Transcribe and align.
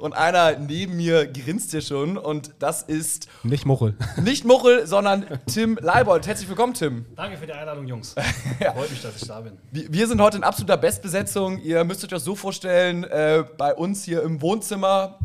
Und 0.00 0.14
einer 0.14 0.56
neben 0.58 0.96
mir 0.96 1.26
grinst 1.26 1.72
hier 1.72 1.82
schon 1.82 2.16
und 2.16 2.52
das 2.58 2.82
ist 2.82 3.28
Nicht 3.42 3.66
Muchel. 3.66 3.94
nicht 4.22 4.44
Muchel, 4.46 4.86
sondern 4.86 5.26
Tim 5.46 5.78
Leibold. 5.80 6.26
Herzlich 6.26 6.48
willkommen, 6.48 6.72
Tim. 6.72 7.04
Danke 7.16 7.36
für 7.36 7.46
die 7.46 7.52
Einladung, 7.52 7.86
Jungs. 7.86 8.14
Freut 8.74 8.90
mich, 8.90 9.02
dass 9.02 9.20
ich 9.20 9.28
da 9.28 9.40
bin. 9.40 9.58
Wir 9.70 10.06
sind 10.06 10.20
heute 10.20 10.38
in 10.38 10.42
absoluter 10.44 10.78
Bestbesetzung. 10.78 11.58
Ihr 11.60 11.84
müsst 11.84 12.02
euch 12.02 12.08
das 12.10 12.24
so 12.24 12.34
vorstellen, 12.34 13.04
äh, 13.04 13.44
bei 13.58 13.74
uns 13.74 14.02
hier 14.04 14.22
im 14.22 14.40
Wohnzimmer, 14.40 15.18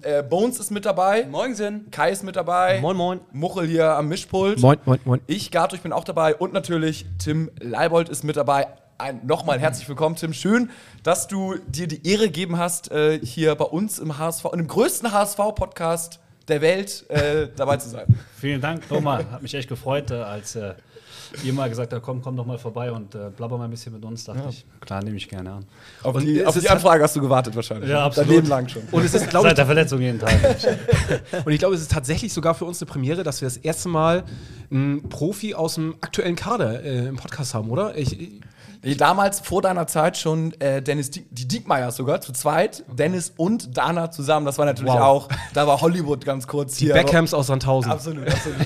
äh, 0.00 0.22
Bones 0.22 0.58
ist 0.58 0.70
mit 0.70 0.86
dabei, 0.86 1.26
Morgen 1.26 1.54
Sinn. 1.54 1.86
Kai 1.90 2.10
ist 2.10 2.24
mit 2.24 2.36
dabei, 2.36 2.80
Moin, 2.80 2.96
moin. 2.96 3.20
Muchel 3.32 3.66
hier 3.66 3.90
am 3.90 4.08
Mischpult. 4.08 4.60
Moin, 4.60 4.78
moin, 4.86 5.00
moin. 5.04 5.20
Ich, 5.26 5.50
Gato, 5.50 5.76
ich 5.76 5.82
bin 5.82 5.92
auch 5.92 6.04
dabei 6.04 6.34
und 6.34 6.52
natürlich 6.54 7.04
Tim 7.18 7.50
Leibold 7.60 8.08
ist 8.08 8.24
mit 8.24 8.36
dabei. 8.36 8.68
Nochmal 9.24 9.58
herzlich 9.58 9.88
willkommen, 9.88 10.14
Tim. 10.14 10.32
Schön, 10.32 10.70
dass 11.02 11.26
du 11.26 11.56
dir 11.66 11.88
die 11.88 12.06
Ehre 12.08 12.26
gegeben 12.26 12.58
hast, 12.58 12.92
äh, 12.92 13.18
hier 13.18 13.54
bei 13.56 13.64
uns 13.64 13.98
im 13.98 14.18
HSV, 14.18 14.44
in 14.52 14.58
dem 14.58 14.68
größten 14.68 15.10
HSV-Podcast 15.10 16.20
der 16.46 16.60
Welt 16.60 17.04
äh, 17.10 17.48
dabei 17.56 17.76
zu 17.78 17.88
sein. 17.88 18.06
Vielen 18.38 18.60
Dank 18.60 18.88
nochmal. 18.90 19.26
Hat 19.32 19.42
mich 19.42 19.52
echt 19.54 19.68
gefreut, 19.68 20.12
äh, 20.12 20.14
als 20.14 20.54
äh, 20.54 20.74
ihr 21.42 21.52
mal 21.52 21.68
gesagt 21.68 21.92
habt, 21.92 22.04
komm, 22.04 22.22
komm 22.22 22.36
doch 22.36 22.46
mal 22.46 22.56
vorbei 22.56 22.92
und 22.92 23.16
äh, 23.16 23.30
blabber 23.36 23.58
mal 23.58 23.64
ein 23.64 23.70
bisschen 23.70 23.92
mit 23.92 24.04
uns. 24.04 24.24
Dachte 24.24 24.44
ich, 24.48 24.64
klar, 24.80 25.02
nehme 25.02 25.16
ich 25.16 25.28
gerne 25.28 25.54
an. 25.54 25.66
Auf 26.04 26.14
Und 26.14 26.24
die, 26.24 26.46
auf 26.46 26.56
die 26.56 26.68
Anfrage 26.70 27.02
hast 27.02 27.16
du 27.16 27.20
gewartet 27.20 27.56
wahrscheinlich. 27.56 27.90
Ja, 27.90 28.04
absolut. 28.04 28.30
Dein 28.30 28.36
Leben 28.36 28.48
lang 28.48 28.68
schon. 28.68 28.82
Und 28.92 29.04
es 29.04 29.12
ist, 29.12 29.28
glaube 29.28 29.48
Seit 29.48 29.58
der 29.58 29.64
ich, 29.64 29.66
Verletzung 29.66 30.00
jeden 30.00 30.20
Tag. 30.20 30.32
und 31.44 31.52
ich 31.52 31.58
glaube, 31.58 31.74
es 31.74 31.80
ist 31.80 31.90
tatsächlich 31.90 32.32
sogar 32.32 32.54
für 32.54 32.64
uns 32.64 32.80
eine 32.80 32.88
Premiere, 32.88 33.24
dass 33.24 33.40
wir 33.40 33.46
das 33.46 33.56
erste 33.56 33.88
Mal 33.88 34.22
einen 34.70 35.08
Profi 35.08 35.54
aus 35.54 35.74
dem 35.74 35.96
aktuellen 36.00 36.36
Kader 36.36 36.84
äh, 36.84 37.08
im 37.08 37.16
Podcast 37.16 37.54
haben, 37.54 37.70
oder? 37.70 37.96
Ich, 37.96 38.40
Damals, 38.98 39.40
vor 39.40 39.62
deiner 39.62 39.86
Zeit 39.86 40.18
schon 40.18 40.52
äh, 40.60 40.82
Dennis, 40.82 41.10
Die 41.10 41.22
die 41.30 41.48
Diekmeyers 41.48 41.96
sogar, 41.96 42.20
zu 42.20 42.32
zweit. 42.32 42.84
Dennis 42.92 43.32
und 43.36 43.76
Dana 43.76 44.10
zusammen, 44.10 44.44
das 44.44 44.58
war 44.58 44.66
natürlich 44.66 44.92
Wow. 44.92 45.00
auch, 45.00 45.28
da 45.54 45.66
war 45.66 45.80
Hollywood 45.80 46.24
ganz 46.24 46.46
kurz 46.46 46.76
die 46.76 46.86
hier. 46.86 46.94
Backhams 46.94 47.32
aus 47.32 47.46
Sandhausen. 47.46 47.90
Absolut, 47.90 48.28
absolut. 48.28 48.58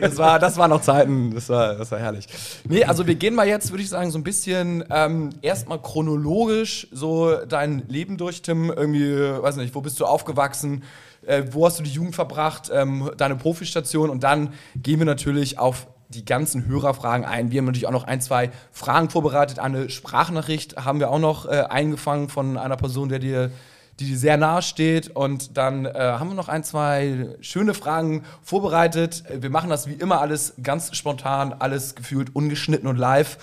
Das, 0.00 0.16
war, 0.16 0.38
das 0.38 0.56
waren 0.56 0.70
noch 0.70 0.82
Zeiten, 0.82 1.34
das 1.34 1.48
war, 1.48 1.74
das 1.74 1.90
war 1.90 1.98
herrlich. 1.98 2.26
Nee, 2.68 2.84
also 2.84 3.06
wir 3.06 3.16
gehen 3.16 3.34
mal 3.34 3.48
jetzt, 3.48 3.70
würde 3.70 3.82
ich 3.82 3.88
sagen, 3.88 4.10
so 4.10 4.18
ein 4.18 4.24
bisschen 4.24 4.84
ähm, 4.90 5.30
erstmal 5.42 5.80
chronologisch 5.82 6.86
so 6.92 7.34
dein 7.46 7.82
Leben 7.88 8.16
durch, 8.16 8.42
Tim. 8.42 8.70
Irgendwie, 8.70 9.42
weiß 9.42 9.56
nicht, 9.56 9.74
wo 9.74 9.80
bist 9.80 9.98
du 10.00 10.06
aufgewachsen? 10.06 10.84
Äh, 11.26 11.44
wo 11.50 11.66
hast 11.66 11.78
du 11.78 11.82
die 11.82 11.90
Jugend 11.90 12.14
verbracht? 12.14 12.70
Ähm, 12.72 13.10
deine 13.16 13.36
Profistation 13.36 14.08
und 14.08 14.22
dann 14.22 14.52
gehen 14.76 14.98
wir 15.00 15.06
natürlich 15.06 15.58
auf 15.58 15.88
die 16.08 16.24
ganzen 16.24 16.66
Hörerfragen 16.66 17.26
ein. 17.26 17.50
Wir 17.50 17.58
haben 17.58 17.66
natürlich 17.66 17.86
auch 17.86 17.92
noch 17.92 18.04
ein, 18.04 18.20
zwei 18.20 18.50
Fragen 18.72 19.10
vorbereitet. 19.10 19.58
Eine 19.58 19.90
Sprachnachricht 19.90 20.76
haben 20.76 21.00
wir 21.00 21.10
auch 21.10 21.18
noch 21.18 21.46
äh, 21.46 21.64
eingefangen 21.68 22.28
von 22.28 22.56
einer 22.56 22.76
Person, 22.76 23.08
der 23.08 23.18
dir 23.18 23.50
die 23.98 24.06
dir 24.06 24.16
sehr 24.16 24.36
nahe 24.36 24.62
steht. 24.62 25.08
Und 25.14 25.56
dann 25.56 25.84
äh, 25.84 25.92
haben 25.94 26.28
wir 26.28 26.34
noch 26.34 26.48
ein, 26.48 26.62
zwei 26.64 27.36
schöne 27.40 27.74
Fragen 27.74 28.24
vorbereitet. 28.42 29.24
Äh, 29.28 29.42
Wir 29.42 29.50
machen 29.50 29.70
das 29.70 29.88
wie 29.88 29.94
immer 29.94 30.20
alles 30.20 30.54
ganz 30.62 30.94
spontan, 30.96 31.54
alles 31.58 31.94
gefühlt 31.94 32.34
ungeschnitten 32.34 32.88
und 32.88 32.96
live. 32.96 33.38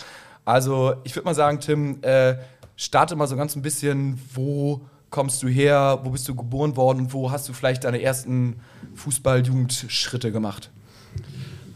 Also 0.45 0.95
ich 1.03 1.15
würde 1.15 1.25
mal 1.25 1.35
sagen, 1.35 1.59
Tim, 1.59 2.01
äh, 2.03 2.35
starte 2.75 3.15
mal 3.15 3.27
so 3.27 3.35
ganz 3.35 3.55
ein 3.55 3.61
bisschen, 3.61 4.21
wo 4.33 4.81
kommst 5.09 5.41
du 5.43 5.47
her, 5.47 5.99
wo 6.03 6.09
bist 6.09 6.27
du 6.27 6.35
geboren 6.35 6.75
worden 6.75 6.99
und 6.99 7.13
wo 7.13 7.31
hast 7.31 7.47
du 7.49 7.53
vielleicht 7.53 7.83
deine 7.83 8.01
ersten 8.01 8.59
Fußball-Jugendschritte 8.95 10.31
gemacht? 10.31 10.71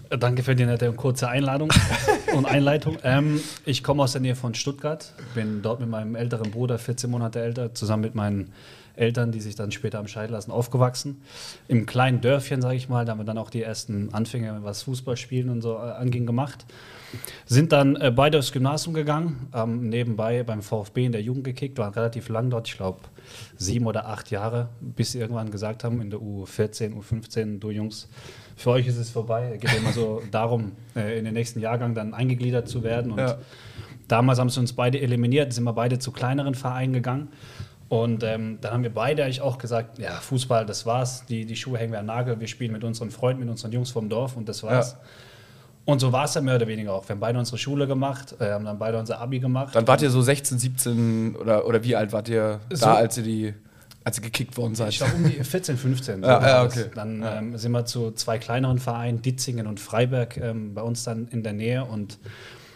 Danke 0.10 0.42
für 0.42 0.56
die 0.56 0.66
nette 0.66 0.90
und 0.90 0.98
kurze 0.98 1.30
Einladung 1.30 1.72
und 2.36 2.48
Einleitung. 2.48 2.98
Ähm, 3.04 3.40
ich 3.64 3.84
komme 3.84 4.02
aus 4.02 4.14
der 4.14 4.22
Nähe 4.22 4.36
von 4.36 4.56
Stuttgart, 4.56 5.14
bin 5.36 5.62
dort 5.62 5.80
mit 5.80 5.90
meinem 5.90 6.16
älteren 6.16 6.50
Bruder, 6.50 6.80
14 6.80 7.12
Monate 7.12 7.40
älter, 7.40 7.76
zusammen 7.76 8.02
mit 8.02 8.16
meinen 8.16 8.52
Eltern, 8.96 9.32
die 9.32 9.40
sich 9.40 9.54
dann 9.54 9.72
später 9.72 10.00
am 10.00 10.08
Scheiden 10.08 10.34
lassen, 10.34 10.50
aufgewachsen. 10.50 11.22
Im 11.68 11.86
kleinen 11.86 12.22
Dörfchen, 12.22 12.60
sage 12.60 12.76
ich 12.76 12.90
mal, 12.90 13.06
da 13.06 13.12
haben 13.12 13.20
wir 13.20 13.24
dann 13.24 13.38
auch 13.38 13.52
die 13.52 13.62
ersten 13.62 14.12
Anfänge, 14.12 14.60
was 14.64 14.82
Fußballspielen 14.82 15.50
und 15.52 15.62
so 15.62 15.76
äh, 15.76 15.92
anging, 15.92 16.26
gemacht. 16.26 16.66
Sind 17.46 17.72
dann 17.72 17.96
äh, 17.96 18.12
beide 18.12 18.40
aufs 18.40 18.52
Gymnasium 18.52 18.96
gegangen, 18.96 19.48
ähm, 19.54 19.90
nebenbei 19.90 20.42
beim 20.42 20.64
VfB 20.64 21.06
in 21.06 21.12
der 21.12 21.22
Jugend 21.22 21.44
gekickt, 21.44 21.78
waren 21.78 21.94
relativ 21.94 22.30
lang 22.30 22.50
dort, 22.50 22.68
ich 22.68 22.78
glaube 22.78 23.00
sieben 23.58 23.86
oder 23.86 24.08
acht 24.08 24.32
Jahre, 24.32 24.70
bis 24.82 25.12
sie 25.12 25.20
irgendwann 25.20 25.52
gesagt 25.52 25.84
haben 25.84 26.02
in 26.02 26.10
der 26.10 26.20
U14, 26.20 26.94
U15, 26.96 27.60
du 27.60 27.70
Jungs, 27.70 28.10
für 28.60 28.72
euch 28.72 28.88
ist 28.88 28.98
es 28.98 29.10
vorbei. 29.10 29.52
Es 29.56 29.62
geht 29.62 29.78
immer 29.80 29.92
so 29.94 30.22
darum, 30.32 30.74
äh, 30.96 31.18
in 31.18 31.26
den 31.26 31.34
nächsten 31.34 31.60
Jahrgang 31.60 31.94
dann 31.96 32.14
eingegliedert 32.14 32.68
zu 32.68 32.84
werden. 32.84 33.12
Und 33.14 33.20
Ja. 33.20 33.38
damals 34.08 34.40
haben 34.40 34.50
sie 34.50 34.60
uns 34.60 34.74
beide 34.74 35.00
eliminiert, 35.00 35.54
sind 35.54 35.64
wir 35.64 35.74
beide 35.74 35.98
zu 36.00 36.12
kleineren 36.12 36.56
Vereinen 36.56 36.94
gegangen. 36.94 37.30
Und 37.88 38.24
ähm, 38.24 38.60
dann 38.62 38.74
haben 38.74 38.84
wir 38.84 38.94
beide 38.94 39.24
eigentlich 39.24 39.42
auch 39.42 39.58
gesagt, 39.58 39.98
ja, 39.98 40.12
Fußball, 40.12 40.66
das 40.66 40.86
war's. 40.86 41.26
Die, 41.26 41.46
die 41.46 41.56
Schuhe 41.56 41.78
hängen 41.80 41.92
wir 41.94 42.00
an 42.00 42.06
den 42.06 42.16
Nagel. 42.16 42.40
Wir 42.40 42.48
spielen 42.48 42.72
mit 42.72 42.84
unseren 42.84 43.10
Freunden, 43.10 43.40
mit 43.42 43.50
unseren 43.50 43.72
Jungs 43.72 43.90
vom 43.90 44.10
Dorf 44.10 44.38
und 44.38 44.48
das 44.48 44.62
war's. 44.62 44.92
Ja. 44.92 45.00
Und 45.86 46.00
so 46.00 46.12
war 46.12 46.26
es 46.26 46.34
dann 46.34 46.46
mehr 46.46 46.56
oder 46.58 46.68
weniger 46.68 46.94
auch. 46.94 47.08
Wir 47.10 47.16
haben 47.16 47.20
beide 47.20 47.40
unsere 47.40 47.58
Schule 47.58 47.88
gemacht, 47.88 48.36
äh, 48.40 48.52
haben 48.52 48.64
dann 48.66 48.78
beide 48.78 49.00
unser 49.00 49.20
Abi 49.20 49.40
gemacht. 49.40 49.74
Dann 49.74 49.88
wart 49.88 50.04
ihr 50.04 50.12
so 50.12 50.22
16, 50.22 50.60
17 50.60 51.36
oder, 51.36 51.66
oder 51.66 51.84
wie 51.84 51.96
alt 51.96 52.12
wart 52.14 52.30
ihr 52.30 52.60
So- 52.72 52.86
da, 52.86 52.94
als 52.96 53.18
ihr, 53.18 53.24
die, 53.24 53.54
als 54.04 54.18
ihr 54.18 54.24
gekickt 54.24 54.58
worden 54.58 54.76
seid? 54.76 54.90
Ich 54.90 54.98
glaube 54.98 55.14
um 55.16 55.24
die 55.24 55.32
14, 55.44 55.78
15. 55.78 56.22
so 56.24 56.28
Ja, 56.30 56.42
war 56.42 56.66
okay. 56.66 56.86
Dann 56.96 57.24
ähm, 57.26 57.58
sind 57.58 57.72
wir 57.72 57.86
zu 57.86 58.12
zwei 58.12 58.38
kleineren 58.38 58.80
Vereinen, 58.80 59.22
Ditzingen 59.22 59.68
und 59.68 59.80
Freiberg, 59.80 60.38
ähm, 60.38 60.74
bei 60.74 60.82
uns 60.82 61.04
dann 61.04 61.28
in 61.32 61.44
der 61.44 61.54
Nähe 61.54 61.86
und 61.86 62.18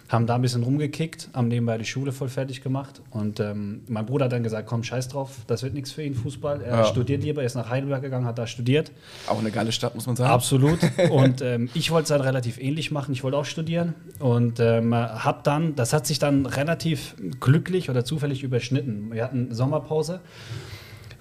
haben 0.09 0.27
da 0.27 0.35
ein 0.35 0.43
bisschen 0.43 0.61
rumgekickt, 0.61 1.29
haben 1.33 1.47
nebenbei 1.47 1.75
die 1.79 1.85
Schule 1.85 2.11
voll 2.11 2.29
fertig 2.29 2.61
gemacht. 2.61 3.01
Und 3.09 3.39
ähm, 3.39 3.81
mein 3.87 4.05
Bruder 4.05 4.25
hat 4.25 4.31
dann 4.33 4.43
gesagt, 4.43 4.67
komm, 4.67 4.83
scheiß 4.83 5.07
drauf, 5.07 5.37
das 5.47 5.63
wird 5.63 5.73
nichts 5.73 5.91
für 5.91 6.03
ihn, 6.03 6.13
Fußball. 6.13 6.61
Er 6.61 6.75
Ja. 6.79 6.85
studiert 6.85 7.23
lieber, 7.23 7.41
er 7.41 7.47
ist 7.47 7.55
nach 7.55 7.69
Heidelberg 7.69 8.03
gegangen, 8.03 8.25
hat 8.27 8.37
da 8.37 8.45
studiert. 8.45 8.91
Auch 9.25 9.39
eine 9.39 9.49
geile 9.49 9.71
Stadt, 9.71 9.95
muss 9.95 10.05
man 10.05 10.15
sagen. 10.15 10.29
Absolut. 10.31 10.77
Und 11.09 11.41
ähm, 11.41 11.67
ich 11.73 11.89
wollte 11.89 12.03
es 12.03 12.09
dann 12.09 12.21
relativ 12.21 12.59
ähnlich 12.59 12.91
machen. 12.91 13.11
Ich 13.13 13.23
wollte 13.23 13.37
auch 13.37 13.45
studieren 13.45 13.95
und 14.19 14.59
ähm, 14.59 14.93
habe 14.93 15.39
dann, 15.43 15.75
das 15.75 15.93
hat 15.93 16.05
sich 16.05 16.19
dann 16.19 16.45
relativ 16.45 17.15
glücklich 17.39 17.89
oder 17.89 18.05
zufällig 18.05 18.43
überschnitten. 18.43 19.11
Wir 19.13 19.23
hatten 19.23 19.51
Sommerpause 19.55 20.19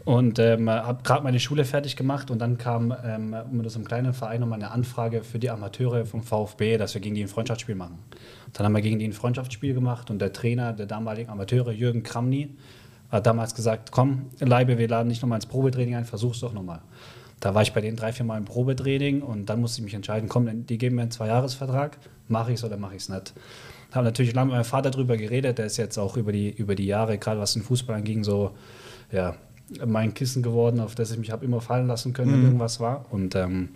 und 0.04 0.38
ähm, 0.38 0.68
habe 0.68 1.02
gerade 1.02 1.22
meine 1.22 1.38
Schule 1.38 1.64
fertig 1.64 1.96
gemacht 1.96 2.30
und 2.30 2.38
dann 2.40 2.58
kam 2.58 2.94
ähm, 3.04 3.36
mit 3.50 3.74
einem 3.74 3.84
kleinen 3.84 4.12
Verein 4.12 4.40
nochmal 4.40 4.58
eine 4.58 4.70
Anfrage 4.72 5.22
für 5.22 5.38
die 5.38 5.50
Amateure 5.50 6.06
vom 6.06 6.22
VfB, 6.22 6.76
dass 6.76 6.94
wir 6.94 7.00
gegen 7.00 7.14
die 7.14 7.22
ein 7.22 7.28
Freundschaftsspiel 7.28 7.74
machen. 7.74 7.98
Dann 8.52 8.66
haben 8.66 8.74
wir 8.74 8.82
gegen 8.82 8.98
die 8.98 9.06
ein 9.06 9.12
Freundschaftsspiel 9.12 9.74
gemacht 9.74 10.10
und 10.10 10.20
der 10.20 10.32
Trainer 10.32 10.72
der 10.72 10.86
damaligen 10.86 11.30
Amateure, 11.30 11.70
Jürgen 11.70 12.02
Kramny, 12.02 12.56
hat 13.10 13.26
damals 13.26 13.54
gesagt, 13.54 13.92
komm, 13.92 14.30
Leibe, 14.40 14.78
wir 14.78 14.88
laden 14.88 15.10
dich 15.10 15.20
nochmal 15.22 15.36
ins 15.36 15.46
Probetraining 15.46 15.94
ein, 15.94 16.04
versuch's 16.04 16.40
doch 16.40 16.52
nochmal. 16.52 16.80
Da 17.38 17.54
war 17.54 17.62
ich 17.62 17.72
bei 17.72 17.80
denen 17.80 17.96
drei, 17.96 18.12
vier 18.12 18.24
Mal 18.24 18.38
im 18.38 18.44
Probetraining 18.44 19.20
und 19.20 19.46
dann 19.46 19.60
musste 19.60 19.80
ich 19.80 19.84
mich 19.84 19.94
entscheiden, 19.94 20.28
komm, 20.28 20.66
die 20.66 20.78
geben 20.78 20.96
mir 20.96 21.02
einen 21.02 21.10
Zweijahresvertrag, 21.10 21.98
mache 22.28 22.52
ich 22.52 22.58
es 22.58 22.64
oder 22.64 22.76
mache 22.76 22.96
ich 22.96 23.02
es 23.02 23.08
nicht. 23.08 23.34
Habe 23.92 24.06
natürlich 24.06 24.32
lange 24.32 24.46
mit 24.46 24.54
meinem 24.54 24.64
Vater 24.64 24.90
darüber 24.90 25.16
geredet, 25.16 25.58
der 25.58 25.66
ist 25.66 25.76
jetzt 25.76 25.98
auch 25.98 26.16
über 26.16 26.32
die, 26.32 26.50
über 26.50 26.74
die 26.74 26.86
Jahre, 26.86 27.18
gerade 27.18 27.40
was 27.40 27.52
den 27.52 27.62
Fußball 27.62 27.96
anging, 27.96 28.24
so, 28.24 28.52
ja, 29.10 29.36
mein 29.84 30.14
Kissen 30.14 30.42
geworden, 30.42 30.80
auf 30.80 30.94
das 30.94 31.10
ich 31.10 31.18
mich 31.18 31.30
habe 31.30 31.44
immer 31.44 31.60
fallen 31.60 31.86
lassen 31.86 32.12
können, 32.12 32.32
wenn 32.32 32.44
irgendwas 32.44 32.80
war. 32.80 33.06
Und 33.10 33.34
ähm, 33.34 33.70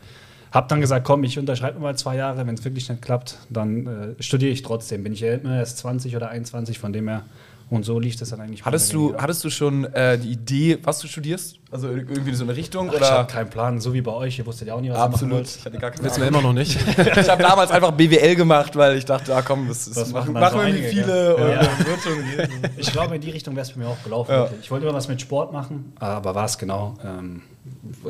habe 0.53 0.69
dann 0.69 0.81
gesagt, 0.81 1.07
komm, 1.07 1.25
ich 1.25 1.39
unterschreibe 1.39 1.79
mal 1.79 1.97
zwei 1.97 2.17
Jahre, 2.17 2.47
wenn 2.47 2.55
es 2.55 2.65
wirklich 2.65 2.89
nicht 2.89 3.03
klappt, 3.03 3.39
dann 3.51 3.87
äh, 3.87 4.23
studiere 4.23 4.53
ich 4.53 4.63
trotzdem. 4.63 5.03
Bin 5.03 5.13
ich 5.13 5.21
ja 5.21 5.35
immer 5.35 5.57
erst 5.59 5.79
20 5.79 6.17
oder 6.17 6.29
21, 6.31 6.79
von 6.79 6.93
dem 6.93 7.09
her. 7.09 7.25
Und 7.69 7.85
so 7.85 7.99
lief 7.99 8.15
das 8.17 8.31
dann 8.31 8.41
eigentlich. 8.41 8.65
Hattest 8.65 8.93
du, 8.93 9.09
weniger. 9.09 9.23
hattest 9.23 9.43
du 9.43 9.51
schon 9.51 9.85
äh, 9.93 10.17
die 10.19 10.31
Idee, 10.31 10.79
was 10.85 11.01
du 11.01 11.09
studierst? 11.09 11.57
Also 11.73 11.89
irgendwie 11.89 12.33
so 12.35 12.45
eine 12.45 12.55
Richtung? 12.55 12.89
Ach, 12.91 12.95
Ich 12.95 12.99
oder? 13.01 13.11
habe 13.11 13.33
keinen 13.33 13.51
Plan, 13.51 13.81
so 13.81 13.93
wie 13.93 14.03
bei 14.03 14.13
euch. 14.13 14.39
Ihr 14.39 14.47
wusstet 14.47 14.69
ja 14.69 14.75
auch 14.75 14.81
nie, 14.81 14.89
was 14.91 14.97
ihr 14.97 15.01
machen 15.01 15.13
Absolut. 15.15 15.35
wollt. 15.35 15.49
Ich 15.59 15.65
hatte 15.65 15.79
gar 15.79 15.91
keine 15.91 16.05
Wissen 16.05 16.21
wir 16.21 16.29
immer 16.29 16.43
noch 16.43 16.53
nicht. 16.53 16.79
Ich 17.21 17.29
habe 17.29 17.43
damals 17.43 17.73
einfach 17.73 17.91
BWL 17.91 18.37
gemacht, 18.37 18.77
weil 18.77 18.97
ich 18.97 19.05
dachte, 19.05 19.35
ah 19.35 19.43
komm, 19.43 19.67
das, 19.67 19.87
das 19.87 19.95
Das 19.95 20.13
machen, 20.13 20.33
machen 20.33 20.61
irgendwie 20.61 20.87
einige, 20.87 20.91
viele. 20.91 21.55
Ja. 21.55 22.47
gehen. 22.47 22.71
Ich 22.77 22.93
glaube, 22.93 23.17
in 23.17 23.21
die 23.21 23.31
Richtung 23.31 23.57
wäre 23.57 23.67
es 23.67 23.73
bei 23.73 23.81
mir 23.81 23.89
auch 23.89 24.03
gelaufen. 24.05 24.31
Ja. 24.31 24.49
Ich 24.63 24.71
wollte 24.71 24.87
immer 24.87 24.95
was 24.95 25.09
mit 25.09 25.21
Sport 25.21 25.53
machen, 25.53 25.93
aber 25.99 26.37
was 26.37 26.59
genau, 26.59 26.95
ähm, 27.05 27.43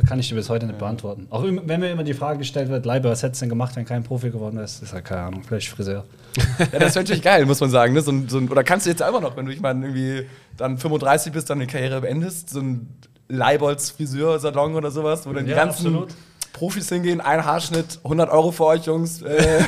kann 0.08 0.18
ich 0.18 0.28
dir 0.28 0.34
bis 0.34 0.48
heute 0.48 0.66
nicht 0.66 0.78
beantworten. 0.78 1.26
Auch 1.30 1.44
wenn 1.44 1.80
mir 1.80 1.90
immer 1.90 2.04
die 2.04 2.14
Frage 2.14 2.38
gestellt 2.38 2.68
wird, 2.68 2.86
Leiber, 2.86 3.10
was 3.10 3.22
hättest 3.22 3.40
du 3.40 3.44
denn 3.44 3.50
gemacht, 3.50 3.76
wenn 3.76 3.84
kein 3.84 4.02
Profi 4.02 4.30
geworden 4.30 4.56
wärst? 4.58 4.82
Ist 4.82 4.92
ja 4.92 5.00
keine 5.00 5.22
Ahnung, 5.22 5.42
vielleicht 5.42 5.68
Friseur. 5.68 6.04
Ja, 6.58 6.78
das 6.78 6.94
wäre 6.94 7.04
natürlich 7.04 7.22
geil, 7.22 7.46
muss 7.46 7.60
man 7.60 7.70
sagen. 7.70 7.94
Ne? 7.94 8.02
So 8.02 8.12
ein, 8.12 8.28
so 8.28 8.38
ein, 8.38 8.48
oder 8.48 8.62
kannst 8.62 8.84
du 8.86 8.90
jetzt 8.90 9.00
einfach 9.02 9.20
noch, 9.22 9.36
wenn 9.36 9.46
du 9.46 9.52
ich 9.52 9.60
meine, 9.60 9.86
irgendwie 9.86 10.26
dann 10.56 10.76
35 10.76 11.32
bist, 11.32 11.48
dann 11.48 11.58
eine 11.58 11.66
Karriere 11.66 12.02
beendest, 12.02 12.50
so 12.50 12.60
ein 12.60 12.88
Leibolds 13.28 13.90
Friseursalon 13.90 14.74
oder 14.74 14.90
sowas, 14.90 15.26
wo 15.26 15.32
dann 15.32 15.44
die 15.46 15.50
Ja, 15.52 15.56
ganzen 15.56 15.86
absolut. 15.86 16.14
Profis 16.56 16.88
hingehen, 16.88 17.20
ein 17.20 17.44
Haarschnitt, 17.44 17.98
100 18.02 18.30
Euro 18.30 18.50
für 18.50 18.64
euch, 18.64 18.86
Jungs. 18.86 19.20
Äh, 19.20 19.62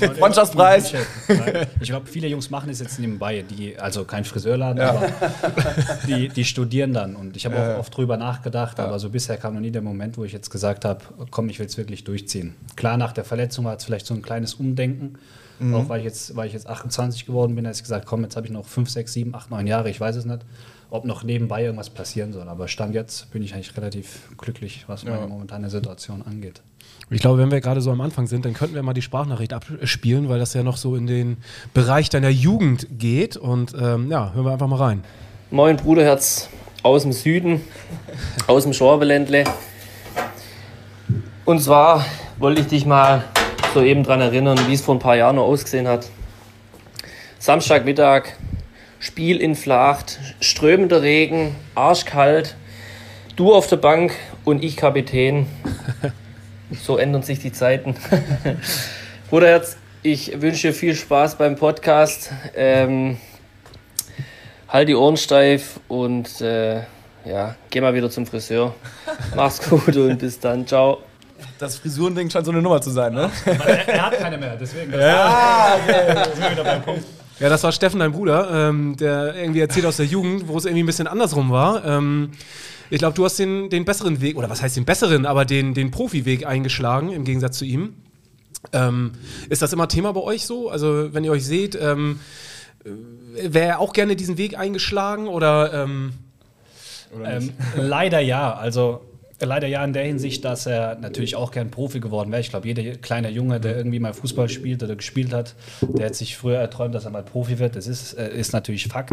Freundschaftspreis. 0.18 0.92
Ich 1.80 1.88
glaube, 1.88 2.08
viele 2.08 2.26
Jungs 2.26 2.50
machen 2.50 2.70
es 2.70 2.80
jetzt 2.80 2.98
nebenbei, 2.98 3.42
die, 3.48 3.78
also 3.78 4.04
kein 4.04 4.24
Friseurladen, 4.24 4.80
aber 4.82 5.06
die, 6.08 6.28
die 6.28 6.44
studieren 6.44 6.92
dann. 6.92 7.14
Und 7.14 7.36
ich 7.36 7.46
habe 7.46 7.56
auch 7.56 7.78
oft 7.78 7.96
drüber 7.96 8.16
nachgedacht, 8.16 8.80
aber 8.80 8.98
so 8.98 9.10
bisher 9.10 9.36
kam 9.36 9.54
noch 9.54 9.60
nie 9.60 9.70
der 9.70 9.82
Moment, 9.82 10.18
wo 10.18 10.24
ich 10.24 10.32
jetzt 10.32 10.50
gesagt 10.50 10.84
habe, 10.84 11.04
komm, 11.30 11.48
ich 11.50 11.60
will 11.60 11.66
es 11.66 11.78
wirklich 11.78 12.02
durchziehen. 12.02 12.56
Klar, 12.74 12.96
nach 12.96 13.12
der 13.12 13.24
Verletzung 13.24 13.64
war 13.66 13.76
es 13.76 13.84
vielleicht 13.84 14.06
so 14.06 14.14
ein 14.14 14.22
kleines 14.22 14.54
Umdenken. 14.54 15.18
Auch 15.72 15.88
weil 15.88 16.00
ich, 16.00 16.04
jetzt, 16.04 16.34
weil 16.34 16.48
ich 16.48 16.52
jetzt 16.52 16.66
28 16.66 17.26
geworden 17.26 17.54
bin, 17.54 17.64
habe 17.64 17.74
ich 17.74 17.80
gesagt, 17.80 18.06
komm, 18.06 18.24
jetzt 18.24 18.34
habe 18.36 18.44
ich 18.44 18.52
noch 18.52 18.66
5, 18.66 18.90
6, 18.90 19.12
7, 19.12 19.34
8, 19.36 19.50
9 19.52 19.66
Jahre, 19.68 19.88
ich 19.88 20.00
weiß 20.00 20.16
es 20.16 20.24
nicht, 20.24 20.40
ob 20.94 21.04
noch 21.04 21.24
nebenbei 21.24 21.64
irgendwas 21.64 21.90
passieren 21.90 22.32
soll. 22.32 22.48
Aber 22.48 22.68
Stand 22.68 22.94
jetzt 22.94 23.32
bin 23.32 23.42
ich 23.42 23.52
eigentlich 23.52 23.76
relativ 23.76 24.28
glücklich, 24.38 24.84
was 24.86 25.04
meine 25.04 25.26
momentane 25.26 25.68
Situation 25.68 26.22
angeht. 26.22 26.62
Ich 27.10 27.20
glaube, 27.20 27.38
wenn 27.38 27.50
wir 27.50 27.60
gerade 27.60 27.80
so 27.80 27.90
am 27.90 28.00
Anfang 28.00 28.28
sind, 28.28 28.44
dann 28.44 28.54
könnten 28.54 28.76
wir 28.76 28.82
mal 28.84 28.94
die 28.94 29.02
Sprachnachricht 29.02 29.52
abspielen, 29.52 30.28
weil 30.28 30.38
das 30.38 30.54
ja 30.54 30.62
noch 30.62 30.76
so 30.76 30.94
in 30.94 31.08
den 31.08 31.38
Bereich 31.74 32.10
deiner 32.10 32.28
Jugend 32.28 32.86
geht. 32.96 33.36
Und 33.36 33.74
ähm, 33.76 34.08
ja, 34.08 34.32
hören 34.34 34.44
wir 34.44 34.52
einfach 34.52 34.68
mal 34.68 34.76
rein. 34.76 35.02
Moin 35.50 35.76
Bruderherz 35.76 36.48
aus 36.84 37.02
dem 37.02 37.12
Süden, 37.12 37.60
aus 38.46 38.62
dem 38.62 38.72
Schwabeländle. 38.72 39.44
Und 41.44 41.60
zwar 41.60 42.04
wollte 42.38 42.60
ich 42.60 42.68
dich 42.68 42.86
mal 42.86 43.24
soeben 43.74 44.04
daran 44.04 44.20
erinnern, 44.20 44.60
wie 44.68 44.74
es 44.74 44.80
vor 44.80 44.94
ein 44.94 45.00
paar 45.00 45.16
Jahren 45.16 45.36
noch 45.36 45.44
ausgesehen 45.44 45.88
hat. 45.88 46.08
Samstagmittag, 47.40 48.34
Spiel 49.04 49.38
in 49.38 49.54
Flacht, 49.54 50.18
strömender 50.40 51.02
Regen, 51.02 51.54
arschkalt, 51.74 52.56
du 53.36 53.52
auf 53.52 53.66
der 53.66 53.76
Bank 53.76 54.14
und 54.46 54.64
ich 54.64 54.78
Kapitän. 54.78 55.46
So 56.82 56.96
ändern 56.96 57.22
sich 57.22 57.38
die 57.38 57.52
Zeiten. 57.52 57.94
Bruderherz, 59.30 59.76
ich 60.02 60.40
wünsche 60.40 60.68
dir 60.68 60.74
viel 60.74 60.94
Spaß 60.94 61.36
beim 61.36 61.54
Podcast. 61.54 62.32
Ähm, 62.56 63.18
halt 64.66 64.88
die 64.88 64.94
Ohren 64.94 65.18
steif 65.18 65.78
und 65.86 66.40
äh, 66.40 66.80
ja, 67.26 67.54
geh 67.68 67.82
mal 67.82 67.94
wieder 67.94 68.10
zum 68.10 68.26
Friseur. 68.26 68.74
Mach's 69.36 69.68
gut 69.68 69.94
und 69.94 70.18
bis 70.18 70.40
dann. 70.40 70.66
Ciao. 70.66 71.02
Das 71.58 71.76
Frisurending 71.76 72.30
scheint 72.30 72.46
so 72.46 72.52
eine 72.52 72.62
Nummer 72.62 72.80
zu 72.80 72.90
sein, 72.90 73.12
ne? 73.12 73.30
er, 73.44 73.88
er 73.88 74.06
hat 74.06 74.18
keine 74.18 74.38
mehr, 74.38 74.56
deswegen. 74.56 74.92
Ja, 74.94 75.76
sind 76.32 76.42
wir 76.42 76.50
wieder 76.52 76.64
beim 76.64 76.82
Punkt. 76.82 77.04
Ja, 77.40 77.48
das 77.48 77.62
war 77.64 77.72
Steffen, 77.72 78.00
dein 78.00 78.12
Bruder, 78.12 78.68
ähm, 78.68 78.96
der 78.96 79.34
irgendwie 79.34 79.60
erzählt 79.60 79.86
aus 79.86 79.96
der 79.96 80.06
Jugend, 80.06 80.46
wo 80.46 80.56
es 80.56 80.64
irgendwie 80.64 80.84
ein 80.84 80.86
bisschen 80.86 81.06
andersrum 81.06 81.50
war. 81.50 81.84
Ähm, 81.84 82.30
ich 82.90 82.98
glaube, 82.98 83.14
du 83.14 83.24
hast 83.24 83.38
den, 83.38 83.70
den 83.70 83.84
besseren 83.84 84.20
Weg, 84.20 84.36
oder 84.36 84.48
was 84.50 84.62
heißt 84.62 84.76
den 84.76 84.84
besseren, 84.84 85.26
aber 85.26 85.44
den, 85.44 85.74
den 85.74 85.90
Profiweg 85.90 86.46
eingeschlagen, 86.46 87.10
im 87.10 87.24
Gegensatz 87.24 87.58
zu 87.58 87.64
ihm. 87.64 87.94
Ähm, 88.72 89.12
ist 89.48 89.62
das 89.62 89.72
immer 89.72 89.88
Thema 89.88 90.12
bei 90.12 90.20
euch 90.20 90.46
so? 90.46 90.70
Also, 90.70 91.12
wenn 91.12 91.24
ihr 91.24 91.32
euch 91.32 91.44
seht, 91.44 91.76
ähm, 91.80 92.20
wäre 93.34 93.66
er 93.66 93.80
auch 93.80 93.92
gerne 93.92 94.16
diesen 94.16 94.38
Weg 94.38 94.58
eingeschlagen 94.58 95.26
oder. 95.28 95.72
Ähm, 95.74 96.12
Ähm, 97.24 97.52
leider 97.76 98.20
ja. 98.20 98.54
Also 98.54 99.02
leider 99.46 99.66
ja 99.66 99.84
in 99.84 99.92
der 99.92 100.04
Hinsicht, 100.04 100.44
dass 100.44 100.66
er 100.66 100.96
natürlich 100.96 101.36
auch 101.36 101.50
gern 101.50 101.70
Profi 101.70 102.00
geworden 102.00 102.30
wäre. 102.30 102.40
Ich 102.40 102.50
glaube, 102.50 102.66
jeder 102.66 102.82
kleine 102.96 103.30
Junge, 103.30 103.60
der 103.60 103.76
irgendwie 103.76 103.98
mal 103.98 104.12
Fußball 104.12 104.48
spielt 104.48 104.82
oder 104.82 104.96
gespielt 104.96 105.32
hat, 105.32 105.54
der 105.80 106.06
hat 106.06 106.14
sich 106.14 106.36
früher 106.36 106.58
erträumt, 106.58 106.94
dass 106.94 107.04
er 107.04 107.10
mal 107.10 107.22
Profi 107.22 107.58
wird. 107.58 107.76
Das 107.76 107.86
ist, 107.86 108.14
äh, 108.14 108.36
ist 108.36 108.52
natürlich 108.52 108.88
Fakt. 108.88 109.12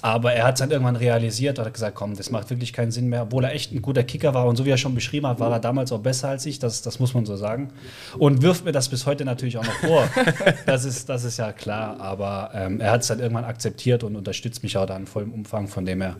Aber 0.00 0.32
er 0.32 0.44
hat 0.44 0.54
es 0.54 0.60
dann 0.60 0.70
irgendwann 0.70 0.96
realisiert 0.96 1.58
und 1.58 1.66
hat 1.66 1.74
gesagt, 1.74 1.94
komm, 1.94 2.16
das 2.16 2.30
macht 2.30 2.50
wirklich 2.50 2.72
keinen 2.72 2.90
Sinn 2.90 3.08
mehr. 3.08 3.22
Obwohl 3.22 3.44
er 3.44 3.54
echt 3.54 3.72
ein 3.72 3.82
guter 3.82 4.04
Kicker 4.04 4.34
war 4.34 4.46
und 4.46 4.56
so 4.56 4.64
wie 4.64 4.70
er 4.70 4.76
schon 4.76 4.94
beschrieben 4.94 5.26
hat, 5.26 5.40
war 5.40 5.50
er 5.50 5.60
damals 5.60 5.92
auch 5.92 6.00
besser 6.00 6.28
als 6.28 6.46
ich. 6.46 6.58
Das, 6.58 6.82
das 6.82 6.98
muss 6.98 7.14
man 7.14 7.26
so 7.26 7.36
sagen. 7.36 7.70
Und 8.18 8.42
wirft 8.42 8.64
mir 8.64 8.72
das 8.72 8.88
bis 8.88 9.06
heute 9.06 9.24
natürlich 9.24 9.58
auch 9.58 9.64
noch 9.64 9.72
vor. 9.72 10.08
Das 10.66 10.84
ist, 10.84 11.08
das 11.08 11.24
ist 11.24 11.38
ja 11.38 11.52
klar. 11.52 12.00
Aber 12.00 12.50
ähm, 12.54 12.80
er 12.80 12.92
hat 12.92 13.02
es 13.02 13.08
dann 13.08 13.20
irgendwann 13.20 13.44
akzeptiert 13.44 14.04
und 14.04 14.16
unterstützt 14.16 14.62
mich 14.62 14.76
auch 14.76 14.86
da 14.86 14.96
in 14.96 15.06
vollem 15.06 15.32
Umfang. 15.32 15.66
Von 15.68 15.84
dem 15.84 16.00
her 16.00 16.16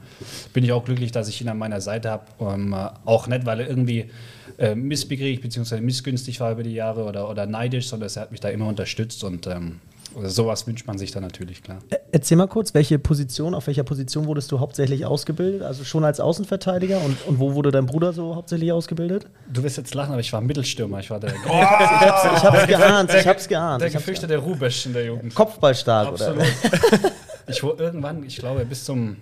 bin 0.53 0.65
ich 0.65 0.73
auch 0.73 0.85
glücklich, 0.85 1.13
dass 1.13 1.29
ich 1.29 1.41
ihn 1.41 1.49
an 1.49 1.59
meiner 1.59 1.81
Seite 1.81 2.11
habe. 2.11 2.25
Ähm, 2.41 2.73
äh, 2.73 2.89
auch 3.05 3.27
nicht, 3.33 3.47
weil 3.47 3.61
er 3.61 3.69
irgendwie 3.69 4.11
äh, 4.59 4.75
missbegierig 4.75 5.41
bzw. 5.41 5.81
missgünstig 5.81 6.41
war 6.41 6.53
über 6.53 6.63
die 6.63 6.75
Jahre 6.75 7.05
oder, 7.05 7.29
oder 7.29 7.47
neidisch, 7.47 7.89
sondern 7.89 8.09
er 8.15 8.23
hat 8.23 8.31
mich 8.31 8.41
da 8.41 8.49
immer 8.49 8.67
unterstützt 8.69 9.25
und 9.25 9.47
ähm, 9.47 9.81
sowas 10.25 10.67
wünscht 10.67 10.87
man 10.87 10.99
sich 10.99 11.11
dann 11.11 11.23
natürlich, 11.23 11.63
klar. 11.63 11.79
Erzähl 12.11 12.37
mal 12.37 12.47
kurz, 12.49 12.75
welche 12.75 12.99
Position, 12.99 13.55
auf 13.55 13.67
welcher 13.67 13.83
Position 13.85 14.27
wurdest 14.27 14.53
du 14.53 14.61
hauptsächlich 14.61 15.07
ausgebildet? 15.07 15.63
Also 15.63 15.85
schon 15.85 16.05
als 16.05 16.21
Außenverteidiger 16.21 17.01
und, 17.01 17.17
und 17.27 17.39
wo 17.39 17.55
wurde 17.55 17.71
dein 17.71 17.87
Bruder 17.87 18.13
so 18.13 18.37
hauptsächlich 18.37 18.73
ausgebildet? 18.73 19.27
Du 19.51 19.63
wirst 19.63 19.79
jetzt 19.79 19.95
lachen, 19.95 20.13
aber 20.13 20.21
ich 20.21 20.33
war 20.33 20.41
Mittelstürmer. 20.41 21.01
Ich 21.01 21.11
war 21.11 21.21
der, 21.21 21.31
Ich 21.45 21.45
hab's 21.45 22.67
geahnt, 22.67 23.15
ich 23.15 23.27
hab's 23.27 23.49
geahnt. 23.49 23.81
der 23.81 23.89
ich 23.89 23.95
hab's 23.95 24.05
gefürchtete 24.05 24.37
Rubesch 24.37 24.87
in 24.87 24.93
der 24.93 25.07
Jugend. 25.07 25.23
geahnt. 25.23 25.35
Kopfballstark, 25.35 26.09
Absolut. 26.09 26.37
oder? 26.39 26.47
ich 27.47 27.63
wurde 27.63 27.85
irgendwann, 27.85 28.25
ich 28.25 28.37
glaube, 28.37 28.65
bis 28.65 28.85
zum 28.85 29.17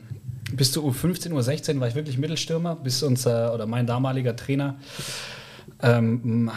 bis 0.56 0.72
zu 0.72 0.84
U15, 0.86 1.30
U16 1.32 1.80
war 1.80 1.88
ich 1.88 1.94
wirklich 1.94 2.18
Mittelstürmer, 2.18 2.76
bis 2.76 3.02
unser 3.02 3.54
oder 3.54 3.66
mein 3.66 3.86
damaliger 3.86 4.34
Trainer, 4.36 4.76
ähm, 5.82 6.50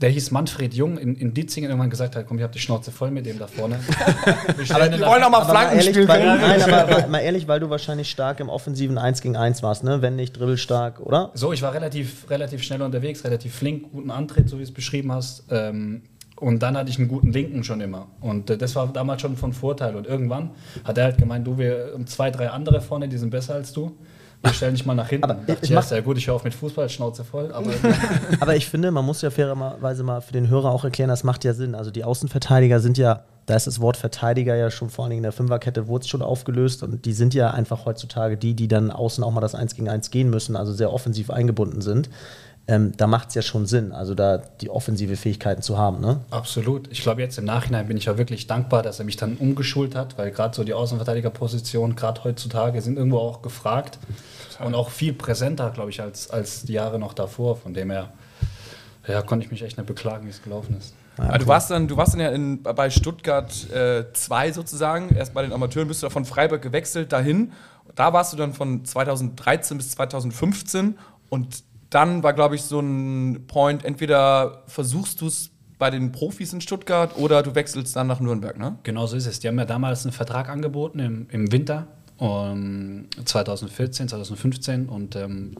der 0.00 0.10
hieß 0.10 0.32
Manfred 0.32 0.74
Jung 0.74 0.98
in, 0.98 1.14
in 1.14 1.32
Ditzingen 1.32 1.70
irgendwann 1.70 1.88
gesagt 1.90 2.16
hat, 2.16 2.26
komm, 2.26 2.36
ich 2.38 2.42
habe 2.42 2.52
die 2.52 2.58
Schnauze 2.58 2.90
voll 2.90 3.10
mit 3.10 3.24
dem 3.24 3.38
da 3.38 3.46
vorne. 3.46 3.78
Wir 4.56 4.66
da- 4.66 5.06
wollen 5.06 5.22
auch 5.22 5.30
mal 5.30 5.38
Aber 5.42 5.50
Flanken 5.50 5.76
ehrlich, 5.78 5.90
spielen 5.90 6.08
weil, 6.08 6.26
nein, 6.38 6.62
aber 6.62 6.90
mal, 6.90 7.08
mal 7.08 7.18
ehrlich, 7.20 7.48
weil 7.48 7.60
du 7.60 7.70
wahrscheinlich 7.70 8.10
stark 8.10 8.40
im 8.40 8.48
offensiven 8.48 8.98
1 8.98 9.22
gegen 9.22 9.36
1 9.36 9.62
warst, 9.62 9.84
ne? 9.84 10.02
Wenn 10.02 10.16
nicht 10.16 10.38
dribbelstark, 10.38 11.00
oder? 11.00 11.30
So, 11.34 11.52
ich 11.52 11.62
war 11.62 11.72
relativ, 11.72 12.28
relativ 12.28 12.62
schnell 12.62 12.82
unterwegs, 12.82 13.24
relativ 13.24 13.54
flink, 13.54 13.92
guten 13.92 14.10
Antritt, 14.10 14.48
so 14.50 14.56
wie 14.56 14.62
du 14.62 14.68
es 14.68 14.74
beschrieben 14.74 15.12
hast. 15.12 15.44
Ähm, 15.50 16.02
und 16.38 16.62
dann 16.62 16.76
hatte 16.76 16.90
ich 16.90 16.98
einen 16.98 17.08
guten 17.08 17.32
Linken 17.32 17.64
schon 17.64 17.80
immer. 17.80 18.08
Und 18.20 18.50
äh, 18.50 18.58
das 18.58 18.76
war 18.76 18.86
damals 18.88 19.22
schon 19.22 19.36
von 19.36 19.52
Vorteil. 19.52 19.96
Und 19.96 20.06
irgendwann 20.06 20.50
hat 20.84 20.98
er 20.98 21.04
halt 21.04 21.18
gemeint, 21.18 21.46
du, 21.46 21.56
wir 21.58 21.90
haben 21.94 22.06
zwei, 22.06 22.30
drei 22.30 22.50
andere 22.50 22.80
vorne, 22.80 23.08
die 23.08 23.16
sind 23.16 23.30
besser 23.30 23.54
als 23.54 23.72
du. 23.72 23.96
Wir 24.42 24.52
stellen 24.52 24.74
dich 24.74 24.84
mal 24.84 24.94
nach 24.94 25.08
hinten. 25.08 25.24
Aber 25.24 25.38
ich, 25.62 25.70
ja, 25.70 25.80
ja 25.80 26.00
gut, 26.02 26.18
ich 26.18 26.26
höre 26.26 26.34
auf 26.34 26.44
mit 26.44 26.54
Fußball, 26.54 26.88
Schnauze 26.90 27.24
voll. 27.24 27.50
Aber 27.52 27.70
Aber 28.40 28.54
ich 28.54 28.66
finde, 28.66 28.90
man 28.90 29.04
muss 29.04 29.22
ja 29.22 29.30
fairerweise 29.30 30.02
mal 30.02 30.20
für 30.20 30.34
den 30.34 30.48
Hörer 30.48 30.70
auch 30.70 30.84
erklären, 30.84 31.08
das 31.08 31.24
macht 31.24 31.42
ja 31.44 31.54
Sinn. 31.54 31.74
Also 31.74 31.90
die 31.90 32.04
Außenverteidiger 32.04 32.80
sind 32.80 32.98
ja, 32.98 33.24
da 33.46 33.56
ist 33.56 33.66
das 33.66 33.80
Wort 33.80 33.96
Verteidiger 33.96 34.54
ja 34.54 34.70
schon 34.70 34.90
vor 34.90 35.04
allen 35.04 35.10
Dingen 35.10 35.20
in 35.20 35.24
der 35.24 35.32
Fünferkette, 35.32 35.88
wurde 35.88 36.02
es 36.02 36.08
schon 36.08 36.20
aufgelöst 36.20 36.82
und 36.82 37.06
die 37.06 37.12
sind 37.14 37.32
ja 37.32 37.52
einfach 37.52 37.86
heutzutage 37.86 38.36
die, 38.36 38.54
die 38.54 38.68
dann 38.68 38.90
außen 38.90 39.24
auch 39.24 39.30
mal 39.30 39.40
das 39.40 39.54
1 39.54 39.74
gegen 39.74 39.88
1 39.88 40.10
gehen 40.10 40.28
müssen, 40.28 40.54
also 40.54 40.72
sehr 40.72 40.92
offensiv 40.92 41.30
eingebunden 41.30 41.80
sind. 41.80 42.10
Ähm, 42.68 42.92
da 42.96 43.06
macht 43.06 43.28
es 43.28 43.36
ja 43.36 43.42
schon 43.42 43.66
Sinn, 43.66 43.92
also 43.92 44.16
da 44.16 44.38
die 44.38 44.70
offensive 44.70 45.16
Fähigkeiten 45.16 45.62
zu 45.62 45.78
haben, 45.78 46.00
ne? 46.00 46.20
Absolut. 46.30 46.90
Ich 46.90 47.00
glaube, 47.00 47.20
jetzt 47.20 47.38
im 47.38 47.44
Nachhinein 47.44 47.86
bin 47.86 47.96
ich 47.96 48.06
ja 48.06 48.18
wirklich 48.18 48.48
dankbar, 48.48 48.82
dass 48.82 48.98
er 48.98 49.04
mich 49.04 49.16
dann 49.16 49.36
umgeschult 49.36 49.94
hat, 49.94 50.18
weil 50.18 50.32
gerade 50.32 50.54
so 50.54 50.64
die 50.64 50.74
Außenverteidigerpositionen, 50.74 51.94
gerade 51.94 52.24
heutzutage, 52.24 52.82
sind 52.82 52.96
irgendwo 52.96 53.18
auch 53.18 53.40
gefragt 53.40 54.00
und 54.58 54.74
auch 54.74 54.90
viel 54.90 55.12
präsenter, 55.12 55.70
glaube 55.70 55.90
ich, 55.90 56.00
als, 56.00 56.28
als 56.30 56.64
die 56.64 56.72
Jahre 56.72 56.98
noch 56.98 57.14
davor. 57.14 57.56
Von 57.56 57.72
dem 57.72 57.90
her 57.90 58.08
ja, 59.06 59.22
konnte 59.22 59.46
ich 59.46 59.52
mich 59.52 59.62
echt 59.62 59.78
nicht 59.78 59.86
beklagen, 59.86 60.26
wie 60.26 60.30
es 60.30 60.42
gelaufen 60.42 60.76
ist. 60.76 60.92
Aber 61.18 61.38
du 61.38 61.46
warst 61.46 61.70
dann, 61.70 61.86
du 61.86 61.96
warst 61.96 62.14
dann 62.14 62.20
ja 62.20 62.30
in, 62.30 62.62
bei 62.62 62.90
Stuttgart 62.90 63.50
2 64.12 64.52
sozusagen, 64.52 65.14
erst 65.14 65.34
bei 65.34 65.42
den 65.42 65.52
Amateuren, 65.52 65.88
bist 65.88 66.02
du 66.02 66.06
da 66.06 66.10
von 66.10 66.24
Freiburg 66.24 66.62
gewechselt 66.62 67.12
dahin. 67.12 67.52
Da 67.94 68.12
warst 68.12 68.32
du 68.32 68.36
dann 68.36 68.52
von 68.52 68.84
2013 68.84 69.76
bis 69.76 69.92
2015 69.92 70.98
und 71.30 71.62
dann 71.90 72.22
war, 72.22 72.32
glaube 72.32 72.54
ich, 72.56 72.62
so 72.62 72.80
ein 72.80 73.46
Point, 73.46 73.84
entweder 73.84 74.62
versuchst 74.66 75.20
du 75.20 75.26
es 75.28 75.50
bei 75.78 75.90
den 75.90 76.12
Profis 76.12 76.52
in 76.52 76.60
Stuttgart 76.60 77.16
oder 77.16 77.42
du 77.42 77.54
wechselst 77.54 77.94
dann 77.96 78.06
nach 78.06 78.20
Nürnberg, 78.20 78.58
ne? 78.58 78.78
Genau 78.82 79.06
so 79.06 79.16
ist 79.16 79.26
es. 79.26 79.40
Die 79.40 79.48
haben 79.48 79.56
mir 79.56 79.66
damals 79.66 80.04
einen 80.04 80.12
Vertrag 80.12 80.48
angeboten 80.48 80.98
im, 80.98 81.26
im 81.30 81.52
Winter 81.52 81.86
um, 82.18 83.06
2014, 83.24 84.08
2015 84.08 84.88
und 84.88 85.16
ähm, 85.16 85.54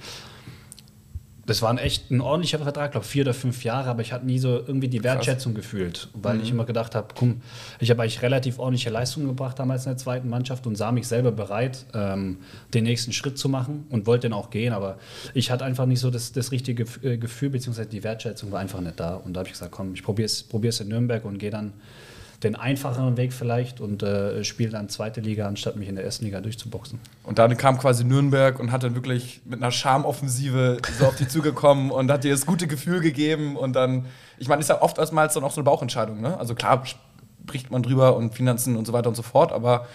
das 1.46 1.62
war 1.62 1.70
ein 1.70 1.78
echt 1.78 2.10
ein 2.10 2.20
ordentlicher 2.20 2.58
Vertrag, 2.58 2.90
glaube 2.90 3.06
vier 3.06 3.22
oder 3.22 3.32
fünf 3.32 3.62
Jahre, 3.62 3.88
aber 3.88 4.02
ich 4.02 4.12
hatte 4.12 4.26
nie 4.26 4.40
so 4.40 4.48
irgendwie 4.48 4.88
die 4.88 5.04
Wertschätzung 5.04 5.54
gefühlt, 5.54 6.08
weil 6.12 6.40
ich 6.40 6.50
immer 6.50 6.64
gedacht 6.64 6.96
habe, 6.96 7.08
komm, 7.16 7.40
ich 7.78 7.88
habe 7.90 8.02
eigentlich 8.02 8.20
relativ 8.20 8.58
ordentliche 8.58 8.90
Leistungen 8.90 9.28
gebracht 9.28 9.58
damals 9.58 9.86
in 9.86 9.90
der 9.90 9.96
zweiten 9.96 10.28
Mannschaft 10.28 10.66
und 10.66 10.76
sah 10.76 10.90
mich 10.90 11.06
selber 11.06 11.30
bereit, 11.30 11.86
ähm, 11.94 12.38
den 12.74 12.84
nächsten 12.84 13.12
Schritt 13.12 13.38
zu 13.38 13.48
machen 13.48 13.86
und 13.90 14.06
wollte 14.06 14.28
den 14.28 14.32
auch 14.32 14.50
gehen, 14.50 14.72
aber 14.72 14.98
ich 15.34 15.52
hatte 15.52 15.64
einfach 15.64 15.86
nicht 15.86 16.00
so 16.00 16.10
das, 16.10 16.32
das 16.32 16.50
richtige 16.50 16.84
äh, 17.02 17.16
Gefühl, 17.16 17.50
beziehungsweise 17.50 17.88
die 17.88 18.02
Wertschätzung 18.02 18.50
war 18.50 18.58
einfach 18.58 18.80
nicht 18.80 18.98
da 18.98 19.14
und 19.14 19.34
da 19.34 19.40
habe 19.40 19.48
ich 19.48 19.52
gesagt, 19.52 19.70
komm, 19.70 19.94
ich 19.94 20.02
probiere 20.02 20.26
es 20.26 20.80
in 20.80 20.88
Nürnberg 20.88 21.24
und 21.24 21.38
gehe 21.38 21.50
dann 21.50 21.74
den 22.42 22.54
einfacheren 22.54 23.16
Weg 23.16 23.32
vielleicht 23.32 23.80
und 23.80 24.02
äh, 24.02 24.44
spiele 24.44 24.70
dann 24.70 24.88
zweite 24.88 25.20
Liga, 25.20 25.46
anstatt 25.46 25.76
mich 25.76 25.88
in 25.88 25.96
der 25.96 26.04
ersten 26.04 26.24
Liga 26.24 26.40
durchzuboxen. 26.40 27.00
Und 27.22 27.38
dann 27.38 27.56
kam 27.56 27.78
quasi 27.78 28.04
Nürnberg 28.04 28.58
und 28.60 28.72
hat 28.72 28.82
dann 28.82 28.94
wirklich 28.94 29.40
mit 29.44 29.62
einer 29.62 29.72
Charmoffensive 29.72 30.78
so 30.98 31.06
auf 31.06 31.16
die 31.16 31.28
zugekommen 31.28 31.90
und 31.92 32.10
hat 32.10 32.24
dir 32.24 32.32
das 32.32 32.44
gute 32.44 32.66
Gefühl 32.66 33.00
gegeben 33.00 33.56
und 33.56 33.74
dann, 33.74 34.06
ich 34.38 34.48
meine, 34.48 34.60
ist 34.60 34.68
ja 34.68 34.82
oft 34.82 34.98
erstmals 34.98 35.34
dann 35.34 35.44
auch 35.44 35.52
so 35.52 35.60
eine 35.60 35.64
Bauchentscheidung, 35.64 36.20
ne? 36.20 36.38
Also 36.38 36.54
klar 36.54 36.82
spricht 37.46 37.70
man 37.70 37.82
drüber 37.82 38.16
und 38.16 38.34
Finanzen 38.34 38.76
und 38.76 38.86
so 38.86 38.92
weiter 38.92 39.08
und 39.08 39.14
so 39.14 39.22
fort, 39.22 39.52
aber 39.52 39.86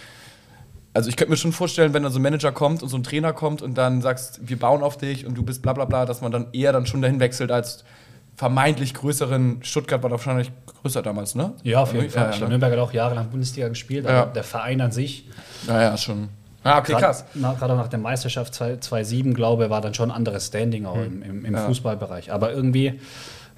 also 0.93 1.09
ich 1.09 1.15
könnte 1.15 1.31
mir 1.31 1.37
schon 1.37 1.53
vorstellen, 1.53 1.93
wenn 1.93 2.03
dann 2.03 2.11
so 2.11 2.19
ein 2.19 2.23
Manager 2.23 2.51
kommt 2.51 2.83
und 2.83 2.89
so 2.89 2.97
ein 2.97 3.03
Trainer 3.03 3.33
kommt 3.33 3.61
und 3.61 3.77
dann 3.77 4.01
sagst, 4.01 4.41
wir 4.43 4.59
bauen 4.59 4.83
auf 4.83 4.97
dich 4.97 5.25
und 5.25 5.35
du 5.35 5.43
bist 5.43 5.61
bla 5.61 5.73
bla 5.73 5.85
bla, 5.85 6.05
dass 6.05 6.21
man 6.21 6.31
dann 6.31 6.47
eher 6.53 6.73
dann 6.73 6.85
schon 6.85 7.01
dahin 7.01 7.19
wechselt, 7.19 7.51
als 7.51 7.85
vermeintlich 8.41 8.95
größeren 8.95 9.59
Stuttgart 9.61 10.01
war 10.01 10.09
doch 10.09 10.17
wahrscheinlich 10.17 10.51
größer 10.81 11.03
damals, 11.03 11.35
ne? 11.35 11.53
Ja, 11.61 11.83
auf 11.83 11.93
jeden 11.93 12.05
Ja, 12.05 12.09
Fall. 12.09 12.23
ja, 12.23 12.29
ich 12.31 12.37
glaube, 12.37 12.45
ne? 12.53 12.57
Nürnberg 12.57 12.71
hat 12.71 12.79
auch 12.79 12.91
jahrelang 12.91 13.29
Bundesliga 13.29 13.67
gespielt, 13.67 14.03
Ja. 14.05 14.23
aber 14.23 14.33
der 14.33 14.43
Verein 14.43 14.81
an 14.81 14.91
sich, 14.91 15.27
Naja, 15.67 15.95
schon. 15.95 16.29
Ah, 16.63 16.79
okay, 16.79 16.93
grad- 16.93 17.01
krass. 17.03 17.25
gerade 17.35 17.73
auch 17.73 17.77
nach 17.77 17.87
der 17.87 17.99
Meisterschaft 17.99 18.55
2007, 18.55 19.35
glaube 19.35 19.65
ich, 19.65 19.69
war 19.69 19.79
dann 19.81 19.93
schon 19.93 20.09
ein 20.09 20.15
anderes 20.17 20.47
Standing 20.47 20.87
auch 20.87 20.95
im, 20.95 21.21
im, 21.21 21.45
im 21.45 21.55
Fußballbereich. 21.55 22.31
Aber 22.31 22.51
irgendwie, 22.51 22.99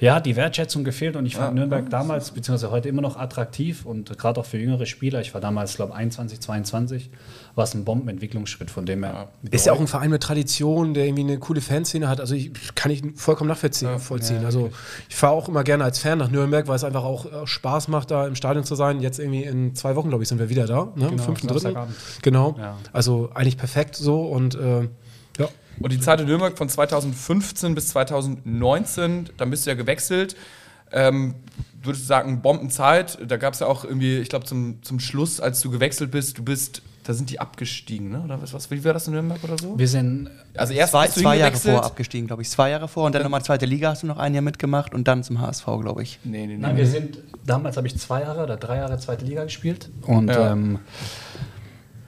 ja, 0.04 0.20
die 0.20 0.36
Wertschätzung 0.36 0.84
gefehlt 0.84 1.16
und 1.16 1.26
ich 1.26 1.38
fand 1.38 1.56
Nürnberg 1.56 1.90
damals, 1.90 2.32
beziehungsweise 2.32 2.72
heute 2.72 2.90
immer 2.90 3.02
noch 3.02 3.16
attraktiv 3.16 3.86
und 3.86 4.18
gerade 4.18 4.42
auch 4.42 4.46
für 4.46 4.58
jüngere 4.58 4.86
Spieler, 4.86 5.22
ich 5.22 5.34
war 5.34 5.40
damals, 5.40 5.76
glaube 5.78 5.94
ich, 5.94 5.98
21, 5.98 6.42
22, 6.42 7.10
war 7.56 7.64
es 7.64 7.74
ein 7.74 7.86
Bombenentwicklungsschritt, 7.86 8.70
von 8.70 8.86
dem 8.86 9.06
her. 9.06 9.30
Ist 9.50 9.66
ja 9.66 9.72
auch 9.72 9.80
ein 9.80 9.88
Verein 9.88 10.10
mit 10.10 10.22
Tradition, 10.22 10.94
der 10.94 11.06
irgendwie 11.06 11.24
eine 11.24 11.40
coole 11.40 11.62
Fanszene 11.62 12.10
hat. 12.10 12.20
Also 12.20 12.36
ich, 12.36 12.52
kann 12.76 12.92
ich 12.92 13.02
vollkommen 13.16 13.48
nachvollziehen. 13.48 13.98
vollziehen. 13.98 14.44
also 14.44 14.72
ich 15.08 15.16
fahre 15.16 15.34
auch 15.34 15.48
immer 15.48 15.64
gerne 15.64 15.86
als 15.86 16.00
Fan 16.00 16.18
nach 16.18 16.30
Nürnberg, 16.30 16.68
weil 16.68 16.76
es 16.76 16.84
einfach 16.84 17.06
auch 17.06 17.26
äh, 17.26 17.48
Spaß 17.48 17.88
macht, 17.88 18.12
da 18.12 18.28
im 18.28 18.36
Stadion 18.36 18.66
zu 18.66 18.76
sein. 18.76 19.00
Jetzt 19.00 19.20
irgendwie 19.20 19.44
in 19.44 19.74
zwei 19.74 19.96
Wochen, 19.96 20.10
glaube 20.10 20.24
ich, 20.24 20.28
sind 20.28 20.40
wir 20.40 20.50
wieder 20.50 20.68
da. 20.68 20.92
Ne? 20.96 21.08
Am 21.08 21.12
Genau, 21.12 21.24
5.3. 21.24 21.48
Samstagabend. 21.48 21.96
Genau. 22.24 22.56
Ja. 22.58 22.78
Also 22.92 23.30
eigentlich 23.34 23.58
perfekt 23.58 23.96
so 23.96 24.26
und 24.26 24.56
äh, 24.56 24.82
ja. 24.82 24.88
Und 25.80 25.92
die 25.92 26.00
Zeit 26.00 26.20
in 26.22 26.28
Nürnberg 26.28 26.58
von 26.58 26.70
2015 26.70 27.76
bis 27.76 27.90
2019, 27.90 29.30
dann 29.38 29.50
bist 29.50 29.66
du 29.66 29.72
ja 29.72 29.76
gewechselt. 29.76 30.36
Ähm, 30.92 31.36
würdest 31.82 32.04
du 32.04 32.08
sagen, 32.08 32.42
Bombenzeit? 32.42 33.18
Da 33.28 33.38
gab 33.38 33.54
es 33.54 33.60
ja 33.60 33.68
auch 33.68 33.84
irgendwie, 33.84 34.18
ich 34.18 34.30
glaube, 34.30 34.46
zum, 34.46 34.82
zum 34.84 35.00
Schluss, 35.00 35.40
als 35.40 35.60
du 35.62 35.72
gewechselt 35.72 36.12
bist, 36.12 36.38
du 36.38 36.44
bist, 36.44 36.82
da 37.04 37.14
sind 37.14 37.30
die 37.32 37.40
abgestiegen, 37.40 38.10
ne? 38.12 38.22
Oder 38.24 38.42
was, 38.42 38.54
was 38.54 38.70
wie 38.72 38.84
war 38.86 38.94
das 38.94 39.08
in 39.08 39.14
Nürnberg 39.14 39.44
oder 39.44 39.58
so? 39.58 39.78
Wir 39.78 39.88
sind 39.88 40.30
Also 40.56 40.74
erst 40.74 40.92
Zwei, 40.92 41.08
zwei 41.08 41.36
Jahre 41.38 41.56
vor 41.58 41.84
abgestiegen, 41.84 42.28
glaube 42.28 42.44
ich. 42.44 42.50
Zwei 42.50 42.70
Jahre 42.70 42.88
vor 42.88 43.06
und 43.06 43.16
dann 43.16 43.24
nochmal 43.24 43.44
zweite 43.44 43.66
Liga 43.66 43.90
hast 43.90 44.04
du 44.04 44.08
noch 44.08 44.18
ein 44.18 44.34
Jahr 44.34 44.44
mitgemacht 44.44 44.94
und 44.94 45.08
dann 45.08 45.24
zum 45.24 45.42
HSV, 45.42 45.66
glaube 45.82 46.04
ich. 46.04 46.20
Nee, 46.24 46.46
nee, 46.46 46.54
nee. 46.54 46.58
Nein, 46.58 46.78
wir 46.78 46.88
sind, 46.88 47.18
damals 47.46 47.76
habe 47.76 47.88
ich 47.88 47.98
zwei 47.98 48.22
Jahre 48.22 48.44
oder 48.44 48.56
drei 48.56 48.78
Jahre 48.78 48.98
zweite 49.00 49.26
Liga 49.26 49.44
gespielt 49.44 49.90
und 50.04 50.30
Ja. 50.30 50.52
ähm, 50.54 50.80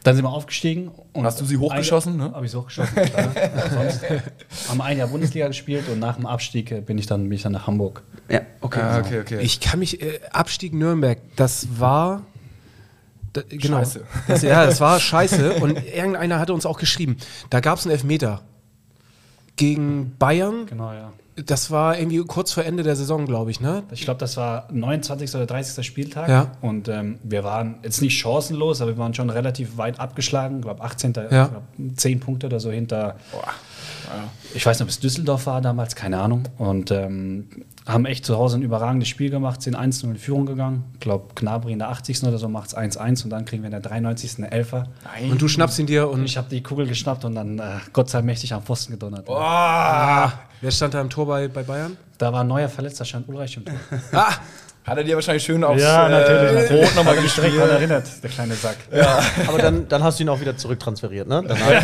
dann 0.06 0.16
sind 0.16 0.24
wir 0.24 0.30
aufgestiegen. 0.30 0.92
Und 1.14 1.26
Hast 1.26 1.42
du 1.42 1.46
sie 1.46 1.58
hochgeschossen, 1.58 2.16
ne? 2.16 2.32
Habe 2.32 2.46
ich 2.46 2.52
sie 2.52 2.60
hochgeschossen, 2.60 2.96
haben 4.70 4.78
wir 4.78 4.84
ein 4.84 4.98
Jahr 5.00 5.08
Bundesliga 5.08 5.48
gespielt 5.48 5.90
und 5.90 5.98
nach 5.98 6.16
dem 6.16 6.28
Abstieg 6.28 6.86
bin 6.86 7.00
ich 7.00 7.08
dann, 7.08 7.24
bin 7.24 7.32
ich 7.32 7.42
dann 7.42 7.54
nach 7.54 7.66
Hamburg. 7.66 8.04
Ja, 8.30 8.42
okay. 8.62 8.82
Ah, 8.82 9.00
okay, 9.00 9.20
okay. 9.22 9.40
Ich 9.42 9.60
kann 9.60 9.80
mich, 9.80 10.02
äh, 10.02 10.20
Abstieg 10.32 10.76
Nürnberg, 10.76 11.18
das 11.36 11.80
war. 11.80 12.22
Da, 13.34 13.42
genau. 13.50 13.78
Scheiße. 13.78 14.06
Das, 14.28 14.44
ja, 14.44 14.68
das 14.68 14.80
war 14.80 15.00
scheiße. 15.00 15.56
Und 15.56 15.84
irgendeiner 15.84 16.40
hatte 16.40 16.54
uns 16.54 16.68
auch 16.68 16.78
geschrieben, 16.78 17.18
da 17.50 17.60
gab 17.60 17.80
es 17.80 17.86
einen 17.86 17.94
Elfmeter 17.94 18.44
gegen 19.56 20.16
Bayern. 20.20 20.68
Genau, 20.68 20.94
ja. 20.94 21.14
Das 21.46 21.70
war 21.70 21.98
irgendwie 22.00 22.24
kurz 22.24 22.54
vor 22.54 22.64
Ende 22.64 22.84
der 22.84 22.96
Saison, 22.96 23.26
glaube 23.26 23.52
ich, 23.52 23.60
ne? 23.60 23.84
Ich 23.92 24.04
glaube, 24.04 24.20
das 24.20 24.38
war 24.38 24.68
29. 24.72 25.36
oder 25.36 25.46
30. 25.46 25.86
Spieltag. 25.86 26.30
Ja. 26.30 26.52
Und 26.62 26.88
ähm, 26.88 27.20
wir 27.24 27.44
waren 27.44 27.76
jetzt 27.84 28.02
nicht 28.02 28.18
chancenlos, 28.18 28.82
aber 28.82 28.92
wir 28.92 28.98
waren 28.98 29.14
schon 29.14 29.30
relativ 29.30 29.78
weit 29.78 30.00
abgeschlagen. 30.00 30.58
Ich 30.58 30.62
glaube, 30.64 30.82
18. 30.82 31.14
Ja. 31.30 31.44
Ich 31.46 31.52
glaub, 31.52 31.64
10 31.98 32.20
Punkte 32.22 32.46
oder 32.46 32.62
so 32.62 32.72
hinter. 32.72 33.18
Ich 34.54 34.66
weiß 34.66 34.80
nicht, 34.80 34.84
ob 34.86 34.90
es 34.90 35.00
Düsseldorf 35.00 35.46
war 35.48 35.62
damals, 35.62 35.96
keine 35.96 36.20
Ahnung. 36.20 36.44
Und 36.58 36.92
ähm, 36.92 37.48
haben 37.86 38.06
echt 38.06 38.26
zu 38.26 38.38
Hause 38.38 38.58
ein 38.58 38.62
überragendes 38.64 39.08
Spiel 39.08 39.30
gemacht, 39.30 39.62
sind 39.62 39.78
1-0 39.78 40.06
in 40.06 40.16
Führung 40.18 40.46
gegangen. 40.46 40.84
Ich 40.94 41.02
glaube, 41.02 41.28
Gnabry 41.36 41.72
in 41.74 41.80
der 41.80 41.90
80. 41.90 42.24
oder 42.24 42.38
so 42.38 42.50
macht 42.50 42.70
es 42.70 42.78
1-1 42.78 43.24
und 43.24 43.30
dann 43.30 43.46
kriegen 43.46 43.62
wir 43.64 43.68
in 43.68 43.72
der 43.72 43.82
93. 43.82 44.38
eine 44.38 44.52
Elfer. 44.52 44.88
Und 45.30 45.42
du 45.42 45.48
schnappst 45.48 45.78
ihn 45.80 45.86
dir 45.86 46.10
Und 46.10 46.20
und 46.20 46.26
ich 46.26 46.38
habe 46.38 46.50
die 46.50 46.64
Kugel 46.64 46.88
geschnappt 46.88 47.26
und 47.26 47.36
dann 47.36 47.60
äh, 47.60 47.78
Gott 47.94 48.10
sei 48.10 48.22
mächtig 48.22 48.54
am 48.54 48.64
Pfosten 48.64 48.94
gedonnert. 48.94 49.28
wer 50.62 50.72
stand 50.72 50.94
da 50.94 51.02
im 51.02 51.10
Tor 51.10 51.28
bei, 51.28 51.48
bei 51.48 51.64
Bayern? 51.64 51.98
Da 52.18 52.34
war 52.34 52.42
ein 52.42 52.48
neuer 52.48 52.70
Verletzter, 52.70 53.06
stand 53.06 53.28
Ulreich 53.28 53.58
im 53.58 53.66
Tor. 53.66 53.76
Hat 54.86 54.98
er 55.00 55.04
dir 55.04 55.16
wahrscheinlich 55.16 55.44
schön 55.44 55.64
aufs 55.64 55.82
Ja, 55.82 56.08
natürlich, 56.08 56.52
äh, 56.52 56.54
natürlich. 56.62 56.82
Brot 56.86 56.96
nochmal 56.96 57.16
gestrichen. 57.16 57.58
dran 57.58 57.70
erinnert, 57.72 58.04
der 58.22 58.30
kleine 58.30 58.54
Sack. 58.54 58.76
Aber 59.48 59.58
dann, 59.58 59.88
dann 59.88 60.04
hast 60.04 60.20
du 60.20 60.24
ihn 60.24 60.30
auch 60.30 60.40
wieder 60.40 60.56
zurücktransferiert, 60.56 61.28
ne? 61.28 61.44
Danach, 61.48 61.84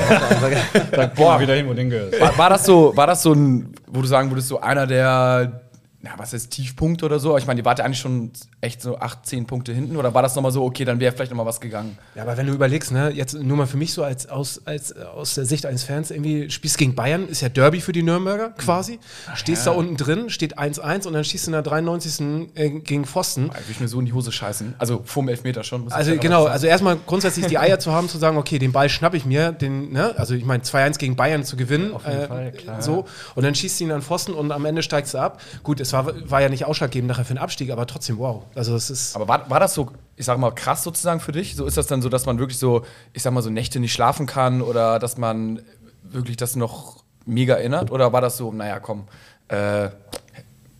Da 0.91 1.07
boah, 1.07 1.39
wieder 1.39 1.55
hin, 1.55 1.67
wo 1.67 1.73
den 1.73 1.89
gehört. 1.89 2.19
War, 2.21 2.37
war 2.37 2.49
das 2.51 2.63
so, 2.63 2.95
war 2.95 3.07
das 3.07 3.23
so 3.23 3.33
ein, 3.33 3.73
wo 3.87 4.01
du 4.01 4.07
sagen 4.07 4.29
würdest, 4.29 4.49
so 4.49 4.59
einer 4.61 4.85
der, 4.85 5.61
na, 6.03 6.11
was 6.17 6.33
ist 6.33 6.49
Tiefpunkte 6.51 7.05
oder 7.05 7.19
so? 7.19 7.37
Ich 7.37 7.45
meine, 7.45 7.61
die 7.61 7.65
wart 7.65 7.77
ja 7.79 7.85
eigentlich 7.85 7.99
schon 7.99 8.31
echt 8.59 8.81
so 8.81 8.97
8, 8.97 9.23
10 9.25 9.45
Punkte 9.45 9.71
hinten 9.71 9.97
oder 9.97 10.13
war 10.13 10.23
das 10.23 10.35
nochmal 10.35 10.51
so, 10.51 10.63
okay, 10.63 10.83
dann 10.83 10.99
wäre 10.99 11.13
vielleicht 11.13 11.31
nochmal 11.31 11.45
was 11.45 11.61
gegangen? 11.61 11.97
Ja, 12.15 12.23
aber 12.23 12.37
wenn 12.37 12.47
du 12.47 12.53
überlegst, 12.53 12.91
ne, 12.91 13.11
jetzt 13.11 13.35
nur 13.35 13.55
mal 13.55 13.67
für 13.67 13.77
mich 13.77 13.93
so 13.93 14.03
als 14.03 14.27
aus, 14.27 14.61
als, 14.65 14.95
aus 14.97 15.35
der 15.35 15.45
Sicht 15.45 15.65
eines 15.65 15.83
Fans, 15.83 16.09
irgendwie 16.09 16.49
spielst 16.49 16.79
gegen 16.79 16.95
Bayern, 16.95 17.27
ist 17.27 17.41
ja 17.41 17.49
Derby 17.49 17.81
für 17.81 17.91
die 17.91 18.01
Nürnberger 18.01 18.49
quasi. 18.51 18.99
Stehst 19.35 19.67
da 19.67 19.71
unten 19.71 19.95
drin, 19.95 20.29
steht 20.31 20.57
1-1 20.57 21.05
und 21.05 21.13
dann 21.13 21.23
schießt 21.23 21.45
du 21.47 21.49
in 21.51 21.53
der 21.53 21.61
93. 21.61 22.49
äh, 22.55 22.69
gegen 22.79 23.05
Pfosten. 23.05 23.49
Da 23.49 23.53
würde 23.55 23.65
ich 23.69 23.79
mir 23.79 23.87
so 23.87 23.99
in 23.99 24.05
die 24.07 24.13
Hose 24.13 24.31
scheißen. 24.31 24.73
Also 24.79 25.03
vorm 25.05 25.29
Elfmeter 25.29 25.63
schon. 25.63 25.81
muss 25.83 25.91
ich 25.93 25.97
Also 25.97 26.15
genau, 26.17 26.43
sagen. 26.43 26.53
also 26.53 26.67
erstmal 26.67 26.97
grundsätzlich 27.05 27.45
die 27.45 27.59
Eier 27.59 27.77
zu 27.77 27.91
haben, 27.91 28.09
zu 28.09 28.17
sagen, 28.17 28.37
okay, 28.37 28.57
den 28.57 28.71
Ball 28.71 28.89
schnapp 28.89 29.13
ich 29.13 29.25
mir, 29.25 29.51
den, 29.51 29.91
ne, 29.91 30.15
also 30.17 30.33
ich 30.33 30.45
meine 30.45 30.63
2-1 30.63 30.97
gegen 30.97 31.15
Bayern 31.15 31.43
zu 31.43 31.55
gewinnen, 31.57 31.93
Auf 31.93 32.05
jeden 32.07 32.21
äh, 32.21 32.27
Fall, 32.27 32.51
klar. 32.53 32.81
so, 32.81 33.05
und 33.35 33.43
dann 33.43 33.53
schießt 33.53 33.79
du 33.79 33.83
ihn 33.83 33.91
an 33.91 34.01
Pfosten 34.01 34.33
und 34.33 34.51
am 34.51 34.65
Ende 34.65 34.81
steigst 34.81 35.13
du 35.13 35.19
ab. 35.19 35.39
Gut, 35.61 35.79
es 35.79 35.90
war, 35.93 36.29
war 36.29 36.41
ja 36.41 36.49
nicht 36.49 36.65
ausschlaggebend 36.65 37.09
nachher 37.09 37.25
für 37.25 37.33
den 37.33 37.39
Abstieg, 37.39 37.71
aber 37.71 37.87
trotzdem, 37.87 38.17
wow. 38.17 38.43
Also 38.55 38.75
es 38.75 38.89
ist, 38.89 39.15
Aber 39.15 39.27
war, 39.27 39.49
war 39.49 39.59
das 39.59 39.73
so, 39.73 39.91
ich 40.15 40.25
sag 40.25 40.37
mal, 40.37 40.51
krass 40.51 40.83
sozusagen 40.83 41.19
für 41.19 41.31
dich? 41.31 41.55
So 41.55 41.65
ist 41.65 41.77
das 41.77 41.87
dann 41.87 42.01
so, 42.01 42.09
dass 42.09 42.25
man 42.25 42.39
wirklich 42.39 42.59
so, 42.59 42.85
ich 43.13 43.23
sag 43.23 43.33
mal, 43.33 43.41
so 43.41 43.49
Nächte 43.49 43.79
nicht 43.79 43.93
schlafen 43.93 44.25
kann 44.25 44.61
oder 44.61 44.99
dass 44.99 45.17
man 45.17 45.61
wirklich 46.03 46.37
das 46.37 46.55
noch 46.55 47.03
mega 47.25 47.55
erinnert? 47.55 47.91
Oder 47.91 48.13
war 48.13 48.21
das 48.21 48.37
so, 48.37 48.51
naja, 48.51 48.79
komm, 48.79 49.07
äh, 49.47 49.89